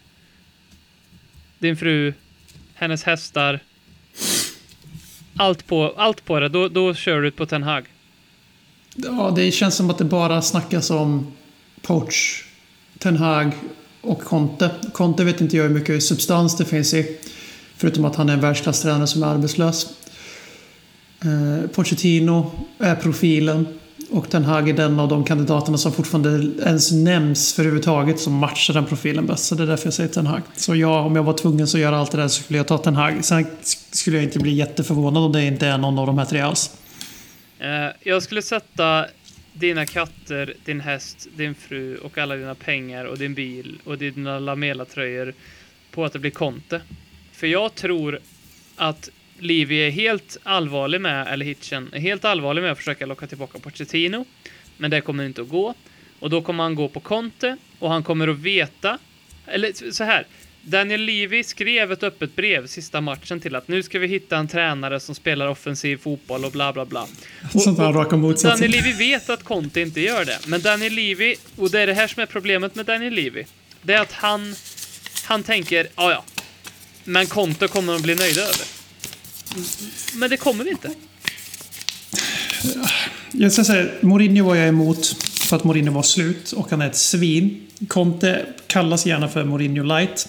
[1.58, 2.12] din fru,
[2.74, 3.60] hennes hästar,
[5.36, 7.84] allt på, allt på det, då, då kör du på Ten Hag.
[8.96, 11.32] Ja, det känns som att det bara snackas om
[11.82, 12.44] Poch,
[12.98, 13.52] Ten Hag
[14.00, 14.70] och Conte.
[14.92, 17.18] Conte vet inte jag hur mycket substans det finns i.
[17.76, 19.86] Förutom att han är en världsklasstränare som är arbetslös.
[21.20, 23.77] Eh, Pochettino är profilen.
[24.10, 28.32] Och Ten Hag är den av de kandidaterna som fortfarande ens nämns för överhuvudtaget som
[28.32, 29.44] matchar den profilen bäst.
[29.44, 30.42] Så det är därför jag säger Ten Hag.
[30.56, 32.78] Så ja, om jag var tvungen att göra allt det där så skulle jag ta
[32.78, 33.24] Ten Hag.
[33.24, 33.46] Sen
[33.90, 36.78] skulle jag inte bli jätteförvånad om det inte är någon av de här tre alls.
[37.58, 37.68] Eh,
[38.00, 39.06] jag skulle sätta
[39.52, 44.38] dina katter, din häst, din fru och alla dina pengar och din bil och dina
[44.38, 45.34] lamela-tröjor
[45.90, 46.80] på att det blir Conte.
[47.32, 48.18] För jag tror
[48.76, 53.26] att Livi är helt allvarlig med, eller Hitchen, är helt allvarlig med att försöka locka
[53.26, 54.24] tillbaka Pochettino.
[54.76, 55.74] Men det kommer inte att gå.
[56.18, 58.98] Och då kommer han gå på Conte och han kommer att veta,
[59.46, 60.26] eller så här.
[60.62, 64.48] Daniel Levy skrev ett öppet brev sista matchen till att nu ska vi hitta en
[64.48, 67.06] tränare som spelar offensiv fotboll och bla bla bla.
[67.58, 68.70] Sånt här raka motsatsen.
[68.70, 70.38] Daniel Levy vet att Conte inte gör det.
[70.46, 73.44] Men Daniel Levy, och det är det här som är problemet med Daniel Levy.
[73.82, 74.54] Det är att han,
[75.24, 76.24] han tänker, ja ja,
[77.04, 78.77] men Conte kommer de bli nöjda över.
[80.14, 80.90] Men det kommer vi inte.
[83.32, 85.06] Jag ska säga, Mourinho var jag emot
[85.48, 87.66] för att Mourinho var slut och han är ett svin.
[87.88, 90.28] Conte kallas gärna för Mourinho light.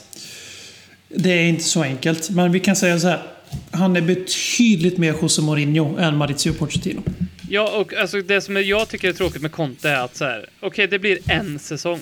[1.07, 3.23] Det är inte så enkelt, men vi kan säga så här.
[3.71, 7.03] Han är betydligt mer José Mourinho än Maurizio Pochettino.
[7.49, 10.49] Ja, och alltså det som jag tycker är tråkigt med Conte är att så här,
[10.59, 11.99] okej, det blir en säsong.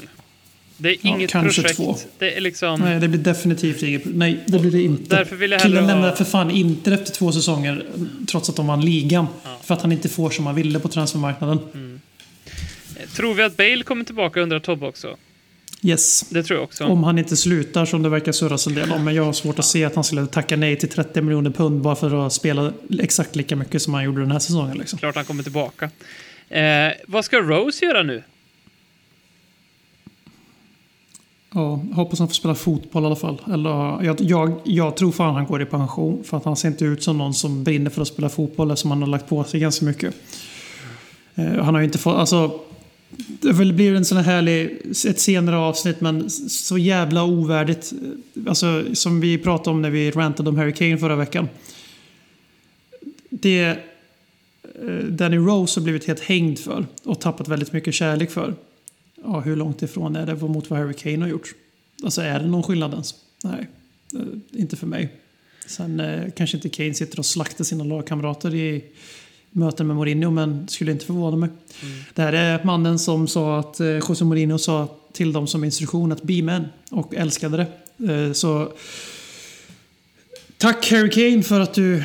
[0.78, 1.78] Det är Ja, inget kanske projekt.
[1.78, 1.96] två.
[2.20, 2.80] Det är liksom...
[2.80, 4.02] Nej, det blir definitivt inget...
[4.06, 5.16] Nej, det blir det inte.
[5.16, 7.86] Därför vill jag Killen ha- lämnar för fan inte efter två säsonger,
[8.28, 9.28] trots att de vann ligan.
[9.64, 11.60] För att han inte får som han ville på transfermarknaden.
[13.16, 15.18] Tror vi att Bale kommer tillbaka undrar Tobbe också.
[15.84, 16.22] Yes.
[16.30, 16.86] Det tror jag också.
[16.86, 19.04] Om han inte slutar som det verkar surras en del om.
[19.06, 21.82] Men jag har svårt att se att han skulle tacka nej till 30 miljoner pund
[21.82, 24.78] bara för att spela exakt lika mycket som han gjorde den här säsongen.
[24.78, 25.00] Liksom.
[25.00, 25.90] Klart han kommer tillbaka.
[26.50, 28.24] Eh, vad ska Rose göra nu?
[31.54, 33.42] Ja, hoppas han får spela fotboll i alla fall.
[33.54, 36.24] Eller, jag, jag, jag tror fan han går i pension.
[36.24, 38.92] För att han ser inte ut som någon som brinner för att spela fotboll eftersom
[38.92, 40.16] han har lagt på sig ganska mycket.
[41.36, 42.60] Eh, han har ju inte fått, alltså
[43.42, 47.94] det blir en sån här härlig, ett senare avsnitt men så jävla ovärdigt.
[48.36, 51.50] Eh, alltså som vi pratade om när vi rantade om Harry Kane förra veckan.
[53.30, 58.54] Det eh, Danny Rose har blivit helt hängd för och tappat väldigt mycket kärlek för.
[59.24, 61.54] Ja, hur långt ifrån är det mot vad Harry Kane har gjort?
[62.04, 63.16] Alltså är det någon skillnad ens?
[63.44, 63.68] Nej,
[64.14, 65.10] eh, inte för mig.
[65.68, 68.84] Sen eh, kanske inte Kane sitter och slaktar sina lagkamrater i
[69.52, 71.50] möten med Mourinho, men skulle inte förvåna mig.
[72.14, 76.12] Det här är mannen som sa att eh, José Mourinho sa till dem som instruktion
[76.12, 78.14] att be men och älskade det.
[78.14, 78.74] Eh, så
[80.58, 82.04] tack Harry Kane för att du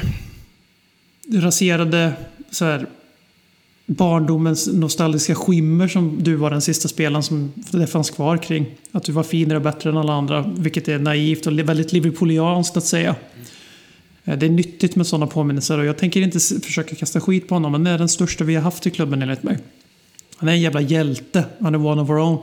[1.33, 2.13] raserade
[2.51, 2.87] så här,
[3.87, 8.67] barndomens nostalgiska skimmer som du var den sista spelaren som det fanns kvar kring.
[8.93, 12.77] Att du var finare och bättre än alla andra, vilket är naivt och väldigt liverpoolianskt
[12.77, 13.17] att säga.
[14.25, 17.55] Eh, det är nyttigt med sådana påminnelser och jag tänker inte försöka kasta skit på
[17.55, 19.59] honom, men det är den största vi har haft i klubben enligt mig.
[20.37, 22.39] Han är en jävla hjälte, han är one of our own.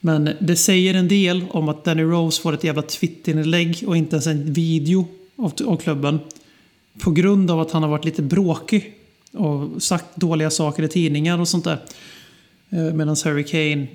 [0.00, 4.16] Men det säger en del om att Danny Rose får ett jävla Twitterinlägg och inte
[4.16, 6.18] ens en video av klubben.
[7.00, 8.94] På grund av att han har varit lite bråkig
[9.34, 11.78] och sagt dåliga saker i tidningar och sånt där.
[12.70, 13.86] Eh, medan Harry Kane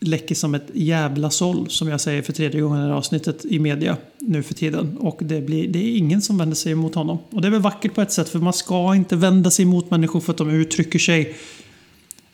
[0.00, 3.44] läcker som ett jävla såll, som jag säger för tredje gången i det här avsnittet
[3.44, 4.96] i media nu för tiden.
[4.96, 7.18] Och det, blir, det är ingen som vänder sig emot honom.
[7.30, 9.90] Och det är väl vackert på ett sätt, för man ska inte vända sig emot
[9.90, 11.36] människor för att de uttrycker sig.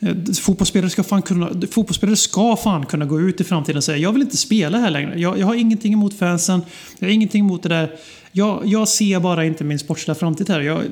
[0.01, 3.99] Eh, fotbollsspelare ska, fan kunna, fotbollsspelare ska fan kunna gå ut i framtiden och säga
[3.99, 5.21] jag vill inte spela här längre.
[5.21, 6.63] Jag, jag har ingenting emot fansen.
[6.99, 7.97] Jag har ingenting emot det där.
[8.33, 10.61] Jag, jag ser bara inte min sportsliga framtid här.
[10.61, 10.83] Jag,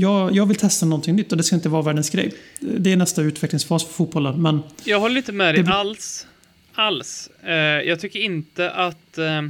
[0.00, 2.32] jag, jag vill testa någonting nytt och det ska inte vara världens grej.
[2.60, 4.42] Det är nästa utvecklingsfas för fotbollen.
[4.42, 6.26] Men Jag håller inte med dig Det alls.
[6.74, 7.30] Alls.
[7.44, 9.42] Eh, jag tycker inte att eh,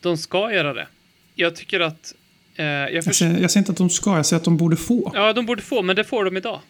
[0.00, 0.86] de ska göra det.
[1.34, 2.14] Jag tycker att...
[2.56, 4.76] Eh, jag jag säger, jag säger inte att de ska, jag säger att de borde
[4.76, 5.10] få.
[5.14, 6.60] Ja, de borde få, men det får de idag.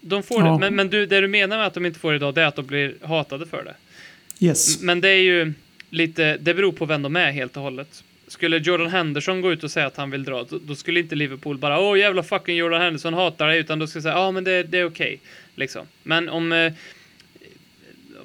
[0.00, 0.52] De får Ja.
[0.52, 0.58] det.
[0.58, 2.46] Men, men du, det du menar med att de inte får det idag, det är
[2.46, 3.74] att de blir hatade för det.
[4.46, 4.80] Yes.
[4.80, 5.52] Men det är ju
[5.90, 6.36] lite...
[6.40, 8.02] Det beror på vem de är helt och hållet.
[8.28, 11.14] Skulle Jordan Henderson gå ut och säga att han vill dra, då, då skulle inte
[11.14, 14.44] Liverpool bara åh jävla fucking Jordan Henderson hatar dig, utan då skulle säga ja men
[14.44, 15.20] det, det är okej.
[15.54, 15.86] Liksom.
[16.02, 16.52] Men om...
[16.52, 16.72] Eh,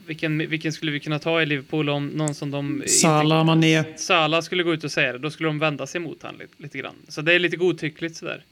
[0.06, 2.84] vilken, vilken skulle vi kunna ta i Liverpool om någon som de...
[2.88, 3.84] Salah, Mané.
[3.98, 6.54] Salah skulle gå ut och säga det, då skulle de vända sig mot han lite,
[6.58, 6.96] lite grann.
[7.08, 8.44] Så det är lite godtyckligt sådär.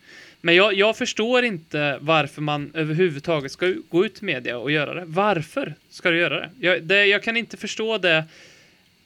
[0.42, 4.94] Men jag, jag förstår inte varför man överhuvudtaget ska gå ut i media och göra
[4.94, 5.04] det.
[5.06, 6.50] Varför ska du göra det?
[6.60, 8.24] Jag, det, jag kan inte förstå det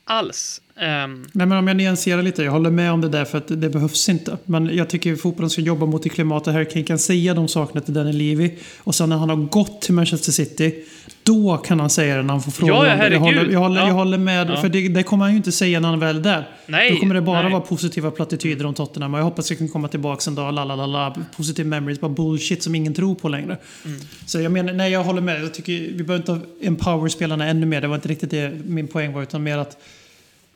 [0.03, 0.61] alls.
[0.79, 3.47] Ehm, Nej, men om jag nyanserar lite, jag håller med om det där för att
[3.47, 4.37] det behövs inte.
[4.45, 7.47] Men jag tycker att fotbollen ska jobba mot det klimatet Harry Kane kan säga de
[7.47, 8.51] sakerna till Danny Levy.
[8.77, 10.75] Och sen när han har gått till Manchester City,
[11.23, 12.75] då kan han säga det när han får frågan.
[12.75, 12.89] Ja, det.
[12.89, 13.19] jag, herregud.
[13.21, 13.87] håller, jag, håller, Ja.
[13.87, 14.57] jag håller med, Ja.
[14.61, 16.49] för det, det kommer han ju inte säga när han väl är där.
[16.67, 17.51] Nej, Då kommer det bara nej.
[17.51, 19.13] vara positiva plattityder om Tottenham.
[19.13, 21.99] Och jag hoppas jag kan komma tillbaka en dag, la la la la, positive memories,
[21.99, 23.57] bara bullshit som ingen tror på längre.
[23.85, 23.99] Mm.
[24.25, 25.41] Så jag menar, nej jag håller med.
[25.43, 27.81] Jag tycker vi behöver inte empower spelarna ännu mer.
[27.81, 29.77] Det var inte riktigt det min poäng var, utan mer att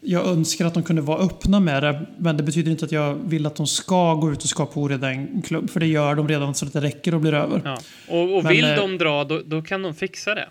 [0.02, 3.16] jag önskar att de kunde vara öppna med det, men det betyder inte att jag
[3.16, 5.70] vill att de ska gå ut och skapa oreda i en klubb.
[5.70, 7.62] För det gör de redan så att det räcker och blir över.
[7.66, 7.78] ja.
[8.08, 10.50] Och, och Men, vill eh, de dra, då, då kan de fixa det.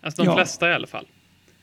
[0.00, 0.36] Alltså de Ja.
[0.36, 1.04] flesta i alla fall.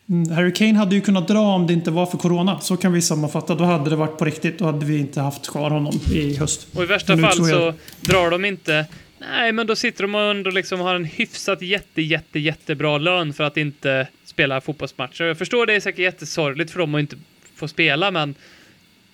[0.10, 2.60] Mm, Harry Kane hade ju kunnat dra om det inte var för Corona.
[2.60, 3.56] Så kan vi sammanfatta.
[3.56, 4.60] Då hade det varit på riktigt.
[4.60, 6.68] Då hade vi inte haft kvar honom i höst.
[6.76, 8.86] Och i värsta fall tror så jag- drar de inte...
[9.30, 13.34] Nej, men då sitter de och ändå liksom har en hyfsat jätte, jätte, jättebra lön
[13.34, 15.24] för att inte spela fotbollsmatcher.
[15.24, 17.16] Jag förstår det är säkert jättesorgligt för dem att inte
[17.56, 18.36] få spela, men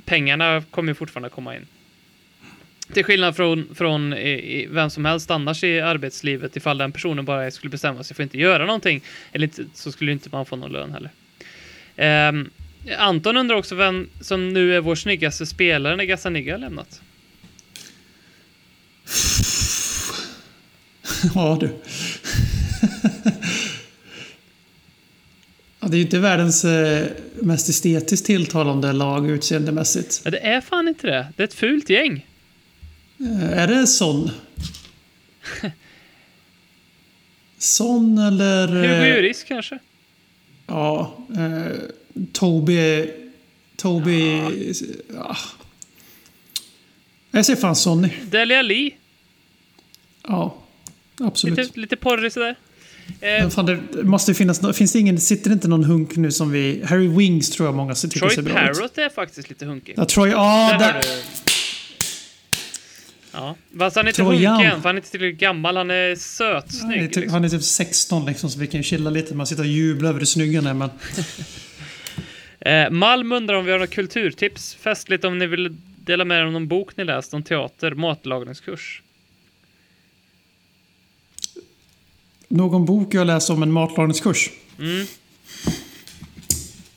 [0.06, 1.68] pengarna kommer ju fortfarande komma in.
[2.94, 7.26] Till skillnad från, från i, i, vem som helst annars i arbetslivet, ifall den personen
[7.26, 9.02] bara skulle bestämma sig för att inte göra någonting,
[9.32, 11.12] eller inte, så skulle inte man få någon lön heller.
[12.30, 12.50] Um,
[12.98, 17.02] Anton undrar också vem som nu är vår snyggaste spelare när Gazzaniga har lämnat.
[21.36, 21.70] Ja du.
[25.80, 30.22] ja, det är ju inte världens eh, mest estetiskt tilltalande lag utseendemässigt.
[30.26, 31.28] Ja, det är fan inte det.
[31.36, 32.26] Det är ett fult gäng.
[33.20, 34.32] Eh, är det sån?
[37.58, 38.68] Sån eller...
[38.68, 39.80] Hugo eh, Lloris kanske?
[40.68, 41.18] Ja.
[41.38, 41.78] Eh,
[42.34, 43.12] Toby...
[43.76, 44.42] Toby...
[45.16, 45.38] Ja.
[47.32, 48.10] Jag säger fan Sonny.
[48.24, 48.96] Dele Alli?
[50.24, 50.61] Ja.
[51.20, 51.58] Absolut.
[51.58, 52.56] Lite, lite porrig sådär.
[53.22, 55.20] Eh, fan, det måste ju finnas Finns det ingen...
[55.20, 56.84] Sitter det inte någon hunk nu som vi...
[56.86, 58.78] Harry Wings tror jag många tycker ser Troy bra ut.
[58.78, 59.94] Parrott är faktiskt lite hunkig.
[59.98, 60.30] Ja, Troy...
[60.30, 61.04] Ja, Där där...
[63.34, 65.78] Ja, fast han är inte hunkig än, för han är inte tillräckligt gammal.
[65.78, 67.00] Han är sötsnygg.
[67.14, 67.34] typ, Liksom.
[67.34, 69.36] han är typ 16 liksom, så vi kan ju chilla lite.
[69.36, 70.90] Man sitter och jublar över hur snygg han är, men...
[72.66, 74.76] Eh, Malm undrar om vi har några kulturtips.
[74.76, 79.02] Festligt om ni vill dela med er om någon bok ni läst om teater, matlagningskurs.
[82.52, 84.50] Någon bok jag läst om en matlagningskurs.
[84.80, 85.06] Mm.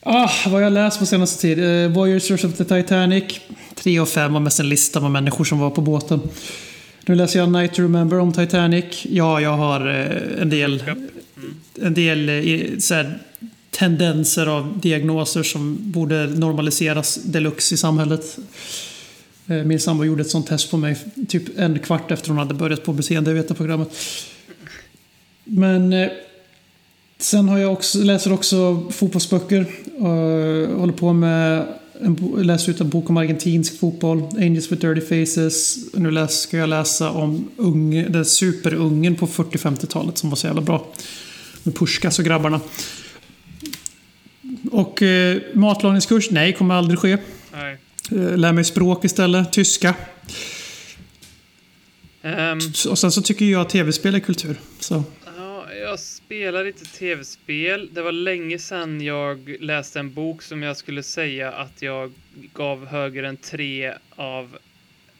[0.00, 1.58] Ah, vad jag läst på senaste tid.
[1.58, 3.40] Eh, Voyagers of the Titanic.
[3.74, 6.20] 3 och 5 var mest en lista med människor som var på båten.
[7.06, 9.06] Nu läser jag Night to Remember om Titanic.
[9.10, 10.82] Ja, jag har eh, en del,
[11.82, 13.18] en del eh, så här,
[13.70, 18.38] tendenser av diagnoser som borde normaliseras deluxe i samhället.
[19.46, 20.96] Eh, Min sambo gjorde ett sånt test på mig
[21.28, 23.90] typ en kvart efter hon hade börjat på BCN-programmet.
[25.44, 26.08] Men eh,
[27.18, 29.66] sen har jag också, läser också fotbollsböcker.
[29.98, 30.08] Och
[30.80, 31.66] håller på med
[32.00, 34.22] en, läser ut en bok om argentinsk fotboll.
[34.36, 35.76] Angels with dirty faces.
[35.94, 40.62] Nu läs, ska jag läsa om unge, den superungen på 40-50-talet som var så jävla
[40.62, 40.86] bra.
[41.62, 42.60] Med Puskas och grabbarna.
[44.72, 46.30] Och eh, matlagningskurs?
[46.30, 47.18] Nej, kommer aldrig ske.
[47.52, 47.78] Nej.
[48.12, 49.52] Eh, Lär mig språk istället.
[49.52, 49.94] Tyska.
[52.22, 52.58] Ehm,
[52.90, 54.60] Och sen så tycker jag att tv-spel är kultur.
[54.80, 55.04] Så
[55.84, 57.88] jag spelar lite tv-spel.
[57.92, 62.12] Det var länge sedan jag läste en bok som jag skulle säga att jag
[62.52, 64.58] gav högre än tre av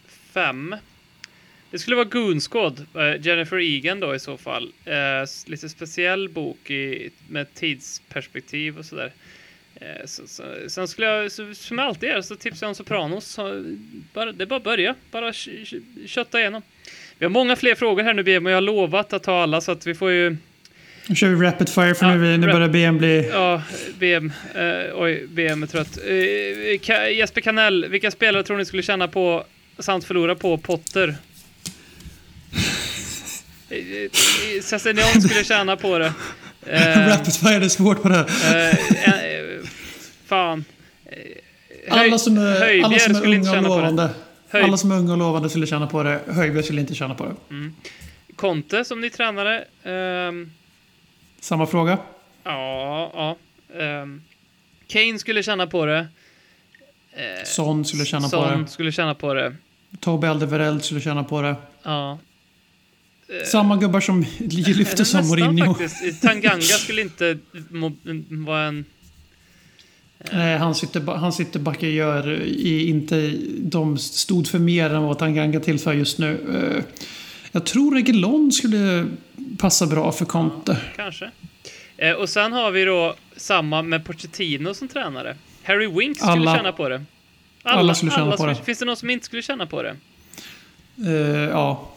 [0.08, 0.76] fem.
[1.70, 4.72] Det skulle vara Goonsquad, eh, Jennifer Egan då i så fall.
[4.84, 9.12] Eh, lite speciell bok i, med tidsperspektiv och sådär.
[9.74, 12.74] Eh, så, så, sen skulle jag, så, som jag alltid gör, så tipsar jag om
[12.74, 13.26] Sopranos.
[13.26, 13.74] Så,
[14.12, 15.32] bara, det är bara att börja, bara
[16.06, 16.62] kötta igenom.
[17.18, 19.72] Vi har många fler frågor här nu men jag har lovat att ta alla så
[19.72, 20.36] att vi får ju
[21.06, 23.28] nu kör vi rapid fire för Ja, nu, nu börjar BM bli...
[23.32, 23.62] Ja,
[23.98, 24.32] BM.
[24.54, 24.62] Eh,
[25.02, 25.98] oj, BM är trött.
[26.82, 29.44] Ka- Jesper Kanell, vilka spelare tror ni skulle tjäna på
[29.78, 31.16] samt förlora på Potter?
[33.70, 36.12] Eh, eh, skulle tjäna på det.
[36.66, 39.66] Eh, rapid fire är svårt på det eh,
[40.26, 40.64] fan.
[41.88, 43.68] Höj- Alla som är, alla som är skulle inte unga och det.
[43.68, 44.10] lovande.
[44.50, 46.20] Alla som är unga och lovande skulle tjäna på det.
[46.28, 47.34] Höjbjerg skulle inte tjäna på det.
[48.36, 49.64] Conte som ni tränare.
[49.84, 50.50] Ehm,
[51.44, 51.98] Samma fråga.
[52.44, 53.36] ja, ja.
[53.80, 54.22] Ehm,
[54.86, 55.98] Kane skulle tjäna på det.
[57.12, 58.70] Eh, Son skulle på Son det.
[58.70, 59.56] skulle tjäna på det.
[60.00, 61.56] Tobbe Alderweireld skulle tjäna på det.
[61.82, 62.18] Ja.
[63.46, 65.74] Samma gubbar som lyfte som Nästan Mourinho.
[65.74, 66.22] faktiskt.
[66.22, 67.38] Tanganga skulle inte
[68.30, 68.84] vara en...
[70.32, 73.34] Nej, hans ytter- hans ytterbackar gör i, inte...
[73.58, 76.82] De stod för mer än vad Tanganga tillför just nu.
[77.54, 79.06] Jag tror Reguilon skulle
[79.58, 80.76] passa bra för Conte.
[80.96, 81.30] Kanske.
[81.96, 85.36] Eh, och sen har vi då samma med Pochettino som tränare.
[85.62, 86.56] Harry Winks skulle Alla.
[86.56, 87.04] tjäna på det.
[87.62, 88.54] Alla skulle tjäna på det.
[88.54, 89.96] Finns det någon som inte skulle tjäna på det?
[91.06, 91.12] Eh,
[91.50, 91.92] ja.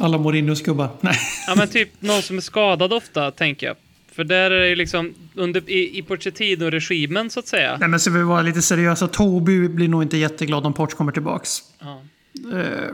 [0.00, 0.88] Alla Mourinhos gubbar.
[1.00, 1.16] Nej.
[1.46, 3.76] Ja, men typ någon som är skadad ofta, tänker jag.
[4.12, 7.76] För där är det ju liksom under, i, i Pochettino-regimen, så att säga.
[7.80, 9.08] Nej men ska vi vara lite seriösa.
[9.08, 11.58] Toby blir nog inte jätteglad om Porch kommer tillbaks.
[11.80, 12.02] Ja.
[12.58, 12.90] Eh,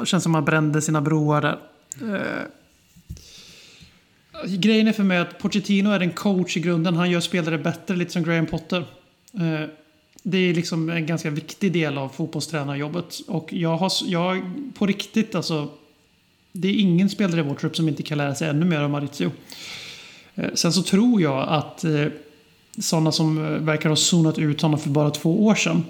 [0.00, 1.58] det känns som att man brände sina broar där.
[2.02, 2.46] Eh,
[4.46, 6.96] grejen är för mig att Pochettino är en coach i grunden.
[6.96, 8.84] Han gör spelare bättre, lite som Graham Potter.
[9.34, 9.68] Eh,
[10.22, 13.20] det är liksom en ganska viktig del av fotbollstränarjobbet.
[13.26, 14.42] Och jag har, jag,
[14.74, 15.68] på riktigt alltså,
[16.52, 18.90] det är ingen spelare i vår trupp som inte kan lära sig ännu mer om
[18.90, 19.30] Maurizio.
[20.34, 22.06] Eh, sen så tror jag att eh,
[22.78, 25.84] sådana som eh, verkar ha zonat ut honom för bara två år sedan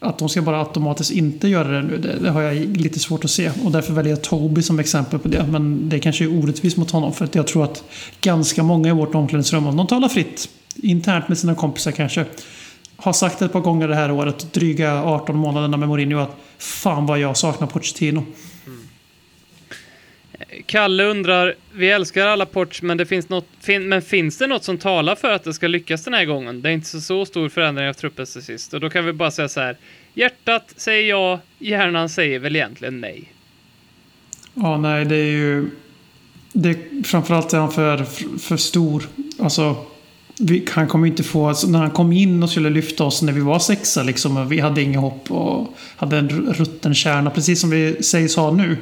[0.00, 3.24] att de ska bara automatiskt inte göra det nu, det, det har jag lite svårt
[3.24, 3.50] att se.
[3.64, 5.46] Och därför väljer jag Toby som exempel på det.
[5.46, 7.12] Men det kanske är orättvist mot honom.
[7.12, 7.84] För att jag tror att
[8.20, 12.24] ganska många i vårt omklädningsrum, om de talar fritt, internt med sina kompisar kanske,
[12.96, 17.06] har sagt ett par gånger det här året, dryga 18 månaderna med Mourinho, att fan
[17.06, 18.24] vad jag saknar Pochettino.
[20.66, 24.64] Kalle undrar, vi älskar alla Porch, men, det finns något, fin, men finns det något
[24.64, 26.62] som talar för att det ska lyckas den här gången?
[26.62, 28.74] Det är inte så, så stor förändring av truppen till sist.
[28.74, 29.76] Och då kan vi bara säga så här,
[30.14, 33.32] hjärtat säger ja, hjärnan säger väl egentligen nej.
[34.54, 35.70] Ja, nej, det är ju...
[36.52, 38.04] Det, framförallt är han för,
[38.38, 39.08] för stor.
[39.38, 39.76] Alltså,
[40.38, 41.48] vi, han kommer inte få...
[41.48, 44.52] Alltså, när han kom in och skulle lyfta oss när vi var sexa, liksom, och
[44.52, 48.76] vi hade inget hopp och hade en rutten kärna, precis som vi sägs ha nu.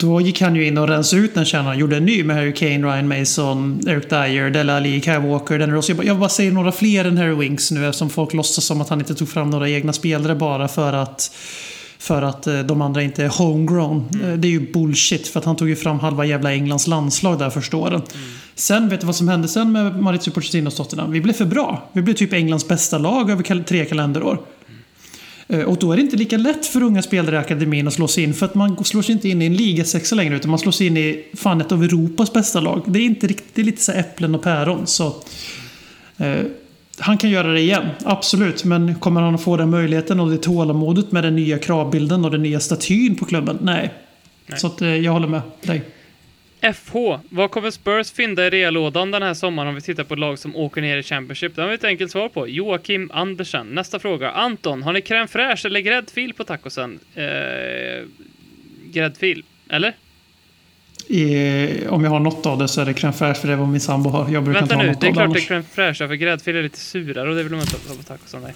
[0.00, 2.36] Då gick han ju in och rensade ut den kärnan och gjorde en ny med
[2.36, 5.90] Harry Kane, Ryan Mason, Eric Dyer, Dele Alli, Kyle Walker, Danny Rose.
[5.92, 8.80] Jag bara, jag bara säger några fler än Harry Winks nu eftersom folk låtsas som
[8.80, 11.34] att han inte tog fram några egna spelare bara för att
[11.98, 14.08] för att eh, de andra inte är homegrown.
[14.22, 17.38] Eh, Det är ju bullshit för att han tog ju fram halva jävla Englands landslag
[17.38, 18.02] där första åren.
[18.54, 21.10] Sen, vet du vad som hände sen med Maurizio Pochettino och Tottenham?
[21.10, 21.88] Vi blev för bra.
[21.92, 24.38] Vi blev typ Englands bästa lag över tre kalenderår.
[25.48, 28.08] Eh, Och då är det inte lika lätt för unga spelare i akademin att slå
[28.08, 28.34] sig in.
[28.34, 30.86] För att man slår sig inte in i en ligasexa längre utan man slår sig
[30.86, 32.82] in i fan ett av Europas bästa lag.
[32.86, 34.86] Det är inte riktigt, det är lite så äpplen och päron.
[34.86, 35.16] Så,
[36.18, 36.40] eh,
[36.98, 38.64] han kan göra det igen, absolut.
[38.64, 42.30] Men kommer han att få den möjligheten och det tålamodet med den nya kravbilden och
[42.30, 43.58] den nya statyn på klubben?
[43.62, 43.94] Nej.
[44.46, 44.58] Nej.
[44.60, 45.82] Så att, eh, jag håller med dig.
[46.60, 46.96] FH,
[47.28, 50.56] vad kommer Spurs fynda i reallådan den här sommaren om vi tittar på lag som
[50.56, 51.56] åker ner i Championship?
[51.56, 52.48] Det har vi ett enkelt svar på.
[52.48, 53.66] Joakim Andersen.
[53.66, 54.30] Nästa fråga.
[54.30, 56.98] Anton, har ni crème fraîche eller gräddfil på tacosen?
[57.14, 57.24] Eh,
[58.92, 59.94] gräddfil, eller?
[61.06, 63.58] I, om jag har något av det så är det crème fraîche för det är
[63.58, 64.30] vad min sambo har.
[64.30, 66.14] Jag brukar Vänta inte ha nu, något det är klart det är crème fraîche, för
[66.14, 68.40] gräddfil är lite surare och det vill man inte ha på tacosen.
[68.42, 68.52] Nej.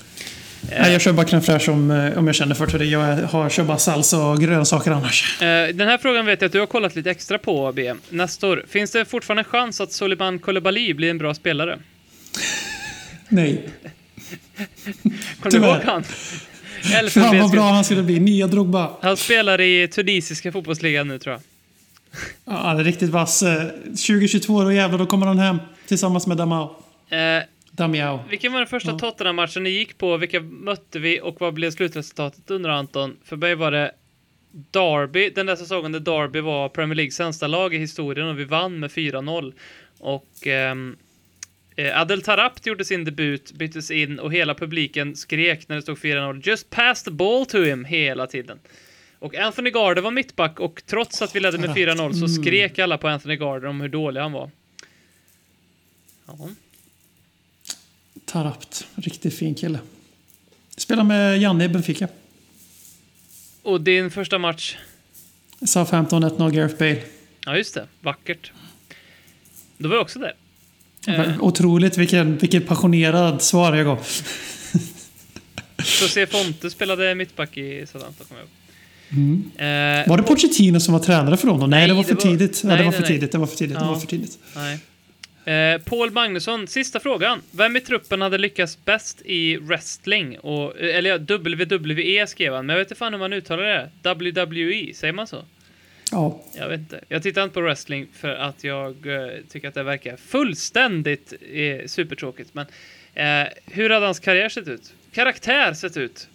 [0.70, 2.84] Nej, jag kör bara crème fraîche om, eh, om jag känner för det.
[2.84, 5.42] Jag har, kör bara salsa och grönsaker annars.
[5.42, 7.94] Eh, Den här frågan vet jag att du har kollat lite extra på, B.
[8.10, 11.78] Nestor, finns det fortfarande chans att Soliman Koulibaly blir en bra spelare?
[13.28, 13.68] Nej.
[15.40, 16.04] Kommer du ihåg han?
[17.10, 18.20] Fan vad bra han skulle bli.
[18.20, 18.90] Nya Drogba.
[19.02, 21.42] Han spelar i tunisiska fotbollsligan nu tror jag.
[22.44, 23.42] Ja, han är riktigt vass.
[23.42, 25.58] Eh, 2022, då jävlar, då kommer han hem.
[25.88, 26.76] Tillsammans med Damao.
[27.10, 27.42] Eh,
[27.76, 28.24] Damiao.
[28.30, 28.98] vilken var den första Ja.
[28.98, 30.16] Tottenham-matchen ni gick på?
[30.16, 33.16] Vilka mötte vi och vad blev slutresultatet under Anton?
[33.24, 33.92] För mig var det
[34.70, 38.44] Derby, den där säsongen där Derby var Premier Leagues sämsta lag i historien och vi
[38.44, 39.52] vann med 4-0.
[39.98, 40.96] Och ehm,
[41.76, 45.98] eh, Adel Tarabt gjorde sin debut, byttes in och hela publiken skrek när det stod
[45.98, 48.58] 4-0 “Just pass the ball to him” hela tiden.
[49.18, 52.98] Och Anthony Gardner var mittback och trots att vi ledde med 4-0 så skrek alla
[52.98, 54.50] på Anthony Gardner om hur dålig han var.
[56.26, 56.48] Ja.
[58.32, 58.86] Tarapt.
[58.94, 59.78] Riktigt fin kille.
[60.76, 62.08] Spelar med Janne i Benfica.
[63.62, 64.76] Och din första match?
[65.66, 67.00] Southampton 1-0 Gareth Bale.
[67.46, 67.86] Ja, just det.
[68.00, 68.52] Vackert.
[69.78, 70.34] Då var jag också där.
[71.06, 74.06] Eh, Otroligt vilken, vilket passionerad svar jag gav.
[76.02, 78.48] José Fonte spelade mittback i Southampton, kommer jag ihåg.
[80.04, 81.70] Eh, Var det Pochettino som var tränare för honom?
[81.70, 82.64] Nej, Nej, det var för tidigt.
[82.64, 83.32] Nej, det var för tidigt.
[83.32, 83.78] Det var för tidigt.
[83.78, 84.38] Det var för tidigt.
[84.54, 84.78] nej.
[85.44, 87.42] Eh, Paul Magnusson, sista frågan.
[87.50, 90.38] Vem i truppen hade lyckats bäst i wrestling?
[90.38, 93.62] Och, eh, eller ja, WWE skrev han, men jag vet inte fan hur man uttalar
[93.62, 93.90] det.
[94.02, 95.44] WWE, säger man så?
[96.12, 96.40] Ja.
[96.54, 97.00] Jag vet inte.
[97.08, 101.86] Jag tittar inte på wrestling för att jag eh, tycker att det verkar fullständigt eh,
[101.86, 102.50] supertråkigt.
[102.54, 102.66] Men
[103.14, 104.92] eh, hur hade hans karriär sett ut?
[105.12, 106.28] Karaktär sett ut?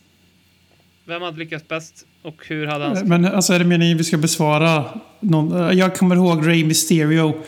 [1.06, 2.06] Vem hade lyckats bäst?
[2.22, 3.04] Och hur hade hans...
[3.04, 4.86] Men alltså är det meningen vi ska besvara
[5.20, 7.44] någon, Jag kommer ihåg Ray Mysterio.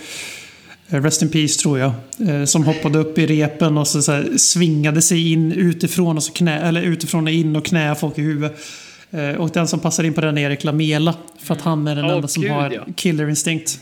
[0.89, 1.91] Eh, Rest in Peace tror jag.
[2.29, 6.23] eh, Som hoppade upp i repen och så, så här, svingade sig in utifrån och
[6.23, 8.59] så knä, eller utifrån och in och knä folk i huvudet.
[9.11, 11.15] Eh, Och den som passar in på den är Erik Lamela.
[11.39, 12.85] För att han är den Åh, enda som gud, har ja.
[12.95, 13.79] killer instinct.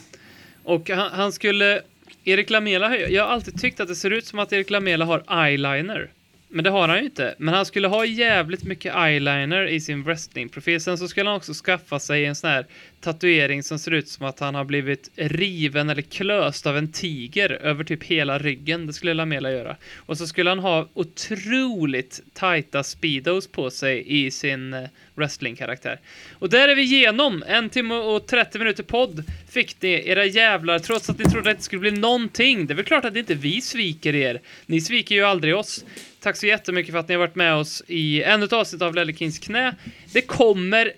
[0.63, 1.81] Och han, han skulle...
[2.23, 5.45] Erik Lamela, jag har alltid tyckt att det ser ut som att Erik Lamela har
[5.45, 6.09] eyeliner.
[6.49, 7.35] Men det har han ju inte.
[7.37, 10.81] Men han skulle ha jävligt mycket eyeliner i sin wrestlingprofil.
[10.81, 12.65] Sen så skulle han också skaffa sig en sån här
[13.01, 17.51] tatuering som ser ut som att han har blivit riven eller klöst av en tiger
[17.51, 18.87] över typ hela ryggen.
[18.87, 19.75] Det skulle Lamela göra.
[19.95, 24.83] Och så skulle han ha otroligt tajta speedos på sig i sin eh,
[25.15, 25.99] wrestlingkaraktär.
[26.31, 27.43] Och där är vi igenom.
[27.47, 31.57] En timme och 30 minuter podd fick ni, era jävlar, trots att ni trodde att
[31.57, 32.67] det skulle bli någonting.
[32.67, 34.41] Det är väl klart att inte vi sviker er.
[34.65, 35.85] Ni sviker ju aldrig oss.
[36.19, 38.95] Tack så jättemycket för att ni har varit med oss i ännu ett avsnitt av
[38.95, 39.75] Lelle Kings knä.
[40.13, 40.93] Det kommer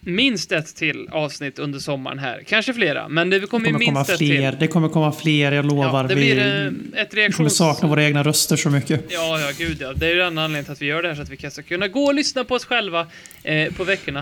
[0.00, 2.42] minst ett till avsnitt under sommaren här.
[2.46, 4.50] Kanske flera, men det Det kommer, kommer komma minst ett fler.
[4.50, 4.60] till.
[4.60, 6.02] Det kommer komma fler, jag lovar.
[6.02, 7.56] Ja, det vi, blir eh, ett vi kommer reaktions...
[7.56, 9.04] sakna våra egna röster så mycket.
[9.10, 9.92] Ja, ja, gud ja.
[9.92, 11.50] Det är ju den anledningen till att vi gör det här, så att vi kan
[11.50, 13.06] ska kunna gå och lyssna på oss själva
[13.42, 14.18] eh, på veckorna.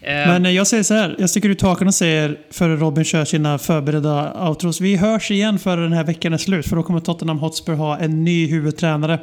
[0.00, 3.04] Eh, Men eh, jag säger så här, jag sticker ut hakan och säger före Robin
[3.04, 4.80] kör sina förberedda outros.
[4.80, 7.98] Vi hörs igen före den här veckan är slut för då kommer Tottenham Hotspur ha
[7.98, 9.18] en ny huvudtränare.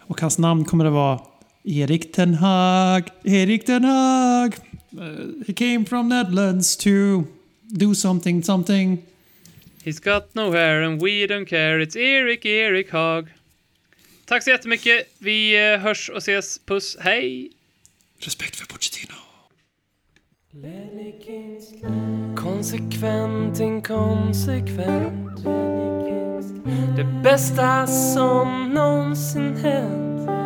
[0.00, 1.18] Och hans namn kommer att vara
[1.64, 3.02] Erik Ten Hag.
[3.24, 4.54] Erik Ten Hag.
[5.46, 7.26] He came from Netherlands to
[7.68, 9.02] do something something.
[9.84, 11.80] He's got no hair and we don't care.
[11.80, 13.28] It's Erik, Erik Hag.
[14.24, 15.08] Tack så jättemycket.
[15.18, 16.58] Vi eh, hörs och ses.
[16.58, 16.96] Puss.
[17.00, 17.50] Hej!
[18.18, 19.14] Respekt för Pochettino.
[22.36, 25.44] Konsekvent, inkonsekvent
[26.96, 30.45] Det bästa som någonsin hänt